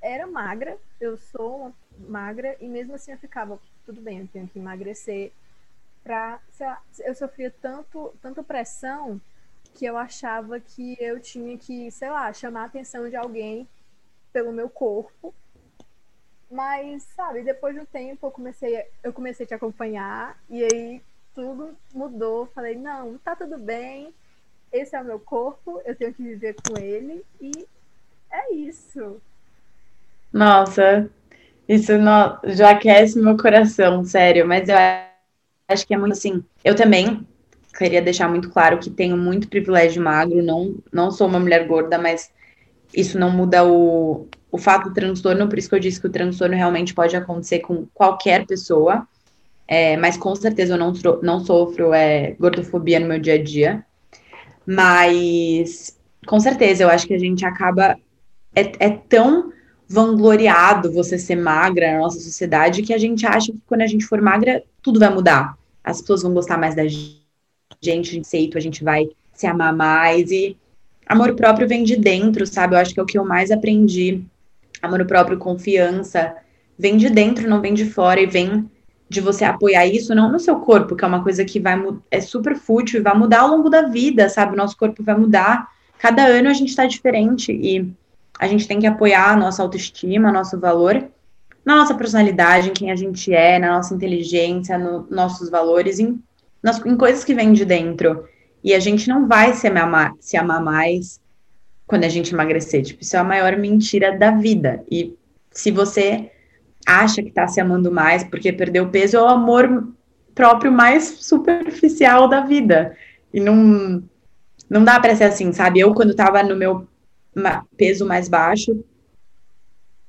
era 0.00 0.26
magra, 0.26 0.76
eu 1.00 1.16
sou 1.16 1.72
magra 2.08 2.56
e 2.60 2.68
mesmo 2.68 2.94
assim 2.94 3.12
eu 3.12 3.18
ficava 3.18 3.58
tudo 3.84 4.00
bem, 4.00 4.20
eu 4.20 4.28
tenho 4.28 4.48
que 4.48 4.58
emagrecer 4.58 5.32
para 6.02 6.40
eu 7.00 7.14
sofria 7.14 7.50
tanto 7.62 8.12
tanta 8.20 8.42
pressão 8.42 9.20
que 9.74 9.84
eu 9.84 9.96
achava 9.96 10.58
que 10.60 10.96
eu 11.00 11.20
tinha 11.20 11.56
que, 11.56 11.90
sei 11.90 12.10
lá, 12.10 12.32
chamar 12.32 12.62
a 12.62 12.66
atenção 12.66 13.08
de 13.08 13.16
alguém 13.16 13.68
pelo 14.32 14.52
meu 14.52 14.68
corpo 14.68 15.34
mas, 16.52 17.04
sabe, 17.16 17.42
depois 17.42 17.74
de 17.74 17.80
um 17.80 17.86
tempo 17.86 18.26
eu 18.26 18.30
comecei, 18.30 18.84
eu 19.02 19.10
comecei 19.10 19.44
a 19.44 19.46
te 19.48 19.54
acompanhar 19.54 20.38
e 20.50 20.62
aí 20.62 21.02
tudo 21.34 21.74
mudou. 21.94 22.44
Falei, 22.54 22.76
não, 22.76 23.16
tá 23.16 23.34
tudo 23.34 23.58
bem. 23.58 24.12
Esse 24.70 24.94
é 24.94 25.00
o 25.00 25.04
meu 25.04 25.18
corpo, 25.18 25.80
eu 25.86 25.96
tenho 25.96 26.12
que 26.12 26.22
viver 26.22 26.54
com 26.54 26.78
ele 26.78 27.24
e 27.40 27.66
é 28.30 28.52
isso. 28.52 29.20
Nossa, 30.30 31.10
isso 31.74 31.96
não, 31.98 32.38
já 32.44 32.70
aquece 32.70 33.18
meu 33.18 33.36
coração, 33.36 34.04
sério, 34.04 34.46
mas 34.46 34.68
eu 34.68 34.76
acho 35.68 35.86
que 35.86 35.94
é 35.94 35.98
muito 35.98 36.12
assim. 36.12 36.42
Eu 36.64 36.74
também 36.74 37.26
queria 37.76 38.02
deixar 38.02 38.28
muito 38.28 38.50
claro 38.50 38.78
que 38.78 38.90
tenho 38.90 39.16
muito 39.16 39.48
privilégio 39.48 40.02
magro, 40.02 40.42
não, 40.42 40.76
não 40.92 41.10
sou 41.10 41.26
uma 41.26 41.40
mulher 41.40 41.66
gorda, 41.66 41.98
mas 41.98 42.30
isso 42.94 43.18
não 43.18 43.30
muda 43.30 43.64
o, 43.64 44.26
o 44.50 44.58
fato 44.58 44.88
do 44.88 44.94
transtorno, 44.94 45.48
por 45.48 45.58
isso 45.58 45.68
que 45.68 45.74
eu 45.74 45.80
disse 45.80 46.00
que 46.00 46.06
o 46.06 46.10
transtorno 46.10 46.54
realmente 46.54 46.94
pode 46.94 47.16
acontecer 47.16 47.60
com 47.60 47.86
qualquer 47.94 48.46
pessoa, 48.46 49.06
é, 49.66 49.96
mas 49.96 50.16
com 50.18 50.34
certeza 50.34 50.74
eu 50.74 50.78
não, 50.78 50.92
não 51.22 51.40
sofro 51.40 51.94
é, 51.94 52.32
gordofobia 52.38 53.00
no 53.00 53.06
meu 53.06 53.18
dia 53.18 53.34
a 53.34 53.42
dia. 53.42 53.84
Mas 54.66 55.98
com 56.26 56.38
certeza 56.38 56.82
eu 56.82 56.90
acho 56.90 57.06
que 57.06 57.14
a 57.14 57.18
gente 57.18 57.44
acaba. 57.44 57.96
É, 58.54 58.86
é 58.86 58.90
tão 58.90 59.50
vangloriado 59.92 60.90
você 60.90 61.18
ser 61.18 61.36
magra 61.36 61.92
na 61.92 61.98
nossa 61.98 62.18
sociedade 62.18 62.82
que 62.82 62.94
a 62.94 62.98
gente 62.98 63.26
acha 63.26 63.52
que 63.52 63.60
quando 63.66 63.82
a 63.82 63.86
gente 63.86 64.06
for 64.06 64.22
magra, 64.22 64.62
tudo 64.80 64.98
vai 64.98 65.12
mudar. 65.12 65.56
As 65.84 66.00
pessoas 66.00 66.22
vão 66.22 66.32
gostar 66.32 66.56
mais 66.56 66.74
da 66.74 66.88
gente, 66.88 67.20
a 67.70 67.84
gente 67.84 68.20
aceita, 68.20 68.56
a 68.56 68.60
gente 68.60 68.82
vai 68.82 69.08
se 69.34 69.46
amar 69.46 69.74
mais. 69.76 70.30
E 70.30 70.56
amor 71.06 71.34
próprio 71.34 71.68
vem 71.68 71.84
de 71.84 71.96
dentro, 71.96 72.46
sabe? 72.46 72.74
Eu 72.74 72.78
acho 72.78 72.94
que 72.94 73.00
é 73.00 73.02
o 73.02 73.06
que 73.06 73.18
eu 73.18 73.24
mais 73.24 73.50
aprendi 73.50 74.24
amor 74.80 75.04
próprio, 75.04 75.38
confiança, 75.38 76.34
vem 76.78 76.96
de 76.96 77.10
dentro, 77.10 77.48
não 77.48 77.60
vem 77.60 77.74
de 77.74 77.84
fora, 77.84 78.20
e 78.20 78.26
vem 78.26 78.68
de 79.08 79.20
você 79.20 79.44
apoiar 79.44 79.86
isso 79.86 80.14
não 80.14 80.32
no 80.32 80.40
seu 80.40 80.56
corpo, 80.56 80.96
que 80.96 81.04
é 81.04 81.08
uma 81.08 81.22
coisa 81.22 81.44
que 81.44 81.60
vai 81.60 81.78
é 82.10 82.20
super 82.20 82.56
fútil 82.56 82.98
e 82.98 83.02
vai 83.02 83.16
mudar 83.16 83.40
ao 83.40 83.50
longo 83.50 83.68
da 83.68 83.82
vida, 83.82 84.28
sabe? 84.28 84.54
O 84.54 84.56
nosso 84.56 84.76
corpo 84.76 85.02
vai 85.02 85.16
mudar. 85.16 85.68
Cada 85.98 86.24
ano 86.24 86.48
a 86.48 86.54
gente 86.54 86.70
está 86.70 86.86
diferente 86.86 87.52
e 87.52 87.92
a 88.38 88.46
gente 88.46 88.66
tem 88.66 88.80
que 88.80 88.86
apoiar 88.86 89.32
a 89.32 89.36
nossa 89.36 89.62
autoestima, 89.62 90.32
nosso 90.32 90.58
valor, 90.58 91.08
na 91.64 91.76
nossa 91.76 91.94
personalidade, 91.94 92.70
em 92.70 92.72
quem 92.72 92.90
a 92.90 92.96
gente 92.96 93.32
é, 93.32 93.58
na 93.58 93.76
nossa 93.76 93.94
inteligência, 93.94 94.76
nos 94.76 95.08
nossos 95.10 95.48
valores, 95.48 95.98
em, 95.98 96.20
nas, 96.62 96.84
em 96.84 96.96
coisas 96.96 97.24
que 97.24 97.34
vêm 97.34 97.52
de 97.52 97.64
dentro. 97.64 98.24
E 98.64 98.74
a 98.74 98.80
gente 98.80 99.08
não 99.08 99.28
vai 99.28 99.54
se 99.54 99.66
amar, 99.66 100.12
se 100.20 100.36
amar 100.36 100.62
mais 100.62 101.20
quando 101.86 102.04
a 102.04 102.08
gente 102.08 102.32
emagrecer. 102.32 102.82
Tipo, 102.82 103.02
isso 103.02 103.16
é 103.16 103.18
a 103.18 103.24
maior 103.24 103.56
mentira 103.56 104.16
da 104.16 104.30
vida. 104.30 104.84
E 104.90 105.14
se 105.50 105.70
você 105.70 106.30
acha 106.86 107.22
que 107.22 107.28
está 107.28 107.46
se 107.46 107.60
amando 107.60 107.92
mais 107.92 108.24
porque 108.24 108.52
perdeu 108.52 108.88
peso, 108.88 109.16
é 109.16 109.22
o 109.22 109.28
amor 109.28 109.88
próprio 110.34 110.72
mais 110.72 111.04
superficial 111.20 112.28
da 112.28 112.40
vida. 112.40 112.96
E 113.32 113.40
não, 113.40 114.02
não 114.68 114.84
dá 114.84 114.98
para 114.98 115.14
ser 115.14 115.24
assim, 115.24 115.52
sabe? 115.52 115.80
Eu, 115.80 115.94
quando 115.94 116.10
estava 116.10 116.42
no 116.42 116.56
meu 116.56 116.86
peso 117.76 118.06
mais 118.06 118.28
baixo, 118.28 118.84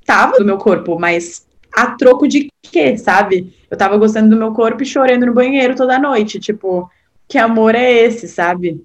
tava 0.05 0.37
no 0.39 0.45
meu 0.45 0.57
corpo, 0.57 0.99
mas 0.99 1.47
a 1.73 1.87
troco 1.95 2.27
de 2.27 2.49
quê, 2.61 2.97
sabe? 2.97 3.53
Eu 3.69 3.77
tava 3.77 3.97
gostando 3.97 4.29
do 4.29 4.37
meu 4.37 4.53
corpo 4.53 4.83
e 4.83 4.85
chorando 4.85 5.25
no 5.25 5.33
banheiro 5.33 5.75
toda 5.75 5.99
noite, 5.99 6.39
tipo, 6.39 6.89
que 7.27 7.37
amor 7.37 7.75
é 7.75 7.91
esse, 7.91 8.27
sabe? 8.27 8.83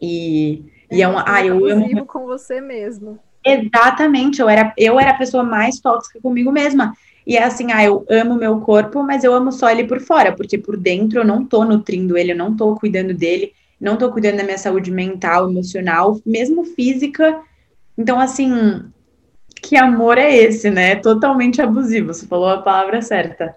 E, 0.00 0.64
é, 0.90 0.96
e 0.96 1.02
é 1.02 1.08
um, 1.08 1.18
ah, 1.18 1.44
eu 1.44 1.64
amo 1.66 2.06
com 2.06 2.26
você 2.26 2.60
mesmo. 2.60 3.18
Exatamente, 3.44 4.40
eu 4.40 4.48
era 4.48 4.72
eu 4.76 5.00
era 5.00 5.12
a 5.12 5.18
pessoa 5.18 5.42
mais 5.42 5.80
tóxica 5.80 6.20
comigo 6.20 6.52
mesma. 6.52 6.94
E 7.26 7.36
é 7.36 7.44
assim, 7.44 7.70
ah, 7.72 7.84
eu 7.84 8.04
amo 8.10 8.34
meu 8.34 8.60
corpo, 8.60 9.02
mas 9.02 9.24
eu 9.24 9.32
amo 9.32 9.52
só 9.52 9.70
ele 9.70 9.84
por 9.84 10.00
fora, 10.00 10.34
porque 10.34 10.58
por 10.58 10.76
dentro 10.76 11.20
eu 11.20 11.24
não 11.24 11.44
tô 11.44 11.64
nutrindo 11.64 12.16
ele, 12.16 12.32
eu 12.32 12.36
não 12.36 12.56
tô 12.56 12.74
cuidando 12.74 13.14
dele, 13.14 13.52
não 13.80 13.96
tô 13.96 14.10
cuidando 14.10 14.38
da 14.38 14.44
minha 14.44 14.58
saúde 14.58 14.90
mental, 14.90 15.48
emocional, 15.50 16.20
mesmo 16.24 16.64
física. 16.64 17.40
Então, 18.00 18.18
assim, 18.18 18.90
que 19.60 19.76
amor 19.76 20.16
é 20.16 20.34
esse, 20.34 20.70
né? 20.70 20.96
Totalmente 20.96 21.60
abusivo, 21.60 22.14
você 22.14 22.26
falou 22.26 22.48
a 22.48 22.62
palavra 22.62 23.02
certa. 23.02 23.54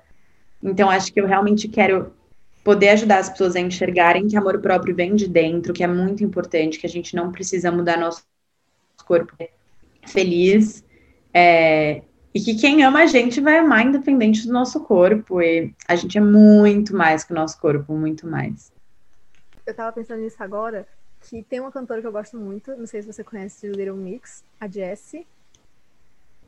Então, 0.61 0.89
acho 0.89 1.13
que 1.13 1.21
eu 1.21 1.25
realmente 1.25 1.69
quero 1.69 2.13
poder 2.61 2.89
ajudar 2.89 3.19
as 3.19 3.29
pessoas 3.29 3.55
a 3.55 3.61
enxergarem 3.61 4.27
que 4.27 4.35
amor 4.35 4.59
próprio 4.59 4.93
vem 4.93 5.15
de 5.15 5.29
dentro, 5.29 5.71
que 5.71 5.81
é 5.81 5.87
muito 5.87 6.25
importante, 6.25 6.77
que 6.77 6.85
a 6.85 6.89
gente 6.89 7.15
não 7.15 7.31
precisa 7.31 7.71
mudar 7.71 7.97
nosso 7.97 8.21
corpo 9.05 9.33
feliz, 10.07 10.83
é, 11.33 12.01
e 12.33 12.41
que 12.41 12.55
quem 12.55 12.83
ama 12.83 13.03
a 13.03 13.05
gente 13.05 13.39
vai 13.39 13.59
amar 13.59 13.85
independente 13.85 14.45
do 14.45 14.51
nosso 14.51 14.81
corpo, 14.81 15.41
e 15.41 15.73
a 15.87 15.95
gente 15.95 16.17
é 16.17 16.21
muito 16.21 16.93
mais 16.93 17.23
que 17.23 17.31
o 17.31 17.35
nosso 17.35 17.57
corpo, 17.61 17.93
muito 17.93 18.27
mais. 18.27 18.73
Eu 19.65 19.73
tava 19.73 19.93
pensando 19.93 20.19
nisso 20.19 20.43
agora, 20.43 20.85
que 21.23 21.41
tem 21.43 21.59
uma 21.59 21.71
cantora 21.71 22.01
que 22.01 22.07
eu 22.07 22.11
gosto 22.11 22.37
muito, 22.37 22.75
não 22.75 22.85
sei 22.85 23.01
se 23.01 23.11
você 23.11 23.23
conhece 23.23 23.67
Little 23.67 23.95
Mix, 23.95 24.43
a 24.59 24.67
Jessie. 24.67 25.25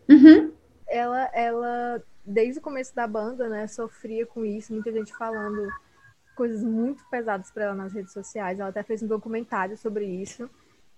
Uhum. 0.10 0.52
Ela, 0.88 1.30
ela, 1.34 2.04
desde 2.26 2.60
o 2.60 2.62
começo 2.62 2.94
da 2.94 3.08
banda, 3.08 3.48
né, 3.48 3.68
sofria 3.68 4.26
com 4.26 4.46
isso, 4.46 4.74
muita 4.74 4.92
gente 4.92 5.16
falando 5.16 5.68
coisas 6.36 6.62
muito 6.62 7.04
pesadas 7.10 7.50
para 7.50 7.66
ela 7.66 7.76
nas 7.76 7.94
redes 7.94 8.12
sociais. 8.12 8.60
Ela 8.60 8.70
até 8.70 8.84
fez 8.84 9.02
um 9.02 9.08
documentário 9.08 9.78
sobre 9.78 10.06
isso, 10.06 10.50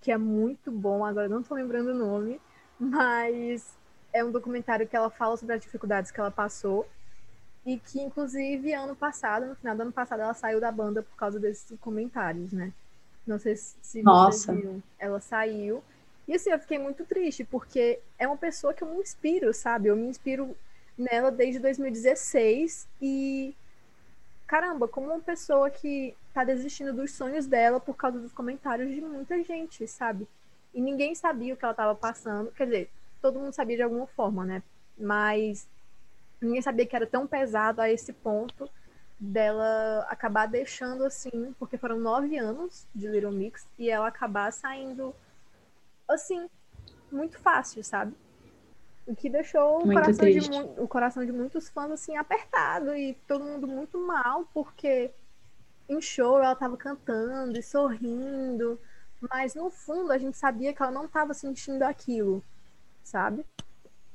que 0.02 0.12
é 0.12 0.18
muito 0.18 0.72
bom, 0.72 1.06
agora 1.06 1.30
não 1.30 1.44
tô 1.44 1.54
lembrando 1.54 1.92
o 1.92 1.96
nome, 1.96 2.42
mas 2.80 3.78
é 4.12 4.24
um 4.24 4.32
documentário 4.32 4.88
que 4.88 4.96
ela 4.96 5.10
fala 5.10 5.38
sobre 5.38 5.56
as 5.56 5.62
dificuldades 5.62 6.10
que 6.10 6.20
ela 6.20 6.32
passou 6.32 6.88
e 7.64 7.78
que, 7.78 8.02
inclusive, 8.02 8.74
ano 8.74 8.96
passado, 8.96 9.46
no 9.46 9.56
final 9.56 9.76
do 9.76 9.82
ano 9.84 9.92
passado, 9.92 10.22
ela 10.22 10.34
saiu 10.34 10.60
da 10.60 10.72
banda 10.72 11.04
por 11.04 11.16
causa 11.16 11.40
desses 11.40 11.78
comentários, 11.80 12.52
né? 12.52 12.74
Não 13.28 13.38
sei 13.38 13.56
se 13.56 14.02
Nossa. 14.02 14.56
Ela 14.98 15.20
saiu. 15.20 15.84
E 16.28 16.34
assim, 16.34 16.50
eu 16.50 16.60
fiquei 16.60 16.80
muito 16.80 17.06
triste, 17.06 17.44
porque 17.44 18.00
é 18.18 18.28
uma 18.28 18.38
pessoa 18.38 18.74
que 18.74 18.84
eu 18.84 18.90
me 18.90 18.98
inspiro, 19.00 19.54
sabe? 19.54 19.90
Eu 19.90 19.96
me 19.96 20.08
inspiro 20.08 20.56
nela 20.98 21.30
desde 21.32 21.60
2016 21.60 22.88
e 23.02 23.56
caramba, 24.48 24.88
como 24.88 25.08
uma 25.08 25.20
pessoa 25.20 25.70
que 25.70 26.16
tá 26.34 26.44
desistindo 26.44 26.94
dos 26.94 27.12
sonhos 27.12 27.46
dela 27.46 27.80
por 27.80 27.96
causa 27.96 28.20
dos 28.20 28.32
comentários 28.32 28.90
de 28.90 29.02
muita 29.02 29.44
gente, 29.44 29.86
sabe? 29.88 30.28
E 30.74 30.82
ninguém 30.82 31.14
sabia 31.14 31.54
o 31.54 31.58
que 31.58 31.66
ela 31.66 31.74
tava 31.74 31.96
passando. 31.96 32.52
Quer 32.52 32.66
dizer, 32.66 32.90
todo 33.22 33.40
mundo 33.40 33.54
sabia 33.54 33.76
de 33.76 33.84
alguma 33.84 34.08
forma, 34.08 34.46
né? 34.46 34.64
Mas 34.98 35.68
ninguém 36.42 36.62
sabia 36.62 36.86
que 36.86 36.96
era 36.96 37.06
tão 37.06 37.28
pesado 37.28 37.82
a 37.82 37.90
esse 37.90 38.14
ponto 38.14 38.70
dela 39.20 40.05
acabar 40.09 40.47
deixando 40.47 41.03
assim, 41.03 41.53
porque 41.57 41.78
foram 41.78 41.99
nove 41.99 42.38
anos 42.38 42.86
de 42.93 43.07
Little 43.07 43.32
Mix 43.32 43.68
e 43.78 43.89
ela 43.89 44.07
acabar 44.07 44.51
saindo 44.51 45.15
assim, 46.07 46.47
muito 47.11 47.39
fácil, 47.39 47.84
sabe? 47.84 48.13
O 49.07 49.15
que 49.15 49.30
deixou 49.30 49.80
o 49.80 49.88
coração, 49.88 50.26
de, 50.26 50.82
o 50.82 50.88
coração 50.88 51.26
de 51.26 51.32
muitos 51.32 51.70
fãs 51.70 51.91
assim 51.91 52.18
apertado 52.18 52.95
e 52.95 53.13
todo 53.28 53.43
mundo 53.43 53.68
muito 53.68 53.99
mal, 53.99 54.47
porque 54.53 55.11
em 55.89 56.01
show 56.01 56.38
ela 56.38 56.55
tava 56.55 56.76
cantando 56.78 57.57
e 57.57 57.63
sorrindo, 57.63 58.80
mas 59.32 59.55
no 59.55 59.70
fundo 59.70 60.11
a 60.11 60.18
gente 60.18 60.38
sabia 60.38 60.74
que 60.74 60.82
ela 60.82 60.91
não 60.91 61.07
tava 61.07 61.34
sentindo 61.34 61.84
aquilo, 61.84 62.43
sabe? 63.03 63.45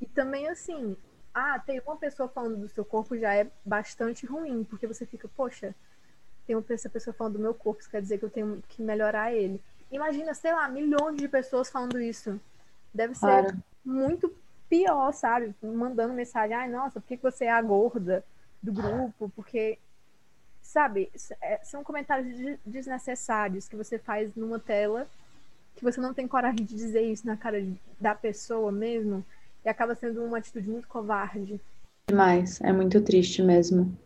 E 0.00 0.06
também 0.06 0.48
assim, 0.48 0.96
ah, 1.34 1.58
tem 1.58 1.80
uma 1.86 1.96
pessoa 1.96 2.28
falando 2.28 2.56
do 2.56 2.68
seu 2.68 2.84
corpo 2.84 3.16
já 3.16 3.34
é 3.34 3.46
bastante 3.64 4.26
ruim, 4.26 4.64
porque 4.64 4.86
você 4.86 5.06
fica, 5.06 5.28
poxa, 5.28 5.74
tem 6.46 6.54
uma 6.56 6.62
pessoa 6.62 7.14
falando 7.14 7.34
do 7.34 7.38
meu 7.38 7.54
corpo, 7.54 7.80
isso 7.80 7.90
quer 7.90 8.02
dizer 8.02 8.18
que 8.18 8.24
eu 8.24 8.30
tenho 8.30 8.62
que 8.68 8.82
melhorar 8.82 9.32
ele. 9.32 9.60
Imagina, 9.90 10.34
sei 10.34 10.52
lá, 10.52 10.68
milhões 10.68 11.16
de 11.16 11.28
pessoas 11.28 11.70
falando 11.70 12.00
isso. 12.00 12.40
Deve 12.92 13.14
ser 13.14 13.54
muito 13.84 14.34
pior, 14.68 15.12
sabe? 15.12 15.54
Mandando 15.62 16.14
mensagem, 16.14 16.54
ai, 16.54 16.68
nossa, 16.68 17.00
por 17.00 17.06
que 17.06 17.16
você 17.16 17.44
é 17.46 17.52
a 17.52 17.62
gorda 17.62 18.24
do 18.62 18.72
grupo? 18.72 19.30
Porque, 19.34 19.78
sabe, 20.60 21.10
é, 21.40 21.58
são 21.62 21.84
comentários 21.84 22.58
desnecessários 22.64 23.68
que 23.68 23.76
você 23.76 23.98
faz 23.98 24.34
numa 24.34 24.58
tela 24.58 25.08
que 25.74 25.84
você 25.84 26.00
não 26.00 26.12
tem 26.12 26.28
coragem 26.28 26.64
de 26.64 26.74
dizer 26.74 27.02
isso 27.02 27.26
na 27.26 27.36
cara 27.36 27.64
da 27.98 28.14
pessoa 28.14 28.70
mesmo 28.70 29.24
e 29.64 29.68
acaba 29.68 29.94
sendo 29.94 30.24
uma 30.24 30.38
atitude 30.38 30.68
muito 30.68 30.88
covarde. 30.88 31.60
Demais, 32.08 32.60
é 32.60 32.72
muito 32.72 33.00
triste 33.00 33.42
mesmo. 33.42 33.96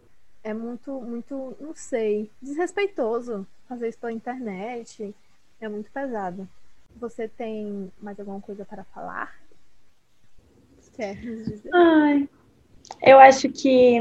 É 0.43 0.55
muito, 0.55 1.01
muito, 1.01 1.57
não 1.61 1.75
sei, 1.75 2.31
desrespeitoso 2.41 3.47
fazer 3.69 3.89
isso 3.89 3.99
pela 3.99 4.13
internet. 4.13 5.15
É 5.61 5.69
muito 5.69 5.91
pesado. 5.91 6.49
Você 6.97 7.29
tem 7.29 7.91
mais 8.01 8.19
alguma 8.19 8.41
coisa 8.41 8.65
para 8.65 8.85
falar? 8.85 9.35
Quer 10.95 11.23
nos 11.23 11.45
dizer? 11.45 11.71
Ai, 11.75 12.29
eu 13.03 13.19
acho 13.19 13.51
que 13.51 13.99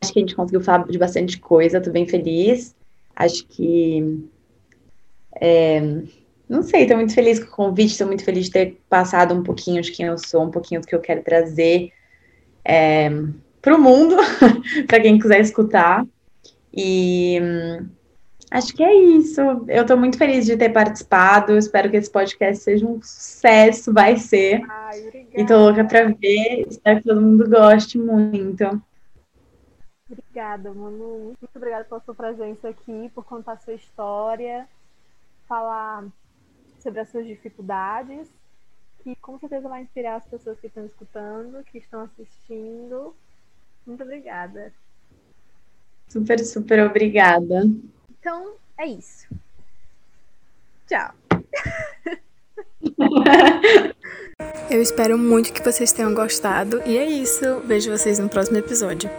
acho 0.00 0.12
que 0.12 0.18
a 0.18 0.22
gente 0.22 0.36
conseguiu 0.36 0.60
falar 0.60 0.86
de 0.86 0.98
bastante 0.98 1.40
coisa, 1.40 1.80
tô 1.80 1.90
bem 1.90 2.06
feliz. 2.06 2.76
Acho 3.16 3.44
que 3.46 4.28
é, 5.40 5.80
não 6.48 6.62
sei, 6.62 6.86
tô 6.86 6.94
muito 6.94 7.14
feliz 7.14 7.38
com 7.38 7.46
o 7.46 7.68
convite, 7.68 7.98
tô 7.98 8.06
muito 8.06 8.24
feliz 8.24 8.46
de 8.46 8.52
ter 8.52 8.80
passado 8.88 9.34
um 9.34 9.42
pouquinho 9.42 9.82
de 9.82 9.92
quem 9.92 10.06
eu 10.06 10.18
sou, 10.18 10.44
um 10.44 10.50
pouquinho 10.50 10.80
do 10.80 10.86
que 10.86 10.94
eu 10.94 11.00
quero 11.00 11.22
trazer 11.22 11.92
é, 12.64 13.10
para 13.60 13.76
o 13.76 13.80
mundo, 13.80 14.16
para 14.86 15.00
quem 15.00 15.18
quiser 15.18 15.40
escutar. 15.40 16.06
E 16.72 17.40
Acho 18.50 18.74
que 18.74 18.82
é 18.82 18.94
isso. 18.94 19.40
Eu 19.68 19.82
estou 19.82 19.96
muito 19.96 20.16
feliz 20.16 20.46
de 20.46 20.56
ter 20.56 20.70
participado. 20.70 21.56
Espero 21.56 21.90
que 21.90 21.98
esse 21.98 22.10
podcast 22.10 22.64
seja 22.64 22.86
um 22.86 23.00
sucesso. 23.02 23.92
Vai 23.92 24.16
ser. 24.16 24.62
Ai, 24.66 25.06
obrigada. 25.06 25.40
E 25.40 25.46
tô 25.46 25.58
louca 25.58 25.84
para 25.84 26.04
ver. 26.06 26.66
Espero 26.66 26.98
que 26.98 27.08
todo 27.08 27.20
mundo 27.20 27.48
goste 27.48 27.98
muito. 27.98 28.82
Obrigada, 30.10 30.72
Manu. 30.72 31.34
Muito 31.38 31.48
obrigada 31.54 31.84
pela 31.84 32.00
sua 32.00 32.14
presença 32.14 32.70
aqui, 32.70 33.10
por 33.14 33.24
contar 33.24 33.52
a 33.52 33.58
sua 33.58 33.74
história, 33.74 34.66
falar 35.46 36.04
sobre 36.88 37.00
as 37.00 37.08
suas 37.10 37.26
dificuldades, 37.26 38.28
que 39.02 39.14
com 39.16 39.38
certeza 39.38 39.68
vai 39.68 39.82
inspirar 39.82 40.16
as 40.16 40.24
pessoas 40.24 40.58
que 40.58 40.68
estão 40.68 40.86
escutando, 40.86 41.62
que 41.64 41.76
estão 41.78 42.00
assistindo. 42.00 43.14
Muito 43.86 44.02
obrigada. 44.02 44.72
Super, 46.08 46.38
super 46.40 46.86
obrigada. 46.86 47.64
Então, 48.08 48.54
é 48.78 48.86
isso. 48.86 49.28
Tchau. 50.86 51.14
Eu 54.70 54.80
espero 54.80 55.18
muito 55.18 55.52
que 55.52 55.62
vocês 55.62 55.92
tenham 55.92 56.14
gostado. 56.14 56.80
E 56.86 56.96
é 56.96 57.04
isso. 57.04 57.60
Vejo 57.60 57.90
vocês 57.90 58.18
no 58.18 58.30
próximo 58.30 58.56
episódio. 58.56 59.10